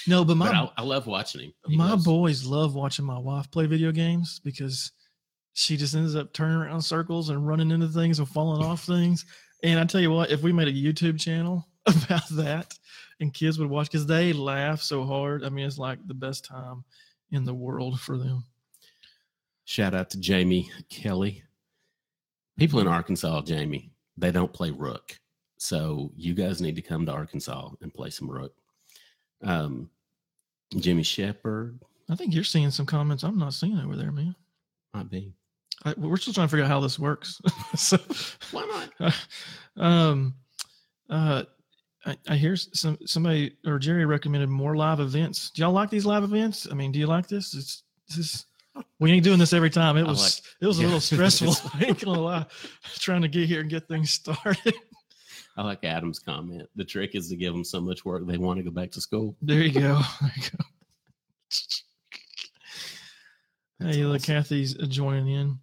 No, 0.07 0.23
but 0.23 0.37
my 0.37 0.45
but 0.47 0.55
I, 0.55 0.69
I 0.77 0.81
love 0.83 1.05
watching 1.05 1.41
him. 1.41 1.53
He 1.67 1.75
my 1.75 1.89
loves- 1.89 2.05
boys 2.05 2.45
love 2.45 2.75
watching 2.75 3.03
my 3.03 3.17
wife 3.17 3.51
play 3.51 3.65
video 3.65 3.91
games 3.91 4.39
because 4.41 4.93
she 5.57 5.75
just 5.75 5.95
ends 5.95 6.15
up 6.15 6.31
turning 6.33 6.57
around 6.57 6.81
circles 6.81 7.29
and 7.29 7.47
running 7.47 7.71
into 7.71 7.87
things 7.87 8.19
and 8.19 8.29
falling 8.29 8.63
off 8.63 8.83
things. 8.83 9.25
And 9.63 9.79
I 9.79 9.85
tell 9.85 10.01
you 10.01 10.11
what, 10.11 10.29
if 10.29 10.43
we 10.43 10.51
made 10.51 10.67
a 10.67 10.73
YouTube 10.73 11.19
channel 11.19 11.67
about 11.85 12.27
that 12.31 12.77
and 13.19 13.33
kids 13.33 13.57
would 13.57 13.69
watch 13.69 13.89
because 13.89 14.05
they 14.05 14.33
laugh 14.33 14.81
so 14.81 15.03
hard. 15.03 15.43
I 15.43 15.49
mean, 15.49 15.65
it's 15.65 15.79
like 15.79 15.99
the 16.05 16.13
best 16.13 16.45
time 16.45 16.83
in 17.31 17.43
the 17.43 17.53
world 17.53 17.99
for 17.99 18.17
them. 18.17 18.43
Shout 19.65 19.95
out 19.95 20.11
to 20.11 20.19
Jamie 20.19 20.71
Kelly. 20.89 21.43
People 22.57 22.79
in 22.79 22.87
Arkansas, 22.87 23.41
Jamie, 23.41 23.91
they 24.15 24.31
don't 24.31 24.53
play 24.53 24.69
Rook. 24.69 25.19
So 25.57 26.11
you 26.15 26.35
guys 26.35 26.61
need 26.61 26.75
to 26.75 26.81
come 26.83 27.05
to 27.07 27.11
Arkansas 27.11 27.71
and 27.81 27.93
play 27.93 28.11
some 28.11 28.29
Rook. 28.29 28.53
Um, 29.43 29.89
Jimmy 30.79 31.03
Shepard 31.03 31.79
I 32.09 32.15
think 32.15 32.33
you're 32.33 32.43
seeing 32.43 32.71
some 32.71 32.85
comments 32.85 33.23
I'm 33.23 33.37
not 33.37 33.53
seeing 33.53 33.77
over 33.79 33.95
there, 33.95 34.11
man. 34.11 34.35
might 34.93 35.09
be. 35.09 35.33
I, 35.85 35.93
we're 35.97 36.17
still 36.17 36.33
trying 36.33 36.47
to 36.47 36.51
figure 36.51 36.65
out 36.65 36.71
how 36.71 36.79
this 36.79 36.97
works. 36.97 37.39
so, 37.75 37.97
Why 38.51 38.87
not? 38.99 39.13
um, 39.77 40.35
uh, 41.09 41.43
I, 42.05 42.17
I 42.27 42.35
hear 42.35 42.55
some 42.55 42.97
somebody 43.05 43.57
or 43.65 43.79
Jerry 43.79 44.05
recommended 44.05 44.49
more 44.49 44.75
live 44.75 44.99
events. 44.99 45.51
Do 45.51 45.61
y'all 45.61 45.71
like 45.71 45.89
these 45.89 46.05
live 46.05 46.23
events? 46.23 46.67
I 46.69 46.73
mean, 46.73 46.91
do 46.91 46.99
you 46.99 47.07
like 47.07 47.27
this? 47.27 47.53
It's 47.53 47.83
this 48.15 48.45
we 48.99 49.11
ain't 49.11 49.23
doing 49.23 49.39
this 49.39 49.53
every 49.53 49.69
time. 49.69 49.97
It 49.97 50.05
was 50.05 50.21
like- 50.21 50.45
it 50.61 50.67
was 50.67 50.79
a 50.79 50.83
little 50.83 50.99
stressful. 50.99 51.53
I 51.73 51.85
ain't 51.85 51.99
gonna 51.99 52.19
lie, 52.19 52.45
trying 52.99 53.21
to 53.23 53.27
get 53.27 53.47
here 53.47 53.61
and 53.61 53.69
get 53.69 53.87
things 53.87 54.11
started. 54.11 54.73
I 55.57 55.63
like 55.63 55.83
Adam's 55.83 56.19
comment. 56.19 56.69
The 56.75 56.85
trick 56.85 57.15
is 57.15 57.29
to 57.29 57.35
give 57.35 57.51
them 57.53 57.63
so 57.63 57.81
much 57.81 58.05
work 58.05 58.25
they 58.27 58.37
want 58.37 58.57
to 58.57 58.63
go 58.63 58.69
back 58.69 58.91
to 58.91 59.01
school. 59.01 59.35
There 59.41 59.61
you 59.61 59.71
go. 59.71 60.01
There 60.21 60.31
you 60.35 60.43
go. 60.43 60.65
That's 63.79 63.95
hey, 63.95 64.05
look. 64.05 64.23
Kathy's 64.23 64.77
uh, 64.77 64.85
joining 64.85 65.27
in. 65.27 65.59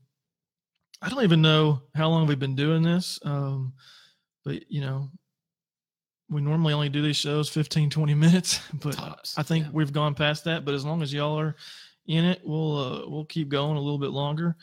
I 1.04 1.10
don't 1.10 1.22
even 1.22 1.42
know 1.42 1.82
how 1.94 2.08
long 2.08 2.26
we've 2.26 2.38
been 2.38 2.56
doing 2.56 2.82
this, 2.82 3.18
um, 3.24 3.74
but 4.42 4.70
you 4.72 4.80
know, 4.80 5.10
we 6.30 6.40
normally 6.40 6.72
only 6.72 6.88
do 6.88 7.02
these 7.02 7.18
shows 7.18 7.50
15, 7.50 7.90
20 7.90 8.14
minutes, 8.14 8.58
but 8.72 8.94
Tops, 8.94 9.36
I 9.36 9.42
think 9.42 9.66
yeah. 9.66 9.70
we've 9.74 9.92
gone 9.92 10.14
past 10.14 10.44
that. 10.44 10.64
But 10.64 10.72
as 10.72 10.82
long 10.82 11.02
as 11.02 11.12
y'all 11.12 11.38
are 11.38 11.56
in 12.06 12.24
it, 12.24 12.40
we'll 12.42 12.78
uh, 12.78 13.08
we'll 13.10 13.26
keep 13.26 13.50
going 13.50 13.76
a 13.76 13.80
little 13.80 13.98
bit 13.98 14.12
longer. 14.12 14.56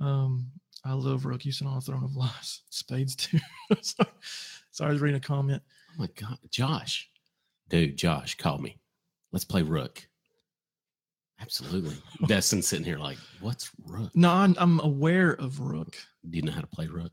Um, 0.00 0.46
I 0.86 0.94
love 0.94 1.26
Rook. 1.26 1.44
You 1.44 1.52
sit 1.52 1.66
on 1.66 1.76
a 1.76 1.80
throne 1.82 2.02
of 2.02 2.16
lies. 2.16 2.62
Spades 2.70 3.14
too. 3.14 3.38
sorry, 3.82 4.08
sorry, 4.70 4.88
I 4.88 4.92
was 4.92 5.02
reading 5.02 5.18
a 5.18 5.20
comment. 5.20 5.62
Oh 5.90 6.00
my 6.00 6.08
God. 6.18 6.38
Josh. 6.50 7.10
Dude, 7.68 7.98
Josh, 7.98 8.38
call 8.38 8.56
me. 8.56 8.78
Let's 9.32 9.44
play 9.44 9.60
Rook. 9.60 10.06
Absolutely. 11.44 11.96
Destin's 12.26 12.66
sitting 12.66 12.84
here 12.84 12.98
like, 12.98 13.18
what's 13.40 13.70
Rook? 13.84 14.10
No, 14.14 14.30
I'm, 14.30 14.54
I'm 14.58 14.80
aware 14.80 15.32
of 15.32 15.60
Rook. 15.60 15.94
Do 16.28 16.36
you 16.38 16.42
know 16.42 16.52
how 16.52 16.62
to 16.62 16.66
play 16.66 16.86
Rook? 16.86 17.12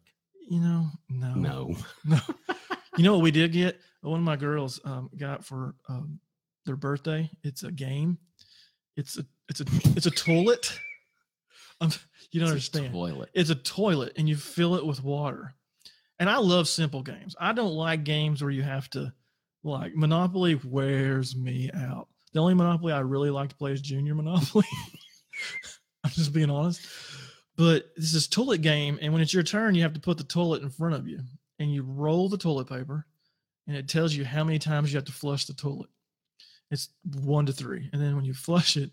You 0.50 0.60
know, 0.60 0.88
no, 1.10 1.34
No. 1.36 1.76
no. 2.06 2.20
you 2.98 3.04
know 3.04 3.14
what 3.14 3.22
we 3.24 3.32
did 3.32 3.52
get? 3.52 3.80
One 4.02 4.20
of 4.20 4.26
my 4.26 4.36
girls 4.38 4.80
um, 4.86 5.10
got 5.18 5.44
for 5.46 5.76
um, 5.90 6.20
their 6.66 6.76
birthday. 6.76 7.30
It's 7.44 7.64
a 7.64 7.72
game. 7.72 8.18
It's 8.98 9.18
a 9.18 9.26
it's 9.50 9.62
a 9.62 9.66
it's 9.96 10.06
a 10.08 10.12
toilet. 10.12 10.78
Um, 11.82 11.92
you 12.30 12.40
don't 12.40 12.56
It's 12.56 12.70
a 12.70 12.78
understand. 12.78 12.94
Toilet. 12.94 13.30
It's 13.34 13.50
a 13.50 13.56
toilet, 13.56 14.14
and 14.16 14.30
you 14.30 14.36
fill 14.36 14.76
it 14.76 14.86
with 14.86 15.04
water. 15.04 15.56
And 16.20 16.30
I 16.30 16.38
love 16.38 16.68
simple 16.68 17.02
games. 17.02 17.36
I 17.40 17.54
don't 17.54 17.74
like 17.74 18.04
games 18.04 18.44
where 18.44 18.52
you 18.52 18.62
have 18.62 18.88
to 18.92 19.12
like 19.64 19.96
Monopoly 19.96 20.60
wears 20.64 21.36
me 21.36 21.72
out. 21.74 22.08
The 22.34 22.40
only 22.40 22.54
Monopoly 22.54 22.94
I 22.94 23.00
really 23.00 23.30
like 23.30 23.50
to 23.50 23.56
play 23.56 23.72
is 23.72 23.82
Junior 23.82 24.16
Monopoly. 24.16 24.66
I'm 26.04 26.12
just 26.12 26.34
being 26.34 26.50
honest. 26.50 26.82
But 27.58 27.92
this 27.96 28.14
is 28.14 28.28
toilet 28.28 28.62
game, 28.62 28.98
and 29.02 29.12
when 29.14 29.22
it's 29.22 29.34
your 29.34 29.44
turn, 29.44 29.76
you 29.76 29.84
have 29.84 29.94
to 29.94 30.00
put 30.00 30.18
the 30.18 30.24
toilet 30.24 30.64
in 30.64 30.70
front 30.70 30.96
of 30.96 31.08
you, 31.08 31.20
and 31.60 31.74
you 31.74 31.84
roll 31.84 32.30
the 32.30 32.38
toilet 32.38 32.68
paper, 32.68 33.06
and 33.68 33.76
it 33.76 33.88
tells 33.88 34.14
you 34.14 34.26
how 34.26 34.44
many 34.44 34.58
times 34.58 34.92
you 34.92 34.98
have 34.98 35.06
to 35.06 35.12
flush 35.12 35.46
the 35.46 35.54
toilet. 35.54 35.90
It's 36.72 36.90
one 37.22 37.46
to 37.46 37.54
three, 37.54 37.90
and 37.92 38.02
then 38.02 38.16
when 38.16 38.26
you 38.26 38.34
flush 38.34 38.78
it, 38.78 38.92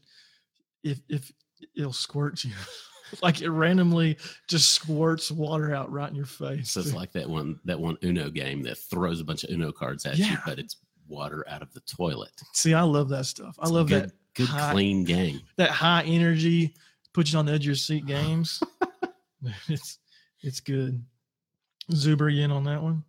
if 0.82 1.00
if 1.08 1.32
it'll 1.76 1.92
squirt 1.92 2.42
you, 2.44 2.52
like 3.22 3.40
it 3.40 3.50
randomly 3.50 4.18
just 4.48 4.72
squirts 4.72 5.30
water 5.30 5.72
out 5.72 5.90
right 5.92 6.10
in 6.10 6.16
your 6.16 6.26
face. 6.26 6.72
So 6.72 6.80
it's 6.80 6.92
like 6.92 7.12
that 7.12 7.30
one 7.30 7.60
that 7.64 7.78
one 7.78 7.96
Uno 8.02 8.28
game 8.28 8.62
that 8.64 8.78
throws 8.78 9.20
a 9.20 9.24
bunch 9.24 9.44
of 9.44 9.50
Uno 9.50 9.70
cards 9.70 10.04
at 10.04 10.18
you, 10.18 10.36
but 10.44 10.58
it's 10.58 10.76
water 11.08 11.44
out 11.48 11.62
of 11.62 11.72
the 11.72 11.80
toilet. 11.80 12.32
See, 12.52 12.74
I 12.74 12.82
love 12.82 13.08
that 13.10 13.26
stuff. 13.26 13.56
I 13.58 13.62
It's 13.62 13.70
love 13.70 13.88
good, 13.88 14.04
that 14.04 14.12
good 14.34 14.48
hot- 14.48 14.72
clean 14.72 15.04
game. 15.04 15.40
that 15.56 15.70
high 15.70 16.02
energy, 16.02 16.74
put 17.12 17.32
you 17.32 17.38
on 17.38 17.46
the 17.46 17.52
edge 17.52 17.60
of 17.62 17.66
your 17.66 17.74
seat 17.74 18.06
games. 18.06 18.62
it's 19.68 19.98
it's 20.42 20.60
good. 20.60 21.04
Zuber, 21.92 22.32
you 22.34 22.42
in 22.42 22.50
on 22.50 22.64
that 22.64 22.82
one? 22.82 23.02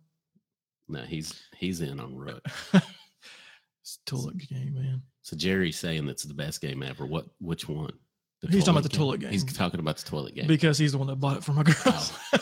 No, 0.88 1.02
he's 1.02 1.40
he's 1.56 1.80
in 1.80 2.00
on 2.00 2.16
Rook. 2.16 2.44
it's 2.74 3.98
a 4.06 4.10
toilet 4.10 4.38
game, 4.38 4.74
man. 4.74 5.02
So 5.22 5.36
Jerry's 5.36 5.78
saying 5.78 6.06
that's 6.06 6.24
the 6.24 6.34
best 6.34 6.60
game 6.60 6.82
ever. 6.82 7.06
What 7.06 7.26
which 7.40 7.68
one? 7.68 7.92
The 8.40 8.48
He's 8.48 8.64
talking 8.64 8.78
about 8.78 8.90
the 8.90 8.96
toilet 8.96 9.20
game. 9.20 9.30
He's 9.30 9.44
talking 9.44 9.80
about 9.80 9.98
the 9.98 10.08
toilet 10.08 10.34
game. 10.34 10.46
Because 10.46 10.78
he's 10.78 10.92
the 10.92 10.98
one 10.98 11.06
that 11.08 11.16
bought 11.16 11.36
it 11.36 11.44
for 11.44 11.52
my 11.52 11.62
girls. 11.62 12.12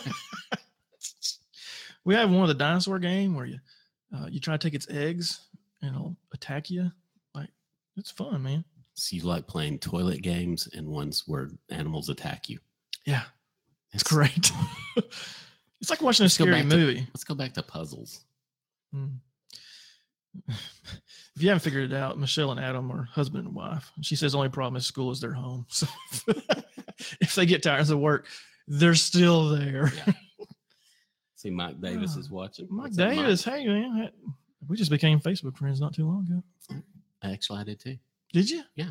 we 2.04 2.14
have 2.14 2.30
one 2.30 2.42
of 2.42 2.48
the 2.48 2.54
dinosaur 2.54 2.98
game 2.98 3.34
where 3.34 3.46
you 3.46 3.58
uh, 4.16 4.26
you 4.30 4.40
try 4.40 4.56
to 4.56 4.58
take 4.58 4.74
its 4.74 4.88
eggs 4.88 5.47
and 5.82 5.94
I'll 5.96 6.16
attack 6.32 6.70
you. 6.70 6.90
Like 7.34 7.48
it's 7.96 8.10
fun, 8.10 8.42
man. 8.42 8.64
so 8.94 9.16
you 9.16 9.22
like 9.22 9.46
playing 9.46 9.78
toilet 9.78 10.22
games 10.22 10.68
and 10.74 10.86
ones 10.88 11.24
where 11.26 11.50
animals 11.70 12.08
attack 12.08 12.48
you. 12.48 12.58
Yeah, 13.04 13.22
it's 13.92 14.02
It's- 14.02 14.12
great. 14.12 14.52
it's 15.80 15.90
like 15.90 16.02
watching 16.02 16.26
a 16.26 16.28
scary 16.28 16.50
back 16.52 16.68
to- 16.68 16.76
movie. 16.76 17.06
Let's 17.14 17.24
go 17.24 17.34
back 17.34 17.54
to 17.54 17.62
puzzles. 17.62 18.24
Mm. 18.94 19.18
If 21.36 21.44
you 21.44 21.50
haven't 21.50 21.62
figured 21.62 21.92
it 21.92 21.96
out, 21.96 22.18
Michelle 22.18 22.50
and 22.50 22.58
Adam 22.58 22.90
are 22.90 23.04
husband 23.04 23.46
and 23.46 23.54
wife. 23.54 23.92
She 24.00 24.16
says 24.16 24.32
the 24.32 24.38
only 24.38 24.50
problem 24.50 24.74
is 24.74 24.84
school 24.86 25.12
is 25.12 25.20
their 25.20 25.32
home. 25.32 25.66
So 25.70 25.86
if 27.20 27.36
they 27.36 27.46
get 27.46 27.62
tired 27.62 27.88
of 27.88 27.98
work, 28.00 28.26
they're 28.66 28.96
still 28.96 29.50
there. 29.50 29.92
Yeah. 30.04 30.12
See, 31.36 31.50
Mike 31.50 31.80
Davis 31.80 32.14
Ah, 32.16 32.18
is 32.18 32.28
watching. 32.28 32.66
Mike 32.68 32.86
What's 32.86 32.98
up, 32.98 33.10
Davis, 33.10 33.44
hey 33.44 33.64
man, 33.68 34.10
we 34.66 34.76
just 34.76 34.90
became 34.90 35.20
Facebook 35.20 35.56
friends 35.56 35.80
not 35.80 35.94
too 35.94 36.06
long 36.06 36.26
ago. 36.26 36.82
Actually, 37.22 37.60
I 37.60 37.64
did 37.64 37.80
too. 37.80 37.96
Did 38.32 38.50
you? 38.50 38.62
Yeah. 38.74 38.90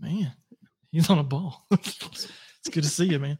Man, 0.00 0.32
he's 0.90 1.08
on 1.10 1.18
a 1.18 1.22
ball. 1.22 1.64
it's 1.70 2.28
good 2.70 2.82
to 2.82 2.88
see 2.88 3.06
you, 3.06 3.18
man. 3.18 3.38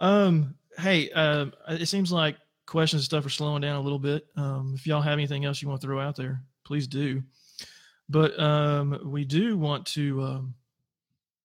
Um, 0.00 0.54
hey, 0.78 1.10
um, 1.10 1.52
it 1.68 1.86
seems 1.86 2.10
like 2.10 2.36
questions 2.66 3.02
and 3.02 3.04
stuff 3.04 3.24
are 3.26 3.30
slowing 3.30 3.60
down 3.62 3.76
a 3.76 3.80
little 3.80 3.98
bit. 3.98 4.26
Um, 4.36 4.72
if 4.74 4.86
y'all 4.86 5.02
have 5.02 5.12
anything 5.12 5.44
else 5.44 5.60
you 5.62 5.68
want 5.68 5.80
to 5.80 5.86
throw 5.86 6.00
out 6.00 6.16
there, 6.16 6.42
please 6.64 6.86
do. 6.88 7.22
But 8.08 8.38
um, 8.40 8.98
we 9.04 9.24
do 9.24 9.56
want 9.56 9.86
to. 9.88 10.22
Um, 10.22 10.54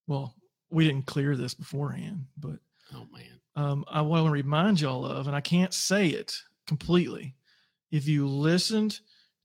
well, 0.07 0.33
we 0.71 0.85
didn't 0.87 1.05
clear 1.05 1.35
this 1.35 1.53
beforehand, 1.53 2.25
but 2.37 2.57
Oh 2.93 3.05
man. 3.11 3.39
um, 3.55 3.85
I 3.87 4.01
want 4.01 4.25
to 4.25 4.31
remind 4.31 4.81
y'all 4.81 5.05
of, 5.05 5.27
and 5.27 5.35
I 5.35 5.41
can't 5.41 5.73
say 5.73 6.07
it 6.07 6.41
completely. 6.65 7.35
If 7.91 8.07
you 8.07 8.27
listened 8.27 8.99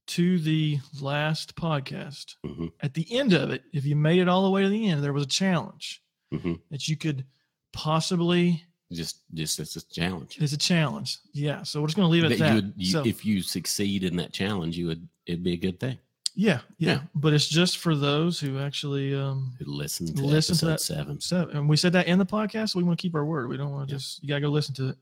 to 0.07 0.39
the 0.39 0.79
last 0.99 1.55
podcast, 1.55 2.35
hmm 2.45 2.67
at 2.81 2.93
the 2.93 3.05
end 3.11 3.33
of 3.33 3.51
it, 3.51 3.63
if 3.73 3.85
you 3.85 3.95
made 3.95 4.19
it 4.19 4.27
all 4.27 4.43
the 4.43 4.49
way 4.49 4.61
to 4.63 4.69
the 4.69 4.87
end, 4.89 5.03
there 5.03 5.13
was 5.13 5.23
a 5.23 5.27
challenge 5.27 6.01
hmm 6.31 6.53
that 6.69 6.87
you 6.87 6.97
could 6.97 7.25
possibly. 7.73 8.63
Just, 8.91 9.21
just 9.33 9.57
it's 9.61 9.77
a 9.77 9.87
challenge. 9.89 10.37
It's 10.41 10.51
a 10.51 10.57
challenge, 10.57 11.19
yeah. 11.33 11.63
So 11.63 11.79
we're 11.79 11.87
just 11.87 11.95
going 11.95 12.07
to 12.07 12.11
leave 12.11 12.25
it 12.25 12.29
That 12.29 12.33
at 12.33 12.39
that. 12.39 12.49
you 12.49 12.55
would, 12.55 12.73
you, 12.75 12.91
so, 12.91 13.05
if 13.05 13.23
you 13.25 13.41
succeed 13.41 14.03
in 14.03 14.17
that 14.17 14.33
challenge, 14.33 14.77
you 14.77 14.87
would. 14.87 15.07
It'd 15.25 15.43
be 15.43 15.53
a 15.53 15.57
good 15.57 15.79
thing. 15.79 15.97
yeah, 16.35 16.59
yeah, 16.77 16.89
Yeah. 16.95 17.01
But 17.15 17.31
it's 17.33 17.47
just 17.47 17.77
for 17.77 17.95
those 17.95 18.37
who 18.37 18.59
actually 18.59 19.15
um, 19.15 19.53
Who 19.59 19.71
listen 19.71 20.07
to 20.13 20.21
Listen 20.21 20.57
to 20.57 20.65
episode 20.65 20.67
that- 20.67 20.81
seven? 20.81 21.21
seven. 21.21 21.55
And 21.55 21.69
we 21.69 21.77
said 21.77 21.93
that 21.93 22.07
in 22.07 22.19
the 22.19 22.25
podcast. 22.25 22.71
So 22.71 22.79
we 22.79 22.83
want 22.83 22.99
to 22.99 23.01
keep 23.01 23.15
our 23.15 23.23
word. 23.23 23.47
We 23.47 23.55
don't 23.55 23.71
want 23.71 23.87
to 23.87 23.93
Yeah. 23.93 23.97
just. 23.97 24.21
You 24.21 24.27
gotta 24.27 24.41
go 24.41 24.49
listen 24.49 24.75
to 24.75 24.89
it. 24.89 24.97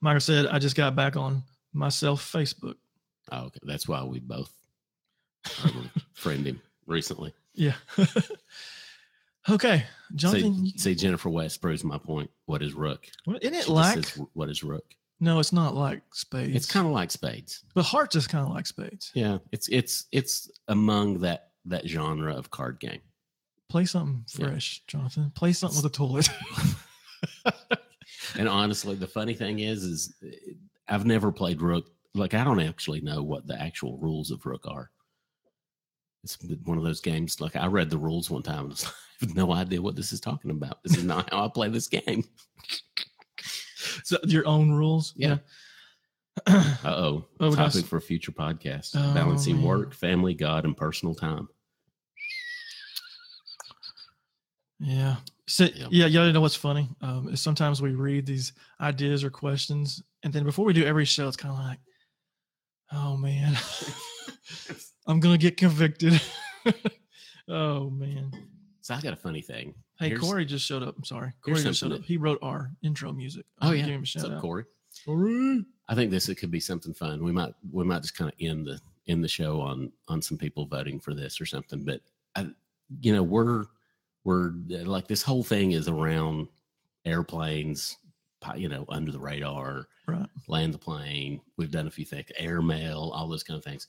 Michael 0.00 0.20
said, 0.20 0.46
"I 0.46 0.58
just 0.58 0.74
got 0.74 0.96
back 0.96 1.14
on 1.16 1.44
myself 1.72 2.32
Facebook." 2.32 2.74
Oh, 3.30 3.46
okay. 3.46 3.60
That's 3.62 3.86
why 3.88 4.02
we 4.04 4.20
both 4.20 4.52
friend 6.14 6.46
him 6.46 6.60
recently. 6.86 7.32
Yeah. 7.54 7.74
okay, 9.48 9.84
Jonathan. 10.14 10.66
see, 10.76 10.94
Jennifer 10.94 11.28
West 11.28 11.60
proves 11.60 11.84
my 11.84 11.98
point. 11.98 12.30
What 12.46 12.62
is 12.62 12.74
Rook? 12.74 13.06
Well, 13.26 13.38
isn't 13.40 13.54
it 13.54 13.58
just 13.58 13.68
like 13.68 14.04
says, 14.06 14.20
what 14.34 14.48
is 14.48 14.62
Rook? 14.62 14.84
No, 15.20 15.38
it's 15.38 15.52
not 15.52 15.74
like 15.74 16.02
spades. 16.12 16.56
It's 16.56 16.70
kind 16.70 16.86
of 16.86 16.92
like 16.92 17.10
spades. 17.10 17.64
but 17.74 17.82
hearts 17.82 18.16
is 18.16 18.26
kind 18.26 18.46
of 18.46 18.52
like 18.54 18.66
spades. 18.66 19.10
Yeah, 19.14 19.38
it's 19.52 19.68
it's 19.68 20.06
it's 20.12 20.50
among 20.68 21.20
that 21.20 21.50
that 21.66 21.86
genre 21.86 22.34
of 22.34 22.50
card 22.50 22.80
game. 22.80 23.00
Play 23.68 23.84
something 23.84 24.24
Yeah. 24.36 24.46
fresh, 24.48 24.82
Jonathan. 24.86 25.30
Play 25.34 25.52
something 25.52 25.76
with 25.82 25.86
a 25.92 25.94
toilet. 25.94 26.28
And 28.38 28.48
honestly, 28.48 28.94
the 28.94 29.06
funny 29.08 29.34
thing 29.34 29.58
is, 29.58 29.82
is 29.82 30.14
I've 30.88 31.04
never 31.04 31.32
played 31.32 31.60
Rook. 31.60 31.90
Like 32.14 32.34
I 32.34 32.44
don't 32.44 32.60
actually 32.60 33.00
know 33.00 33.22
what 33.22 33.46
the 33.46 33.60
actual 33.60 33.98
rules 33.98 34.30
of 34.30 34.44
Rook 34.44 34.66
are. 34.66 34.90
It's 36.24 36.36
one 36.64 36.76
of 36.76 36.84
those 36.84 37.00
games. 37.00 37.40
Like 37.40 37.56
I 37.56 37.66
read 37.66 37.88
the 37.90 37.98
rules 37.98 38.30
one 38.30 38.42
time, 38.42 38.66
and 38.66 38.84
I 39.22 39.26
have 39.26 39.34
no 39.36 39.52
idea 39.52 39.80
what 39.80 39.96
this 39.96 40.12
is 40.12 40.20
talking 40.20 40.50
about. 40.50 40.82
This 40.82 40.96
is 40.98 41.04
not 41.04 41.32
how 41.32 41.44
I 41.44 41.48
play 41.48 41.68
this 41.68 41.88
game. 41.88 42.24
so 44.04 44.18
your 44.24 44.46
own 44.46 44.70
rules. 44.72 45.12
Yeah. 45.16 45.38
Uh 46.46 46.64
oh. 46.84 47.24
Topic 47.54 47.84
for 47.84 47.98
a 47.98 48.00
future 48.00 48.32
podcast: 48.32 48.92
Oh, 48.96 49.12
balancing 49.14 49.56
man. 49.56 49.64
work, 49.64 49.94
family, 49.94 50.32
God, 50.32 50.64
and 50.64 50.76
personal 50.76 51.14
time. 51.14 51.48
Yeah. 54.78 55.16
So, 55.46 55.64
Yeah. 55.64 55.88
yeah, 55.90 56.06
y'all 56.06 56.32
know 56.32 56.40
what's 56.40 56.54
funny? 56.54 56.88
Um, 57.02 57.28
is 57.28 57.40
sometimes 57.42 57.82
we 57.82 57.92
read 57.92 58.24
these 58.26 58.52
ideas 58.80 59.22
or 59.24 59.30
questions, 59.30 60.02
and 60.22 60.32
then 60.32 60.44
before 60.44 60.64
we 60.64 60.72
do 60.72 60.84
every 60.84 61.04
show, 61.04 61.28
it's 61.28 61.36
kind 61.36 61.52
of 61.52 61.58
like, 61.62 61.78
oh 62.92 63.16
man, 63.16 63.56
I'm 65.06 65.20
gonna 65.20 65.38
get 65.38 65.56
convicted. 65.56 66.20
oh 67.48 67.90
man. 67.90 68.30
So 68.82 68.94
I 68.94 69.00
got 69.00 69.12
a 69.12 69.16
funny 69.16 69.42
thing. 69.42 69.74
Hey, 69.98 70.08
Here's- 70.08 70.22
Corey 70.22 70.44
just 70.46 70.64
showed 70.64 70.82
up. 70.82 70.96
I'm 70.96 71.04
sorry. 71.04 71.32
Corey 71.42 71.62
just 71.62 71.80
showed 71.80 71.92
up. 71.92 72.02
He 72.02 72.16
wrote 72.16 72.38
our 72.42 72.70
intro 72.82 73.12
music. 73.12 73.44
Oh 73.60 73.72
yeah. 73.72 73.82
Give 73.82 73.94
him 73.94 73.94
a 73.96 74.00
What's 74.00 74.16
up, 74.24 74.32
out. 74.32 74.40
Corey? 74.40 74.64
Corey. 75.04 75.64
I 75.88 75.94
think 75.94 76.10
this 76.10 76.28
it 76.28 76.36
could 76.36 76.50
be 76.50 76.60
something 76.60 76.94
fun. 76.94 77.22
We 77.22 77.32
might 77.32 77.54
we 77.72 77.84
might 77.84 78.02
just 78.02 78.16
kind 78.16 78.30
of 78.30 78.36
end 78.40 78.66
the 78.66 78.80
end 79.06 79.22
the 79.24 79.28
show 79.28 79.60
on 79.60 79.92
on 80.08 80.22
some 80.22 80.38
people 80.38 80.66
voting 80.66 80.98
for 81.00 81.14
this 81.14 81.40
or 81.40 81.46
something. 81.46 81.84
But 81.84 82.00
I, 82.36 82.46
you 83.00 83.12
know, 83.12 83.22
we're 83.22 83.64
we're 84.24 84.52
like 84.68 85.06
this 85.08 85.22
whole 85.22 85.42
thing 85.44 85.72
is 85.72 85.88
around 85.88 86.48
airplanes, 87.04 87.96
you 88.56 88.68
know, 88.68 88.84
under 88.88 89.12
the 89.12 89.18
radar, 89.20 89.86
Right. 90.06 90.26
land 90.48 90.74
the 90.74 90.78
plane. 90.78 91.40
We've 91.56 91.70
done 91.70 91.86
a 91.86 91.90
few 91.90 92.04
things, 92.04 92.26
airmail, 92.36 93.12
all 93.14 93.28
those 93.28 93.42
kind 93.42 93.58
of 93.58 93.64
things. 93.64 93.86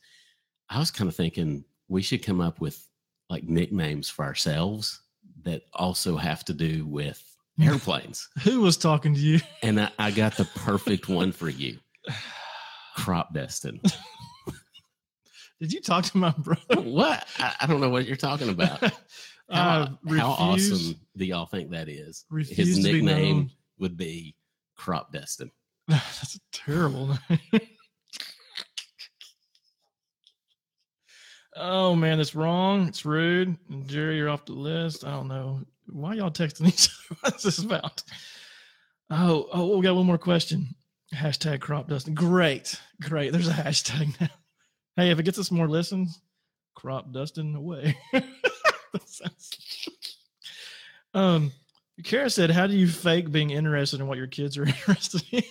I 0.70 0.80
was 0.80 0.92
kind 0.92 1.08
of 1.10 1.16
thinking 1.16 1.66
we 1.88 2.02
should 2.02 2.24
come 2.26 2.40
up 2.42 2.62
with 2.62 2.88
like 3.30 3.44
nicknames 3.44 4.10
for 4.10 4.24
ourselves 4.26 5.02
that 5.44 5.64
also 5.74 6.16
have 6.18 6.44
to 6.46 6.54
do 6.54 6.86
with 6.86 7.24
airplanes. 7.62 8.30
Who 8.44 8.62
was 8.62 8.78
talking 8.78 9.14
to 9.14 9.20
you? 9.20 9.40
And 9.64 9.80
I, 9.82 9.90
I 9.98 10.12
got 10.12 10.36
the 10.38 10.46
perfect 10.46 11.10
one 11.10 11.32
for 11.32 11.50
you. 11.50 11.80
Crop 12.96 13.34
Destin. 13.34 13.82
Did 15.60 15.72
you 15.74 15.82
talk 15.82 16.06
to 16.06 16.18
my 16.18 16.32
brother? 16.32 16.82
What? 16.82 17.28
I, 17.38 17.54
I 17.62 17.68
don't 17.68 17.82
know 17.82 17.90
what 17.90 18.06
you're 18.08 18.16
talking 18.16 18.50
about. 18.50 18.80
How, 19.50 19.98
refuse, 20.04 20.20
how 20.22 20.30
awesome 20.32 20.96
do 21.16 21.26
y'all 21.26 21.46
think 21.46 21.72
that 21.72 21.88
is? 21.88 22.26
His 22.50 22.78
to 22.78 22.84
be 22.84 23.02
nickname 23.02 23.52
would 23.80 23.96
be 23.98 24.36
Crop 24.82 25.14
Destin. 25.14 25.52
That's 25.88 26.36
a 26.36 26.40
terrible 26.52 27.16
oh 31.56 31.96
man, 31.96 32.20
it's 32.20 32.34
wrong. 32.34 32.88
It's 32.88 33.06
rude. 33.06 33.58
Jerry, 33.86 34.18
you're 34.18 34.32
off 34.32 34.46
the 34.46 34.54
list. 34.54 35.06
I 35.06 35.12
don't 35.12 35.28
know. 35.28 35.62
Why 35.86 36.16
y'all 36.16 36.32
texting 36.32 36.68
each 36.68 36.90
other? 36.90 37.20
What's 37.22 37.44
this 37.44 37.60
about? 37.60 38.02
Oh, 39.12 39.50
oh, 39.54 39.78
we 39.78 39.84
got 39.84 39.96
one 39.96 40.08
more 40.08 40.18
question. 40.18 40.70
Hashtag 41.14 41.62
crop 41.62 41.88
dusting. 41.88 42.16
Great. 42.16 42.82
Great. 43.04 43.34
There's 43.34 43.50
a 43.50 43.54
hashtag 43.54 44.20
now. 44.20 44.30
Hey, 44.96 45.12
if 45.12 45.20
it 45.20 45.24
gets 45.26 45.38
us 45.38 45.52
more 45.52 45.70
listens, 45.70 46.20
crop 46.74 47.14
dusting 47.14 47.54
away. 47.54 47.96
Sounds- 49.06 49.58
um 51.14 51.52
Kara 52.04 52.30
said, 52.30 52.52
How 52.52 52.68
do 52.68 52.74
you 52.76 52.88
fake 52.88 53.32
being 53.32 53.50
interested 53.52 54.00
in 54.00 54.08
what 54.08 54.18
your 54.18 54.28
kids 54.28 54.58
are 54.58 54.64
interested 54.68 55.24
in? 55.32 55.44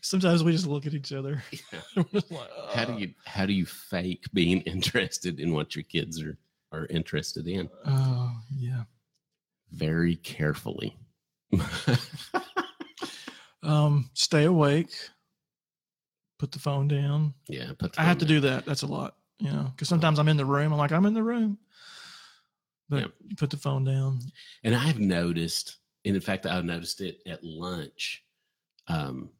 Sometimes 0.00 0.44
we 0.44 0.52
just 0.52 0.66
look 0.66 0.86
at 0.86 0.94
each 0.94 1.12
other. 1.12 1.42
Just 2.12 2.30
like, 2.30 2.48
How 2.74 2.84
do 2.84 2.92
"Uh, 2.92 2.96
you 2.98 3.14
how 3.24 3.46
do 3.46 3.52
you 3.52 3.64
fake 3.66 4.24
being 4.32 4.60
interested 4.66 5.40
in 5.40 5.52
what 5.52 5.74
your 5.74 5.82
kids 5.84 6.22
are 6.22 6.36
are 6.72 6.86
interested 6.86 7.46
in? 7.48 7.68
Oh, 7.86 8.32
yeah. 8.56 8.84
Very 9.72 10.16
carefully. 10.16 10.96
Um, 13.62 14.10
stay 14.14 14.44
awake. 14.44 14.90
Put 16.38 16.50
the 16.52 16.58
phone 16.58 16.88
down. 16.88 17.34
yeah, 17.48 17.70
put 17.78 17.92
the 17.92 18.00
I 18.00 18.04
have 18.04 18.14
phone 18.18 18.20
to 18.20 18.34
do 18.34 18.40
that. 18.40 18.64
That's 18.66 18.82
a 18.82 18.86
lot, 18.86 19.14
you 19.38 19.50
know, 19.50 19.70
because 19.74 19.88
sometimes 19.88 20.18
I'm 20.18 20.28
in 20.28 20.36
the 20.36 20.44
room. 20.44 20.72
I'm 20.72 20.78
like, 20.78 20.90
I'm 20.92 21.06
in 21.06 21.14
the 21.14 21.22
room. 21.22 21.58
But 22.88 23.00
Yeah. 23.00 23.06
you 23.28 23.36
put 23.36 23.50
the 23.50 23.56
phone 23.56 23.84
down. 23.84 24.20
And 24.64 24.74
I've 24.74 24.98
noticed, 25.00 25.76
and 26.04 26.14
in 26.14 26.20
fact, 26.20 26.46
I 26.46 26.60
noticed 26.60 27.00
it 27.00 27.22
at 27.26 27.42
lunch. 27.44 28.24
Um, 28.88 29.30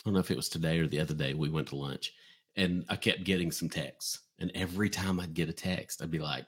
I 0.00 0.02
don't 0.04 0.14
know 0.14 0.20
if 0.20 0.30
it 0.30 0.36
was 0.36 0.48
today 0.48 0.78
or 0.80 0.86
the 0.86 1.00
other 1.00 1.14
day. 1.14 1.34
We 1.34 1.48
went 1.50 1.68
to 1.68 1.76
lunch, 1.76 2.12
and 2.56 2.84
I 2.88 2.96
kept 2.96 3.24
getting 3.24 3.50
some 3.50 3.68
texts. 3.68 4.20
And 4.38 4.50
every 4.54 4.90
time 4.90 5.20
I'd 5.20 5.34
get 5.34 5.48
a 5.48 5.52
text, 5.52 6.02
I'd 6.02 6.10
be 6.10 6.18
like, 6.18 6.46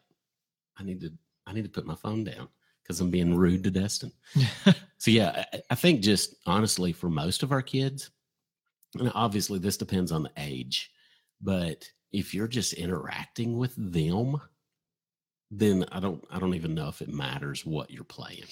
"I 0.76 0.82
need 0.82 1.00
to, 1.02 1.12
I 1.46 1.52
need 1.52 1.64
to 1.64 1.70
put 1.70 1.86
my 1.86 1.94
phone 1.94 2.24
down 2.24 2.48
because 2.82 3.00
I'm 3.00 3.10
being 3.10 3.34
rude 3.34 3.64
to 3.64 3.70
Destin." 3.70 4.12
So 4.98 5.10
yeah, 5.10 5.44
I, 5.52 5.62
I 5.70 5.74
think 5.74 6.00
just 6.00 6.36
honestly, 6.46 6.90
for 6.92 7.10
most 7.10 7.42
of 7.42 7.52
our 7.52 7.60
kids, 7.62 8.10
and 8.98 9.12
obviously 9.14 9.58
this 9.58 9.76
depends 9.76 10.10
on 10.10 10.22
the 10.22 10.32
age, 10.38 10.90
but 11.42 11.88
if 12.12 12.32
you're 12.32 12.48
just 12.48 12.72
interacting 12.72 13.58
with 13.58 13.74
them, 13.76 14.40
then 15.50 15.84
I 15.92 16.00
don't, 16.00 16.22
I 16.30 16.38
don't 16.38 16.54
even 16.54 16.74
know 16.74 16.88
if 16.88 17.00
it 17.02 17.08
matters 17.08 17.64
what 17.64 17.90
you're 17.90 18.04
playing 18.04 18.44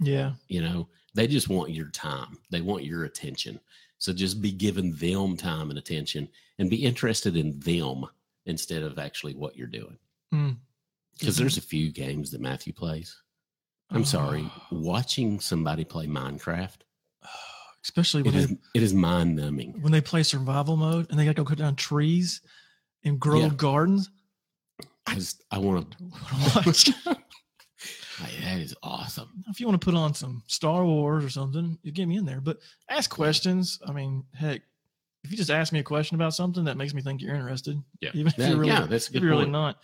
yeah. 0.00 0.32
you 0.48 0.60
know 0.62 0.88
they 1.14 1.26
just 1.26 1.48
want 1.48 1.70
your 1.72 1.88
time 1.90 2.38
they 2.50 2.60
want 2.60 2.84
your 2.84 3.04
attention 3.04 3.58
so 3.98 4.12
just 4.12 4.42
be 4.42 4.50
giving 4.52 4.92
them 4.94 5.36
time 5.36 5.70
and 5.70 5.78
attention 5.78 6.28
and 6.58 6.68
be 6.68 6.84
interested 6.84 7.36
in 7.36 7.58
them 7.60 8.04
instead 8.46 8.82
of 8.82 8.98
actually 8.98 9.34
what 9.34 9.56
you're 9.56 9.66
doing 9.66 9.96
Mm. 10.34 10.56
because 11.18 11.36
there's 11.36 11.58
a 11.58 11.62
few 11.62 11.90
games 11.92 12.30
that 12.30 12.40
matthew 12.40 12.72
plays 12.72 13.16
i'm 13.90 14.04
sorry 14.04 14.44
Oh, 14.46 14.78
watching 14.78 15.38
somebody 15.40 15.84
play 15.84 16.06
minecraft 16.06 16.78
Especially 17.84 18.20
it 18.20 18.26
when 18.26 18.34
is 18.34 18.48
they, 18.48 18.56
it 18.74 18.82
is 18.82 18.94
mind 18.94 19.36
numbing 19.36 19.80
when 19.82 19.92
they 19.92 20.00
play 20.00 20.22
survival 20.22 20.76
mode 20.76 21.08
and 21.10 21.18
they 21.18 21.24
got 21.24 21.32
to 21.36 21.42
go 21.42 21.48
cut 21.48 21.58
down 21.58 21.76
trees 21.76 22.40
and 23.04 23.18
grow 23.18 23.40
Yeah. 23.40 23.48
gardens. 23.56 24.08
I 25.06 25.14
just 25.14 25.42
i 25.50 25.58
want 25.58 25.90
to 25.90 25.96
Watch. 26.56 26.90
that 28.40 28.58
is 28.58 28.74
awesome 28.82 29.42
if 29.48 29.60
you 29.60 29.66
want 29.66 29.80
to 29.80 29.84
put 29.84 29.94
on 29.96 30.14
some 30.14 30.42
Star 30.46 30.84
Wars 30.84 31.24
or 31.24 31.28
something, 31.30 31.78
you 31.82 31.92
get 31.92 32.06
me 32.06 32.16
in 32.16 32.24
there. 32.24 32.40
But 32.40 32.58
ask 32.88 33.10
questions. 33.10 33.78
I 33.86 33.92
mean, 33.92 34.24
heck, 34.34 34.62
if 35.24 35.30
you 35.30 35.36
just 35.36 35.50
ask 35.50 35.72
me 35.72 35.78
a 35.80 35.84
question 35.84 36.14
about 36.14 36.34
something, 36.34 36.64
that 36.64 36.76
makes 36.76 36.94
me 36.94 37.02
think 37.02 37.20
you're 37.20 37.34
interested. 37.34 37.80
yeah 38.00 38.10
Even 38.14 38.28
if 38.28 38.38
Yeah, 38.38 38.48
you're 38.48 38.56
really, 38.58 38.72
yeah 38.72 38.86
that's 38.86 39.10
a 39.10 39.16
if 39.16 39.22
you're 39.22 39.30
really 39.30 39.50
not. 39.50 39.78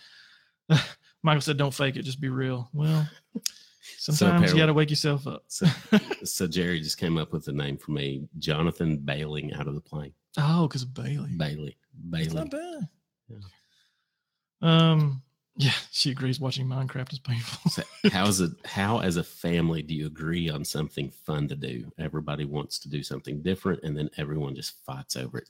Michael 1.23 1.41
said, 1.41 1.57
"Don't 1.57 1.73
fake 1.73 1.97
it, 1.97 2.03
just 2.03 2.21
be 2.21 2.29
real." 2.29 2.69
Well, 2.73 3.07
sometimes 3.97 4.51
you 4.51 4.57
got 4.57 4.67
to 4.67 4.73
wake 4.73 4.89
yourself 4.89 5.27
up. 5.27 5.43
so, 5.47 5.67
so 6.23 6.47
jerry 6.47 6.79
just 6.79 6.97
came 6.97 7.17
up 7.17 7.33
with 7.33 7.47
a 7.47 7.51
name 7.51 7.77
for 7.77 7.91
me 7.91 8.27
jonathan 8.37 8.97
bailing 8.97 9.53
out 9.53 9.67
of 9.67 9.75
the 9.75 9.81
plane 9.81 10.13
oh, 10.37 10.67
because 10.67 10.83
of 10.83 10.93
Bailey. 10.93 11.31
bailey 11.37 11.77
It's 12.13 12.33
not 12.33 12.49
bad. 12.51 12.87
Yeah. 13.27 13.37
Um. 14.61 15.21
Yeah, 15.55 15.73
she 15.91 16.11
agrees. 16.11 16.39
Watching 16.39 16.67
Minecraft 16.67 17.11
is 17.11 17.19
painful. 17.19 17.69
So 17.71 17.83
how 18.11 18.27
is 18.27 18.39
it 18.39 18.51
how 18.63 18.99
as 18.99 19.17
a 19.17 19.23
family 19.23 19.81
do 19.81 19.93
you 19.93 20.05
agree 20.07 20.49
on 20.49 20.63
something 20.63 21.09
fun 21.11 21.49
to 21.49 21.55
do 21.55 21.91
everybody 21.97 22.45
wants 22.45 22.79
to 22.79 22.89
do 22.89 23.03
something 23.03 23.41
different 23.41 23.83
and 23.83 23.97
then 23.97 24.09
everyone 24.17 24.55
just 24.55 24.73
fights 24.85 25.17
over 25.17 25.39
it 25.39 25.49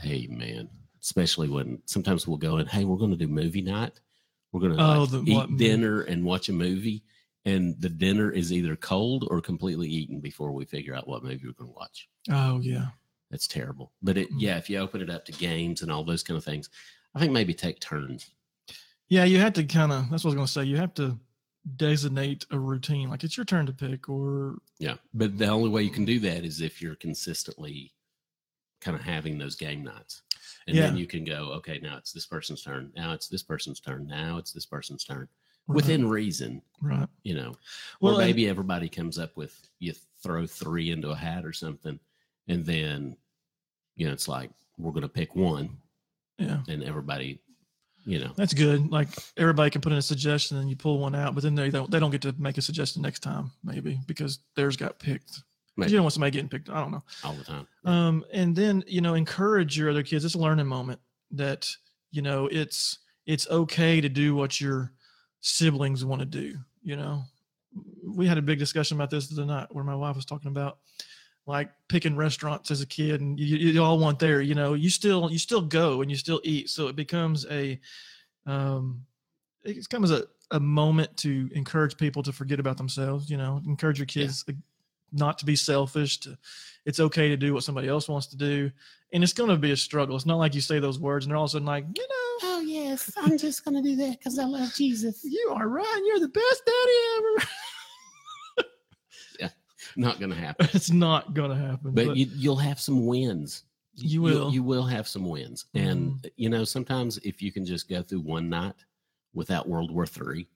hey 0.00 0.28
man 0.30 0.68
especially 1.02 1.48
when 1.48 1.82
sometimes 1.86 2.28
we'll 2.28 2.36
go 2.36 2.58
and 2.58 2.68
hey 2.68 2.84
we're 2.84 2.96
going 2.96 3.10
to 3.10 3.16
do 3.16 3.26
movie 3.26 3.62
night 3.62 3.98
we're 4.52 4.60
going 4.60 4.76
to 4.76 4.80
Oh, 4.82 5.00
like, 5.02 5.10
the- 5.10 5.22
eat 5.32 5.34
what 5.34 5.56
dinner 5.56 6.02
and 6.02 6.24
watch 6.24 6.48
a 6.48 6.52
movie 6.52 7.02
and 7.44 7.74
the 7.80 7.88
dinner 7.88 8.30
is 8.30 8.52
either 8.52 8.76
cold 8.76 9.26
or 9.28 9.40
completely 9.40 9.88
eaten 9.88 10.20
before 10.20 10.52
we 10.52 10.64
figure 10.66 10.94
out 10.94 11.08
what 11.08 11.24
movie 11.24 11.42
we're 11.46 11.52
going 11.52 11.70
to 11.72 11.76
watch 11.76 12.08
oh 12.30 12.60
yeah. 12.60 12.86
that's 13.32 13.48
terrible 13.48 13.92
but 14.02 14.16
it 14.16 14.30
Mm. 14.32 14.36
yeah 14.40 14.56
if 14.56 14.70
you 14.70 14.78
open 14.78 15.00
it 15.02 15.10
up 15.10 15.24
to 15.24 15.32
games 15.32 15.82
and 15.82 15.90
all 15.90 16.04
those 16.04 16.22
kind 16.22 16.38
of 16.38 16.44
things 16.44 16.70
i 17.16 17.18
think 17.18 17.32
maybe 17.32 17.52
take 17.54 17.80
turns 17.80 18.30
Yeah, 19.08 19.24
you 19.24 19.38
have 19.38 19.52
to 19.54 19.64
kind 19.64 19.92
of. 19.92 20.10
That's 20.10 20.24
what 20.24 20.30
I 20.30 20.32
was 20.32 20.34
going 20.34 20.46
to 20.46 20.52
say. 20.52 20.64
You 20.64 20.76
have 20.78 20.94
to 20.94 21.16
designate 21.76 22.44
a 22.50 22.58
routine. 22.58 23.08
Like 23.08 23.22
it's 23.22 23.36
your 23.36 23.44
turn 23.44 23.66
to 23.66 23.72
pick, 23.72 24.08
or 24.08 24.56
Yeah. 24.80 24.96
But 25.14 25.38
the 25.38 25.46
only 25.46 25.68
way 25.70 25.82
you 25.84 25.90
can 25.90 26.04
do 26.04 26.18
that 26.20 26.44
is 26.44 26.60
if 26.60 26.82
you're 26.82 26.96
consistently 26.96 27.92
kind 28.80 28.96
of 28.96 29.02
having 29.04 29.38
those 29.38 29.54
game 29.54 29.84
nights. 29.84 30.22
And 30.66 30.76
then 30.76 30.96
you 30.96 31.06
can 31.06 31.24
go, 31.24 31.52
okay, 31.58 31.78
now 31.80 31.96
it's 31.96 32.12
this 32.12 32.26
person's 32.26 32.62
turn. 32.62 32.90
Now 32.96 33.12
it's 33.12 33.28
this 33.28 33.42
person's 33.44 33.78
turn. 33.80 34.08
Now 34.08 34.38
it's 34.38 34.52
this 34.52 34.66
person's 34.66 35.04
turn. 35.04 35.28
Right, 35.68 35.76
Within 35.76 36.08
reason, 36.08 36.60
right. 36.82 37.08
you 37.22 37.34
know. 37.34 37.54
Well, 38.00 38.16
or 38.16 38.20
and- 38.20 38.28
maybe 38.28 38.48
everybody 38.48 38.88
comes 38.88 39.18
up 39.18 39.36
with 39.36 39.54
you 39.78 39.92
throw 40.22 40.46
three 40.46 40.90
into 40.90 41.10
a 41.10 41.16
hat 41.16 41.44
or 41.44 41.52
something, 41.52 41.98
and 42.48 42.64
then 42.66 43.16
you 43.94 44.06
know 44.06 44.12
it's 44.12 44.26
like 44.28 44.50
we're 44.78 44.92
going 44.92 45.02
to 45.02 45.08
pick 45.20 45.34
one, 45.36 45.78
Yeah. 46.38 46.58
and 46.68 46.82
everybody, 46.84 47.40
you 48.04 48.18
know, 48.18 48.32
That's 48.36 48.54
good. 48.54 48.90
Like 48.90 49.08
everybody 49.36 49.70
can 49.70 49.80
put 49.80 49.92
in 49.92 49.98
a 49.98 50.02
suggestion 50.02 50.58
and 50.58 50.70
you 50.70 50.76
pull 50.76 50.98
one 50.98 51.14
out, 51.14 51.34
but 51.34 51.42
then 51.42 51.54
they 51.54 51.70
don't 51.70 51.90
they 51.90 51.98
don't 51.98 52.10
get 52.10 52.22
to 52.22 52.34
make 52.38 52.58
a 52.58 52.62
suggestion 52.62 53.02
next 53.02 53.20
time, 53.20 53.50
maybe 53.64 53.98
because 54.06 54.40
theirs 54.54 54.76
got 54.76 54.98
picked. 54.98 55.42
Maybe. 55.76 55.90
You 55.90 55.98
don't 55.98 56.04
want 56.04 56.14
somebody 56.14 56.30
getting 56.30 56.48
picked. 56.48 56.70
I 56.70 56.80
don't 56.80 56.92
know. 56.92 57.02
all 57.24 57.34
the 57.34 57.44
time. 57.44 57.66
Um, 57.84 58.24
and 58.32 58.54
then 58.56 58.84
you 58.86 59.00
know, 59.00 59.14
encourage 59.14 59.76
your 59.76 59.90
other 59.90 60.02
kids. 60.02 60.24
It's 60.24 60.34
a 60.34 60.38
learning 60.38 60.66
moment 60.66 61.00
that 61.32 61.70
you 62.12 62.22
know 62.22 62.46
it's 62.46 62.98
it's 63.26 63.48
okay 63.50 64.00
to 64.00 64.08
do 64.08 64.34
what 64.34 64.60
your 64.60 64.92
siblings 65.40 66.04
want 66.04 66.20
to 66.20 66.26
do. 66.26 66.56
You 66.82 66.96
know, 66.96 67.24
we 68.06 68.26
had 68.26 68.38
a 68.38 68.42
big 68.42 68.58
discussion 68.58 68.96
about 68.96 69.10
this 69.10 69.28
the 69.28 69.42
other 69.42 69.52
night 69.52 69.66
where 69.70 69.84
my 69.84 69.94
wife 69.94 70.16
was 70.16 70.24
talking 70.24 70.48
about 70.50 70.78
like 71.46 71.70
picking 71.88 72.16
restaurants 72.16 72.70
as 72.70 72.80
a 72.80 72.86
kid, 72.86 73.20
and 73.20 73.38
you, 73.38 73.56
you 73.56 73.82
all 73.82 73.98
want 73.98 74.18
there. 74.18 74.40
You 74.40 74.54
know, 74.54 74.74
you 74.74 74.90
still 74.90 75.30
you 75.30 75.38
still 75.38 75.62
go 75.62 76.02
and 76.02 76.10
you 76.10 76.16
still 76.16 76.40
eat, 76.44 76.70
so 76.70 76.88
it 76.88 76.96
becomes 76.96 77.46
a 77.50 77.80
um, 78.46 79.02
it 79.64 79.76
becomes 79.76 80.10
a 80.10 80.24
a 80.52 80.60
moment 80.60 81.16
to 81.18 81.50
encourage 81.54 81.96
people 81.96 82.22
to 82.22 82.32
forget 82.32 82.60
about 82.60 82.76
themselves. 82.76 83.30
You 83.30 83.36
know, 83.36 83.60
encourage 83.66 83.98
your 83.98 84.06
kids 84.06 84.44
uh, 84.48 84.52
not 85.12 85.38
to 85.38 85.46
be 85.46 85.56
selfish. 85.56 86.18
To 86.20 86.36
it's 86.84 87.00
okay 87.00 87.28
to 87.28 87.36
do 87.36 87.54
what 87.54 87.64
somebody 87.64 87.88
else 87.88 88.08
wants 88.08 88.26
to 88.28 88.36
do, 88.36 88.70
and 89.12 89.22
it's 89.22 89.32
going 89.32 89.50
to 89.50 89.56
be 89.56 89.72
a 89.72 89.76
struggle. 89.76 90.16
It's 90.16 90.26
not 90.26 90.38
like 90.38 90.54
you 90.54 90.60
say 90.60 90.78
those 90.78 90.98
words 90.98 91.24
and 91.24 91.30
they're 91.30 91.36
all 91.38 91.44
of 91.44 91.50
a 91.50 91.52
sudden 91.52 91.66
like, 91.66 91.84
you 91.96 92.02
know, 92.02 92.26
Oh 92.42 92.60
yes, 92.60 93.10
I'm 93.16 93.38
just 93.38 93.64
going 93.64 93.82
to 93.82 93.82
do 93.82 93.96
that 93.96 94.18
because 94.18 94.38
I 94.38 94.44
love 94.44 94.74
Jesus. 94.74 95.20
you 95.24 95.52
are 95.54 95.68
right. 95.68 96.02
You're 96.06 96.20
the 96.20 96.28
best 96.28 96.62
daddy 96.66 96.92
ever. 97.16 97.48
Not 99.96 100.18
going 100.20 100.30
to 100.30 100.36
happen. 100.36 100.68
it's 100.74 100.90
not 100.90 101.34
going 101.34 101.50
to 101.50 101.56
happen. 101.56 101.92
But 101.92 102.16
you, 102.16 102.26
you'll 102.34 102.56
have 102.56 102.78
some 102.80 103.06
wins. 103.06 103.64
You 103.94 104.08
You'll- 104.10 104.22
will. 104.22 104.46
Mm-hmm. 104.46 104.54
You 104.54 104.62
will 104.62 104.84
have 104.84 105.08
some 105.08 105.24
wins, 105.28 105.64
and 105.74 106.30
you 106.36 106.48
know 106.50 106.64
sometimes 106.64 107.16
if 107.18 107.40
you 107.40 107.50
can 107.50 107.64
just 107.64 107.88
go 107.88 108.02
through 108.02 108.20
one 108.20 108.48
night 108.50 108.74
without 109.34 109.68
World 109.68 109.90
War 109.90 110.06
Three, 110.06 110.48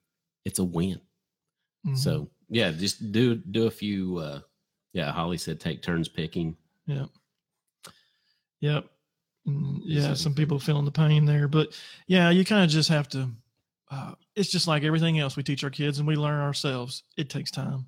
it's 0.44 0.58
a 0.58 0.64
win. 0.64 1.00
Mhm. 1.86 1.96
So 1.96 2.28
yeah, 2.50 2.70
just 2.70 3.12
do 3.12 3.34
do 3.36 3.66
a 3.66 3.70
few. 3.70 4.18
uh 4.18 4.40
Yeah, 4.92 5.10
Holly 5.12 5.38
said 5.38 5.58
take 5.58 5.82
turns 5.82 6.06
picking. 6.08 6.54
Yep. 6.86 7.08
Yep. 8.60 8.84
Mm, 9.48 9.80
Yeah, 9.84 10.10
it- 10.12 10.16
some 10.16 10.34
people 10.34 10.58
feeling 10.58 10.84
the 10.84 10.90
pain 10.92 11.24
there, 11.24 11.48
but 11.48 11.68
yeah, 12.06 12.28
you 12.30 12.44
kind 12.44 12.64
of 12.64 12.70
just 12.70 12.88
have 12.90 13.08
to. 13.10 13.30
Uh, 13.90 14.14
it's 14.36 14.50
just 14.50 14.68
like 14.68 14.84
everything 14.84 15.18
else 15.18 15.36
we 15.36 15.42
teach 15.42 15.64
our 15.64 15.70
kids 15.70 15.98
and 15.98 16.06
we 16.06 16.14
learn 16.14 16.40
ourselves. 16.40 17.02
It 17.16 17.28
takes 17.30 17.50
time. 17.50 17.86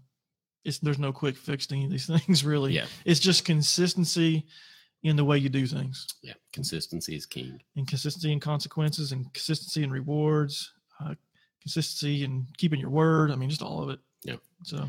It's 0.65 0.79
there's 0.79 0.99
no 0.99 1.13
quick 1.13 1.37
fix 1.37 1.67
to 1.69 1.75
any 1.75 1.85
of 1.87 1.91
these 1.91 2.07
things, 2.27 2.45
really. 2.45 2.73
Yeah, 2.73 2.87
It's 3.05 3.21
just 3.21 3.45
consistency 3.45 4.47
in 5.03 5.17
the 5.17 5.25
way 5.25 5.37
you 5.37 5.49
do 5.49 5.67
things, 5.67 6.07
yeah. 6.23 6.35
Consistency 6.53 7.17
is 7.17 7.27
king. 7.27 7.61
and 7.75 7.89
consistency 7.89 8.31
in 8.33 8.39
consequences, 8.39 9.11
and 9.11 9.25
consistency 9.35 9.83
in 9.83 9.91
rewards, 9.91 10.73
uh, 11.01 11.15
consistency 11.61 12.23
in 12.23 12.47
keeping 12.57 12.79
your 12.79 12.91
word. 12.91 13.33
I 13.33 13.35
mean, 13.35 13.51
just 13.51 13.63
all 13.63 13.83
of 13.83 13.91
it. 13.91 13.99
Yeah. 14.23 14.37
So 14.63 14.89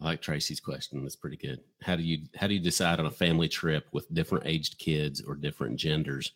I 0.00 0.04
like 0.04 0.22
Tracy's 0.22 0.60
question. 0.60 1.02
That's 1.02 1.14
pretty 1.16 1.36
good. 1.36 1.60
How 1.82 1.94
do 1.96 2.02
you 2.02 2.20
how 2.36 2.46
do 2.46 2.54
you 2.54 2.60
decide 2.60 2.98
on 3.00 3.06
a 3.06 3.10
family 3.10 3.48
trip 3.48 3.86
with 3.92 4.12
different 4.14 4.46
aged 4.46 4.78
kids 4.78 5.20
or 5.20 5.34
different 5.34 5.76
genders? 5.78 6.32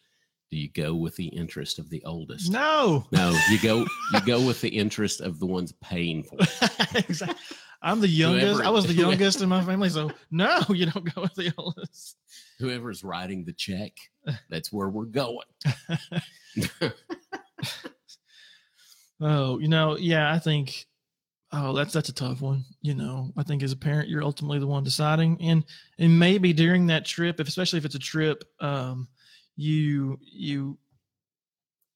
Do 0.50 0.58
you 0.58 0.68
go 0.68 0.94
with 0.94 1.16
the 1.16 1.26
interest 1.28 1.78
of 1.78 1.88
the 1.88 2.04
oldest? 2.04 2.52
no. 2.52 3.06
No, 3.10 3.36
you 3.50 3.58
go 3.60 3.86
you 4.12 4.20
go 4.26 4.46
with 4.46 4.60
the 4.60 4.68
interest 4.68 5.22
of 5.22 5.38
the 5.40 5.46
ones 5.46 5.72
paying 5.80 6.22
for 6.24 6.36
it. 6.40 6.94
exactly. 7.08 7.56
I'm 7.86 8.00
the 8.00 8.08
youngest. 8.08 8.46
Whoever- 8.46 8.64
I 8.64 8.70
was 8.70 8.86
the 8.86 8.92
youngest 9.04 9.40
in 9.40 9.48
my 9.48 9.62
family, 9.64 9.88
so 9.88 10.10
no, 10.30 10.60
you 10.68 10.86
don't 10.86 11.14
go 11.14 11.22
with 11.22 11.34
the 11.34 11.52
oldest. 11.56 12.16
Whoever's 12.58 13.04
writing 13.04 13.44
the 13.44 13.52
check, 13.52 13.92
that's 14.50 14.72
where 14.72 14.88
we're 14.88 15.04
going. 15.04 15.46
Oh, 19.20 19.58
you 19.58 19.68
know, 19.68 19.96
yeah, 19.96 20.32
I 20.32 20.38
think. 20.38 20.86
Oh, 21.52 21.72
that's 21.72 21.92
that's 21.92 22.08
a 22.10 22.14
tough 22.14 22.42
one. 22.42 22.64
You 22.82 22.94
know, 22.94 23.30
I 23.36 23.42
think 23.44 23.62
as 23.62 23.72
a 23.72 23.76
parent, 23.76 24.08
you're 24.08 24.22
ultimately 24.22 24.58
the 24.58 24.66
one 24.66 24.84
deciding, 24.84 25.40
and 25.40 25.64
and 25.98 26.18
maybe 26.18 26.52
during 26.52 26.88
that 26.88 27.06
trip, 27.06 27.40
if 27.40 27.48
especially 27.48 27.78
if 27.78 27.84
it's 27.86 27.94
a 27.94 27.98
trip, 28.00 28.44
um, 28.60 29.08
you 29.56 30.18
you 30.20 30.76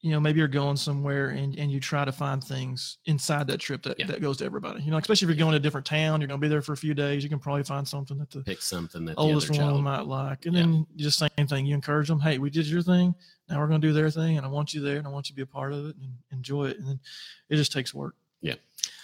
you 0.03 0.09
know 0.11 0.19
maybe 0.19 0.39
you're 0.39 0.47
going 0.47 0.75
somewhere 0.77 1.29
and 1.29 1.55
and 1.57 1.71
you 1.71 1.79
try 1.79 2.03
to 2.03 2.11
find 2.11 2.43
things 2.43 2.97
inside 3.05 3.45
that 3.47 3.59
trip 3.59 3.83
that 3.83 3.99
Yeah. 3.99 4.07
that 4.07 4.21
goes 4.21 4.37
to 4.37 4.45
everybody. 4.45 4.81
You 4.83 4.89
know, 4.91 4.97
especially 4.97 5.25
if 5.27 5.29
you're 5.29 5.37
going 5.37 5.51
to 5.51 5.57
a 5.57 5.59
different 5.59 5.85
town, 5.85 6.19
you're 6.21 6.27
going 6.27 6.39
to 6.39 6.43
be 6.43 6.49
there 6.49 6.61
for 6.63 6.73
a 6.73 6.77
few 6.77 6.93
days. 6.93 7.23
You 7.23 7.29
can 7.29 7.37
probably 7.39 7.63
find 7.63 7.87
something 7.87 8.17
that 8.17 8.31
the 8.31 8.41
Pick 8.41 8.61
something 8.61 9.05
that 9.05 9.15
the 9.15 9.21
oldest 9.21 9.49
one 9.51 9.59
child. 9.59 9.83
might 9.83 10.07
like. 10.07 10.45
And 10.47 10.55
Yeah. 10.55 10.61
then 10.61 10.73
you 10.95 11.03
just 11.03 11.19
same 11.19 11.47
thing. 11.47 11.65
You 11.67 11.75
encourage 11.75 12.07
them, 12.07 12.19
hey, 12.19 12.39
we 12.39 12.49
did 12.49 12.65
your 12.67 12.81
thing. 12.81 13.13
Now 13.47 13.59
we're 13.59 13.67
going 13.67 13.81
to 13.81 13.87
do 13.87 13.93
their 13.93 14.09
thing. 14.09 14.37
And 14.37 14.45
I 14.45 14.49
want 14.49 14.73
you 14.73 14.81
there 14.81 14.97
and 14.97 15.05
I 15.05 15.09
want 15.11 15.29
you 15.29 15.33
to 15.33 15.35
be 15.35 15.41
a 15.43 15.45
part 15.45 15.71
of 15.73 15.85
it 15.87 15.95
and 15.97 16.13
enjoy 16.31 16.69
it. 16.69 16.79
And 16.79 16.87
then 16.87 16.99
it 17.49 17.57
just 17.57 17.71
takes 17.71 17.93
work. 17.93 18.15
Yeah. 18.41 18.55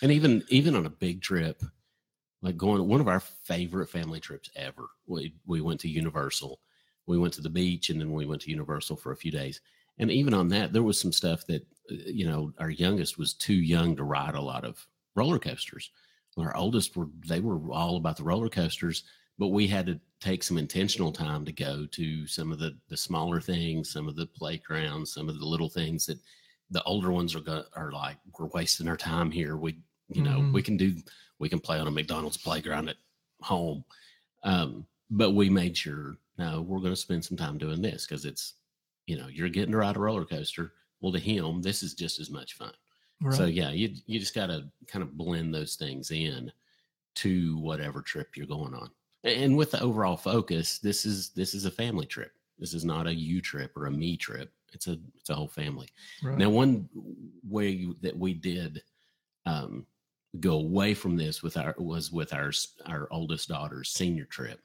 And 0.02 0.12
even 0.12 0.44
even 0.50 0.76
on 0.76 0.86
a 0.88 0.90
big 0.90 1.22
trip, 1.22 1.62
like 2.42 2.58
going 2.58 2.88
one 2.88 3.02
of 3.02 3.08
our 3.08 3.20
favorite 3.20 3.90
family 3.90 4.20
trips 4.20 4.50
ever. 4.56 4.88
We 5.06 5.36
we 5.46 5.62
went 5.62 5.80
to 5.82 5.88
Universal. 5.90 6.60
We 7.06 7.18
went 7.20 7.34
to 7.36 7.42
the 7.42 7.50
beach 7.50 7.90
and 7.92 8.02
then 8.02 8.12
we 8.14 8.26
went 8.26 8.42
to 8.44 8.50
Universal 8.50 8.96
for 8.98 9.12
a 9.12 9.16
few 9.16 9.32
days. 9.32 9.62
And 10.00 10.12
even 10.12 10.34
on 10.34 10.50
that, 10.50 10.74
there 10.74 10.84
was 10.84 11.00
some 11.00 11.12
stuff 11.12 11.46
that 11.48 11.64
uh, 11.92 11.96
you 12.08 12.26
know 12.28 12.54
our 12.60 12.70
youngest 12.70 13.18
was 13.18 13.34
too 13.34 13.56
young 13.56 13.96
to 13.96 14.04
ride 14.04 14.36
a 14.36 14.42
lot 14.42 14.66
of 14.66 14.88
roller 15.16 15.40
coasters. 15.40 15.92
Our 16.38 16.56
oldest 16.56 16.96
were 16.96 17.08
they 17.26 17.40
were 17.40 17.72
all 17.74 17.98
about 17.98 18.18
the 18.18 18.24
roller 18.24 18.50
coasters, 18.50 19.04
but 19.40 19.48
we 19.48 19.68
had 19.68 19.88
to 19.88 20.00
take 20.20 20.44
some 20.44 20.58
intentional 20.58 21.12
time 21.12 21.46
to 21.46 21.52
go 21.52 21.86
to 21.88 22.28
some 22.28 22.52
of 22.52 22.60
the 22.60 22.78
the 22.90 22.98
smaller 22.98 23.42
things, 23.42 23.90
some 23.92 24.08
of 24.08 24.16
the 24.16 24.28
playgrounds, 24.28 25.14
some 25.14 25.30
of 25.30 25.40
the 25.40 25.46
little 25.46 25.70
things 25.70 26.06
that 26.06 26.20
the 26.70 26.84
older 26.84 27.12
ones 27.12 27.34
are 27.34 27.40
go, 27.42 27.64
are 27.74 27.92
like 27.92 28.18
we're 28.38 28.48
wasting 28.48 28.88
our 28.88 28.98
time 28.98 29.32
here. 29.32 29.58
We 29.58 29.82
you 30.10 30.22
know 30.22 30.42
Mhm. 30.42 30.54
we 30.54 30.62
can 30.62 30.78
do 30.78 30.96
we 31.40 31.50
can 31.50 31.60
play 31.60 31.80
on 31.80 31.88
a 31.88 31.92
McDonald's 31.92 32.38
playground 32.38 32.90
at 32.90 32.98
home, 33.42 33.84
um, 34.44 34.88
but 35.10 35.32
we 35.32 35.50
made 35.50 35.78
sure 35.78 36.18
no 36.38 36.62
we're 36.62 36.80
going 36.80 36.94
to 36.94 36.96
spend 36.96 37.26
some 37.26 37.38
time 37.38 37.58
doing 37.58 37.82
this 37.82 38.06
because 38.06 38.26
it's 38.26 38.56
you 39.08 39.18
know 39.18 39.28
you're 39.28 39.50
getting 39.50 39.72
to 39.72 39.78
ride 39.78 39.96
a 39.96 40.00
roller 40.00 40.26
coaster. 40.26 40.74
Well, 41.02 41.14
to 41.14 41.20
him, 41.20 41.62
this 41.62 41.84
is 41.84 41.94
just 41.94 42.20
as 42.20 42.30
much 42.30 42.54
fun. 42.54 42.72
Right. 43.22 43.34
So 43.36 43.46
yeah, 43.46 43.72
you 43.72 43.96
you 44.06 44.20
just 44.20 44.36
got 44.36 44.48
to 44.48 44.68
kind 44.88 45.02
of 45.02 45.18
blend 45.18 45.54
those 45.54 45.76
things 45.76 46.12
in 46.12 46.52
to 47.16 47.58
whatever 47.58 48.02
trip 48.02 48.38
you're 48.38 48.46
going 48.46 48.76
on. 48.76 48.92
And 49.24 49.58
with 49.58 49.72
the 49.72 49.82
overall 49.82 50.18
focus, 50.18 50.78
this 50.78 51.06
is 51.06 51.30
this 51.30 51.54
is 51.56 51.66
a 51.66 51.72
family 51.72 52.06
trip. 52.06 52.32
This 52.60 52.74
is 52.74 52.86
not 52.86 53.08
a 53.08 53.14
you 53.14 53.42
trip 53.42 53.76
or 53.76 53.88
a 53.88 53.92
me 53.92 54.18
trip. 54.18 54.52
It's 54.74 54.88
a 54.88 54.98
it's 55.16 55.30
a 55.30 55.36
whole 55.36 55.48
family. 55.48 55.88
right. 56.24 56.38
Now, 56.38 56.50
one 56.50 56.90
way 57.48 57.88
that 58.02 58.18
we 58.18 58.34
did 58.34 58.84
um, 59.46 59.86
go 60.40 60.60
away 60.60 60.94
from 60.94 61.16
this 61.16 61.42
with 61.42 61.58
our 61.58 61.76
was 61.78 62.12
with 62.12 62.34
our 62.34 62.52
our 62.86 63.08
oldest 63.12 63.50
daughter's 63.50 63.90
senior 63.90 64.26
trip, 64.26 64.60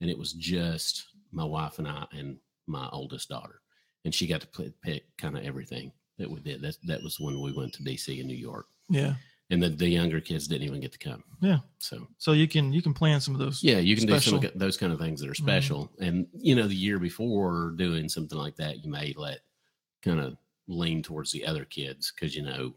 and 0.00 0.10
it 0.10 0.18
was 0.18 0.32
just 0.34 1.06
my 1.32 1.44
wife 1.44 1.78
and 1.78 1.88
I 1.88 2.06
and 2.12 2.38
my 2.66 2.88
oldest 2.92 3.28
daughter, 3.28 3.60
and 4.04 4.14
she 4.14 4.26
got 4.26 4.40
to 4.42 4.46
pick, 4.46 4.80
pick 4.82 5.16
kind 5.16 5.36
of 5.36 5.44
everything 5.44 5.92
that 6.18 6.30
we 6.30 6.40
did. 6.40 6.62
That 6.62 6.76
that 6.86 7.02
was 7.02 7.18
when 7.20 7.40
we 7.40 7.52
went 7.52 7.72
to 7.74 7.82
DC 7.82 8.18
and 8.20 8.28
New 8.28 8.36
York, 8.36 8.66
yeah. 8.88 9.14
and 9.50 9.62
the 9.62 9.68
the 9.70 9.88
younger 9.88 10.20
kids 10.20 10.46
didn't 10.46 10.66
even 10.66 10.80
get 10.80 10.92
to 10.92 10.98
come. 10.98 11.24
Yeah. 11.40 11.58
So 11.78 12.06
So 12.18 12.32
you 12.32 12.46
can, 12.48 12.72
you 12.72 12.82
can 12.82 12.94
plan 12.94 13.20
some 13.20 13.34
of 13.34 13.40
those. 13.40 13.62
yeah, 13.62 13.78
you 13.78 13.96
can 13.96 14.06
do 14.06 14.18
some 14.20 14.42
of 14.42 14.50
those 14.54 14.76
kind 14.76 14.92
of 14.92 14.98
things 14.98 15.20
that 15.20 15.28
are 15.28 15.32
Mhm. 15.32 15.36
special. 15.36 15.92
And 16.00 16.26
you 16.32 16.54
know, 16.54 16.66
the 16.68 16.74
year 16.76 16.98
before 16.98 17.72
doing 17.76 18.08
something 18.08 18.38
like 18.38 18.56
that, 18.56 18.84
you 18.84 18.90
may 18.90 19.12
let 19.16 19.40
kind 20.02 20.20
of 20.20 20.36
lean 20.68 21.02
towards 21.02 21.30
the 21.32 21.44
other 21.44 21.64
kids 21.64 22.12
because 22.14 22.34
you 22.34 22.42
know 22.42 22.74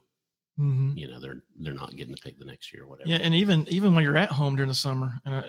hmm 0.58 0.92
you 0.96 1.08
know 1.08 1.20
they're 1.20 1.44
they're 1.60 1.74
not 1.74 1.96
getting 1.96 2.16
to 2.16 2.22
pick 2.22 2.38
the 2.40 2.46
next 2.46 2.74
year 2.74 2.84
or 2.84 2.88
whatever. 2.88 3.10
Yeah. 3.10 3.18
And 3.18 3.36
even, 3.36 3.68
even 3.70 3.94
when 3.94 4.04
you're 4.04 4.18
at 4.18 4.32
home 4.32 4.56
during 4.56 4.70
the 4.70 4.76
summer 4.76 5.14
and, 5.26 5.36
uh, 5.36 5.44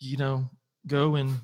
you 0.00 0.16
know, 0.16 0.50
go 0.88 1.14
and 1.16 1.40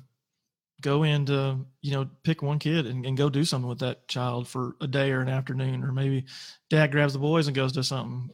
go 0.81 1.03
and, 1.03 1.29
uh, 1.29 1.55
you 1.81 1.91
know, 1.91 2.07
pick 2.23 2.41
one 2.41 2.59
kid 2.59 2.85
and, 2.85 3.05
and 3.05 3.17
go 3.17 3.29
do 3.29 3.43
something 3.43 3.67
with 3.69 3.79
that 3.79 4.07
child 4.07 4.47
for 4.47 4.75
a 4.81 4.87
day 4.87 5.11
or 5.11 5.21
an 5.21 5.29
afternoon, 5.29 5.83
or 5.83 5.91
maybe 5.91 6.25
dad 6.69 6.91
grabs 6.91 7.13
the 7.13 7.19
boys 7.19 7.47
and 7.47 7.55
goes 7.55 7.71
do 7.71 7.81
something. 7.83 8.29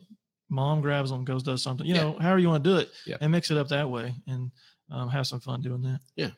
Mom 0.50 0.82
grabs 0.82 1.10
them, 1.10 1.24
goes 1.24 1.42
does 1.44 1.64
something, 1.64 1.86
you 1.88 1.96
Yeah. 1.96 2.02
know, 2.04 2.20
however 2.20 2.40
you 2.40 2.50
want 2.50 2.64
to 2.64 2.70
do 2.70 2.78
it 2.78 2.92
Yeah. 3.08 3.18
and 3.22 3.32
mix 3.32 3.50
it 3.50 3.58
up 3.58 3.70
that 3.70 3.90
way 3.90 4.14
and 4.28 4.52
um, 4.92 5.10
have 5.10 5.26
some 5.26 5.40
fun 5.40 5.62
doing 5.62 5.82
that. 5.84 6.00
Yeah 6.16 6.30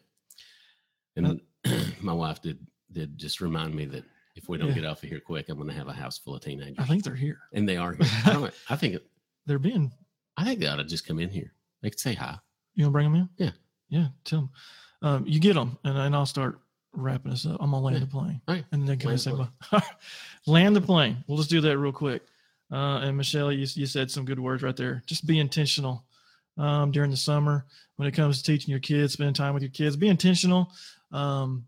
and 1.17 1.39
my 2.01 2.13
wife 2.13 2.41
did 2.41 2.59
did 2.91 3.17
just 3.17 3.41
remind 3.41 3.73
me 3.73 3.85
that 3.85 4.03
if 4.35 4.47
we 4.49 4.57
don't 4.57 4.69
Yeah. 4.69 4.75
get 4.75 4.85
off 4.85 5.03
of 5.03 5.09
here 5.09 5.19
quick, 5.19 5.49
I'm 5.49 5.55
going 5.57 5.69
to 5.69 5.75
have 5.75 5.87
a 5.87 5.93
house 5.93 6.17
full 6.17 6.35
of 6.35 6.41
teenagers. 6.41 6.75
I 6.77 6.83
think 6.85 7.03
they're 7.03 7.15
here. 7.15 7.39
and 7.53 7.67
they 7.67 7.77
are. 7.77 7.93
Here. 7.93 8.05
I, 8.25 8.49
I 8.69 8.75
think 8.75 8.97
They're 9.45 9.59
being, 9.59 9.91
I 10.37 10.43
think 10.43 10.59
they 10.59 10.67
ought 10.67 10.77
to 10.77 10.83
just 10.83 11.05
come 11.07 11.19
in 11.19 11.29
here. 11.29 11.53
They 11.81 11.89
could 11.89 11.99
say 11.99 12.13
hi. 12.15 12.37
you 12.73 12.83
want 12.83 12.89
to 12.89 12.93
bring 12.93 13.11
them 13.13 13.15
in? 13.21 13.29
Yeah. 13.37 13.51
Yeah. 13.89 14.07
Tell 14.23 14.39
them. 14.41 14.49
Um, 15.01 15.25
you 15.27 15.39
get 15.39 15.53
them 15.53 15.77
and, 15.83 15.97
and 15.97 16.15
I'll 16.15 16.25
start 16.25 16.59
wrapping 16.93 17.31
this 17.31 17.45
up. 17.45 17.57
I'm 17.59 17.71
to 17.71 17.77
land 17.77 17.97
Yeah. 17.97 18.05
the 18.05 18.07
plane. 18.07 18.41
Right. 18.47 18.65
And 18.71 18.87
then 18.87 18.97
can 18.97 19.11
I 19.11 19.15
say, 19.17 19.31
the 19.31 19.47
bye? 19.71 19.81
land 20.47 20.75
the 20.75 20.81
plane. 20.81 21.17
We'll 21.27 21.37
just 21.37 21.49
do 21.49 21.61
that 21.61 21.77
real 21.77 21.91
quick. 21.91 22.23
Uh, 22.71 22.99
and 23.03 23.15
Michelle, 23.17 23.51
you, 23.51 23.67
you 23.73 23.85
said 23.85 24.09
some 24.09 24.25
good 24.25 24.39
words 24.39 24.63
right 24.63 24.75
there. 24.75 25.03
Just 25.05 25.27
be 25.27 25.39
intentional 25.39 26.03
um, 26.57 26.91
during 26.91 27.11
the 27.11 27.17
summer 27.17 27.65
when 27.97 28.07
it 28.07 28.13
comes 28.13 28.37
to 28.37 28.43
teaching 28.43 28.71
your 28.71 28.79
kids, 28.79 29.13
spending 29.13 29.33
time 29.33 29.53
with 29.53 29.61
your 29.63 29.71
kids. 29.71 29.95
Be 29.95 30.07
intentional, 30.07 30.71
um, 31.11 31.65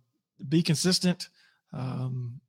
be 0.50 0.64
consistent. 0.64 1.30
Um, 1.74 2.40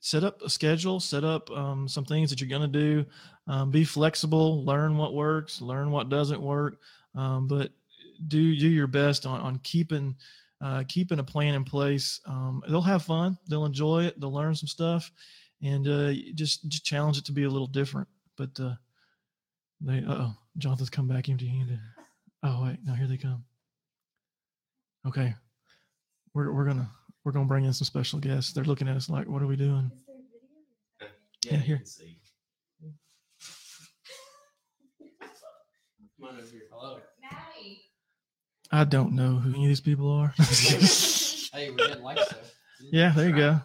set 0.00 0.24
up 0.24 0.42
a 0.42 0.50
schedule, 0.50 1.00
set 1.00 1.24
up 1.24 1.50
um, 1.50 1.88
some 1.88 2.04
things 2.04 2.28
that 2.28 2.40
you're 2.40 2.50
going 2.50 2.70
to 2.70 2.78
do. 2.78 3.06
Um, 3.46 3.70
be 3.70 3.84
flexible, 3.84 4.64
learn 4.64 4.96
what 4.98 5.14
works, 5.14 5.62
learn 5.62 5.90
what 5.90 6.08
doesn't 6.10 6.40
work, 6.42 6.78
um, 7.14 7.46
but 7.46 7.70
do 8.28 8.56
do 8.56 8.68
your 8.68 8.86
best 8.86 9.26
on 9.26 9.40
on 9.40 9.58
keeping 9.58 10.16
uh, 10.60 10.84
keeping 10.88 11.18
a 11.18 11.24
plan 11.24 11.54
in 11.54 11.64
place. 11.64 12.20
Um, 12.26 12.62
they'll 12.68 12.80
have 12.80 13.02
fun, 13.02 13.38
they'll 13.48 13.66
enjoy 13.66 14.04
it, 14.04 14.18
they'll 14.20 14.32
learn 14.32 14.54
some 14.54 14.68
stuff, 14.68 15.10
and 15.62 15.86
uh, 15.86 16.12
just 16.34 16.68
just 16.68 16.84
challenge 16.84 17.18
it 17.18 17.24
to 17.26 17.32
be 17.32 17.44
a 17.44 17.50
little 17.50 17.66
different. 17.66 18.08
But 18.36 18.58
uh, 18.58 18.74
they, 19.80 20.02
oh, 20.08 20.34
Jonathan's 20.58 20.90
come 20.90 21.08
back 21.08 21.28
empty-handed. 21.28 21.78
Oh 22.42 22.64
wait, 22.64 22.78
now 22.84 22.94
here 22.94 23.06
they 23.06 23.16
come. 23.16 23.44
Okay, 25.06 25.34
we're 26.32 26.52
we're 26.52 26.64
gonna 26.64 26.90
we're 27.24 27.32
gonna 27.32 27.46
bring 27.46 27.64
in 27.64 27.72
some 27.72 27.84
special 27.84 28.18
guests. 28.18 28.52
They're 28.52 28.64
looking 28.64 28.88
at 28.88 28.96
us 28.96 29.10
like, 29.10 29.28
what 29.28 29.42
are 29.42 29.46
we 29.46 29.56
doing? 29.56 29.90
Yeah, 31.44 31.56
you 31.56 31.58
here. 31.58 31.82
Come 36.18 36.28
on 36.28 36.36
over 36.36 36.50
here. 36.50 36.62
Hello. 36.70 37.00
Maddie. 37.20 37.82
I 38.74 38.82
don't 38.84 39.12
know 39.12 39.36
who 39.36 39.50
any 39.54 39.64
of 39.64 39.68
these 39.68 39.80
people 39.80 40.10
are. 40.10 40.34
Hey, 41.56 41.70
we're 41.70 41.76
getting 41.76 42.02
likes 42.02 42.26
though. 42.30 42.36
yeah, 42.90 43.12
there 43.14 43.28
you 43.28 43.36
go. 43.36 43.60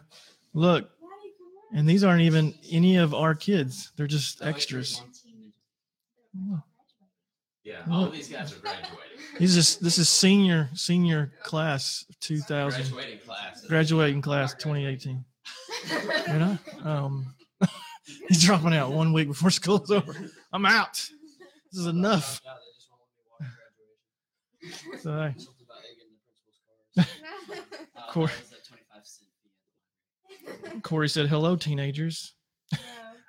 Look, 0.53 0.83
Maddie, 1.01 1.33
come 1.39 1.47
on. 1.73 1.79
and 1.79 1.89
these 1.89 2.03
aren't 2.03 2.21
even 2.21 2.53
any 2.69 2.97
of 2.97 3.15
our 3.15 3.33
kids. 3.33 3.91
They're 3.95 4.05
just 4.05 4.43
extras. 4.43 5.01
yours, 6.35 6.59
Yeah, 7.63 7.81
all 7.89 8.03
of 8.05 8.11
these 8.13 8.29
guys 8.29 8.53
are 8.55 8.59
graduating. 8.59 8.95
These 9.39 9.57
is 9.57 9.77
this 9.77 9.97
is 9.97 10.07
senior 10.07 10.69
senior 10.75 11.31
class 11.41 12.05
2000 12.21 12.91
Graduating 12.91 13.19
class. 13.25 13.65
graduating 13.65 14.21
class 14.21 14.53
2018. 14.53 15.25
You 16.27 16.33
know, 16.39 16.57
um, 16.83 17.33
he's 18.27 18.43
dropping 18.43 18.75
out 18.75 18.91
one 18.91 19.13
week 19.13 19.29
before 19.29 19.49
school's 19.49 19.89
over. 19.89 20.13
I'm 20.53 20.67
out. 20.67 20.93
This 21.71 21.79
is 21.81 21.87
enough. 21.87 22.39
Yeah, 22.45 22.51
they 22.53 22.67
just 22.75 22.87
won't 22.91 23.01
let 23.39 23.47
me 23.47 23.47
watch 23.47 23.49
graduation. 23.57 24.58
So, 25.01 25.11
hey, 25.11 25.33
Something 25.37 25.65
about 25.65 25.83
egging 25.89 26.11
the 26.13 26.19
principal's 26.25 26.59
cars. 26.65 27.17
Uh, 27.97 28.01
Cor- 28.11 28.27
that 28.27 28.39
was 28.39 28.51
a 28.51 28.67
25 28.67 29.05
cent 29.05 29.29
fee 29.43 30.67
at 30.67 30.73
the 30.75 30.81
Corey 30.81 31.09
said, 31.09 31.27
"Hello, 31.27 31.55
teenagers." 31.55 32.33
No. 32.73 32.79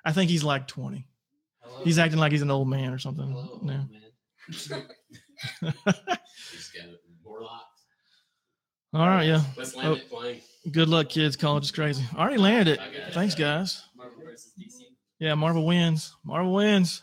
I 0.05 0.11
think 0.11 0.29
he's 0.31 0.43
like 0.43 0.67
20. 0.67 1.07
Hello. 1.61 1.83
He's 1.83 1.99
acting 1.99 2.19
like 2.19 2.31
he's 2.31 2.41
an 2.41 2.49
old 2.51 2.67
man 2.67 2.91
or 2.93 2.97
something. 2.99 3.29
Hello, 3.29 3.43
No. 3.43 3.51
old 3.51 3.63
man. 3.65 3.89
He's 4.47 4.67
got 6.69 6.87
more 7.23 7.41
locks. 7.41 7.65
All 8.93 9.07
right, 9.07 9.23
yeah. 9.27 9.41
Let's 9.57 9.75
land 9.75 9.87
Oh. 9.89 9.93
it 9.93 10.09
playing. 10.09 10.41
Good 10.71 10.89
luck, 10.89 11.09
kids. 11.09 11.35
College 11.35 11.63
is 11.65 11.71
crazy. 11.71 12.03
I 12.15 12.19
already 12.21 12.37
landed 12.37 12.67
it. 12.73 12.79
I 12.79 12.85
got 12.85 12.95
it. 13.09 13.13
Thanks, 13.13 13.35
guys. 13.35 13.83
Marvel 13.95 14.21
versus 14.23 14.51
DC. 14.59 14.83
Yeah, 15.19 15.35
Marvel 15.35 15.65
wins. 15.65 16.15
Marvel 16.23 16.53
wins. 16.53 17.01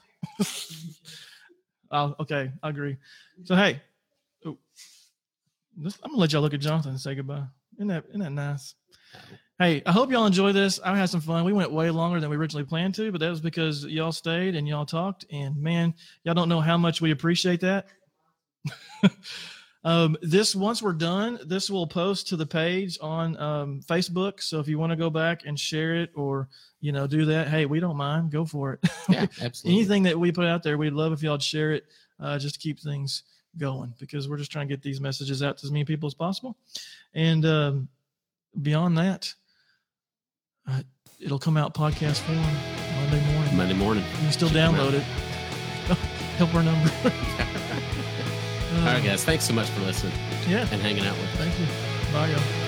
oh, 1.91 2.15
okay, 2.21 2.53
I 2.63 2.69
agree. 2.69 2.97
So 3.45 3.55
hey, 3.57 3.81
I'm 5.79 6.11
gonna 6.11 6.17
let 6.17 6.33
y'all 6.33 6.43
look 6.43 6.55
at 6.55 6.61
Jonathan 6.61 6.93
and 6.93 7.01
say 7.01 7.15
goodbye. 7.15 7.45
Isn't 7.77 7.89
that 7.89 8.05
isn't 8.09 8.21
that 8.21 8.33
nice? 8.33 8.75
Hey, 9.59 9.83
I 9.87 9.91
hope 9.91 10.13
y'all 10.13 10.27
enjoy 10.27 10.53
this. 10.53 10.79
I 10.85 10.97
had 10.97 11.11
some 11.11 11.21
fun. 11.21 11.45
We 11.45 11.53
went 11.53 11.73
way 11.73 11.91
longer 11.91 12.21
than 12.21 12.31
we 12.31 12.37
originally 12.37 12.65
planned 12.65 12.95
to, 12.95 13.11
but 13.11 13.21
that 13.21 13.31
was 13.31 13.41
because 13.41 13.85
y'all 13.85 14.13
stayed 14.13 14.55
and 14.55 14.69
y'all 14.69 14.87
talked. 14.87 15.25
And 15.33 15.57
man, 15.57 15.95
y'all 16.23 16.35
don't 16.35 16.49
know 16.49 16.61
how 16.61 16.77
much 16.77 17.01
we 17.01 17.11
appreciate 17.11 17.61
that. 17.63 17.87
um, 19.85 20.17
this 20.23 20.55
once 20.55 20.81
we're 20.81 20.93
done, 20.93 21.41
this 21.45 21.71
will 21.71 21.89
post 21.89 22.29
to 22.29 22.37
the 22.37 22.47
page 22.47 22.99
on 23.01 23.37
um, 23.39 23.81
Facebook. 23.85 24.43
So 24.43 24.61
if 24.61 24.69
you 24.69 24.79
want 24.79 24.91
to 24.91 24.97
go 24.97 25.11
back 25.11 25.43
and 25.45 25.59
share 25.59 25.97
it 25.97 26.11
or 26.15 26.49
you 26.81 26.93
know 26.93 27.09
do 27.09 27.25
that, 27.25 27.49
hey, 27.49 27.67
we 27.67 27.81
don't 27.81 27.97
mind. 27.97 28.31
Go 28.31 28.45
for 28.45 28.75
it. 28.75 28.91
Yeah, 29.09 29.23
absolutely. 29.43 29.81
Anything 29.81 30.03
that 30.05 30.19
we 30.19 30.31
put 30.31 30.47
out 30.47 30.63
there, 30.63 30.79
we'd 30.79 30.93
love 30.93 31.13
if 31.13 31.23
y'all 31.23 31.39
share 31.39 31.73
it, 31.73 31.85
uh, 32.21 32.39
just 32.39 32.55
to 32.55 32.61
keep 32.61 32.79
things 32.79 33.25
going 33.59 33.93
because 33.99 34.29
we're 34.29 34.37
just 34.37 34.51
trying 34.53 34.69
to 34.69 34.73
get 34.73 34.83
these 34.83 35.01
messages 35.01 35.43
out 35.43 35.59
to 35.59 35.67
as 35.67 35.71
many 35.73 35.85
people 35.85 36.07
as 36.07 36.15
possible. 36.15 36.57
And 37.15 37.45
um, 37.45 37.89
beyond 38.63 38.97
that, 38.99 39.33
uh, 40.69 40.83
it'll 41.21 41.39
come 41.39 41.57
out 41.57 41.75
podcast 41.75 42.21
form 42.21 42.39
Monday 42.39 43.33
morning. 43.35 43.57
Monday 43.57 43.75
morning. 43.75 44.05
You 44.05 44.19
can 44.21 44.33
still 44.33 44.49
Check 44.49 44.57
download 44.71 44.93
it. 44.95 45.03
Help 46.39 46.55
our 46.55 46.63
number. 46.63 46.91
All 48.79 48.85
right, 48.95 49.03
guys. 49.05 49.25
Thanks 49.25 49.45
so 49.45 49.53
much 49.55 49.69
for 49.71 49.81
listening 49.81 50.13
Yeah. 50.49 50.69
and 50.71 50.81
hanging 50.81 51.05
out 51.07 51.17
with 51.17 51.25
us. 51.25 51.37
Thank 51.37 51.59
you. 51.59 52.13
Bye, 52.13 52.31
y'all. 52.31 52.68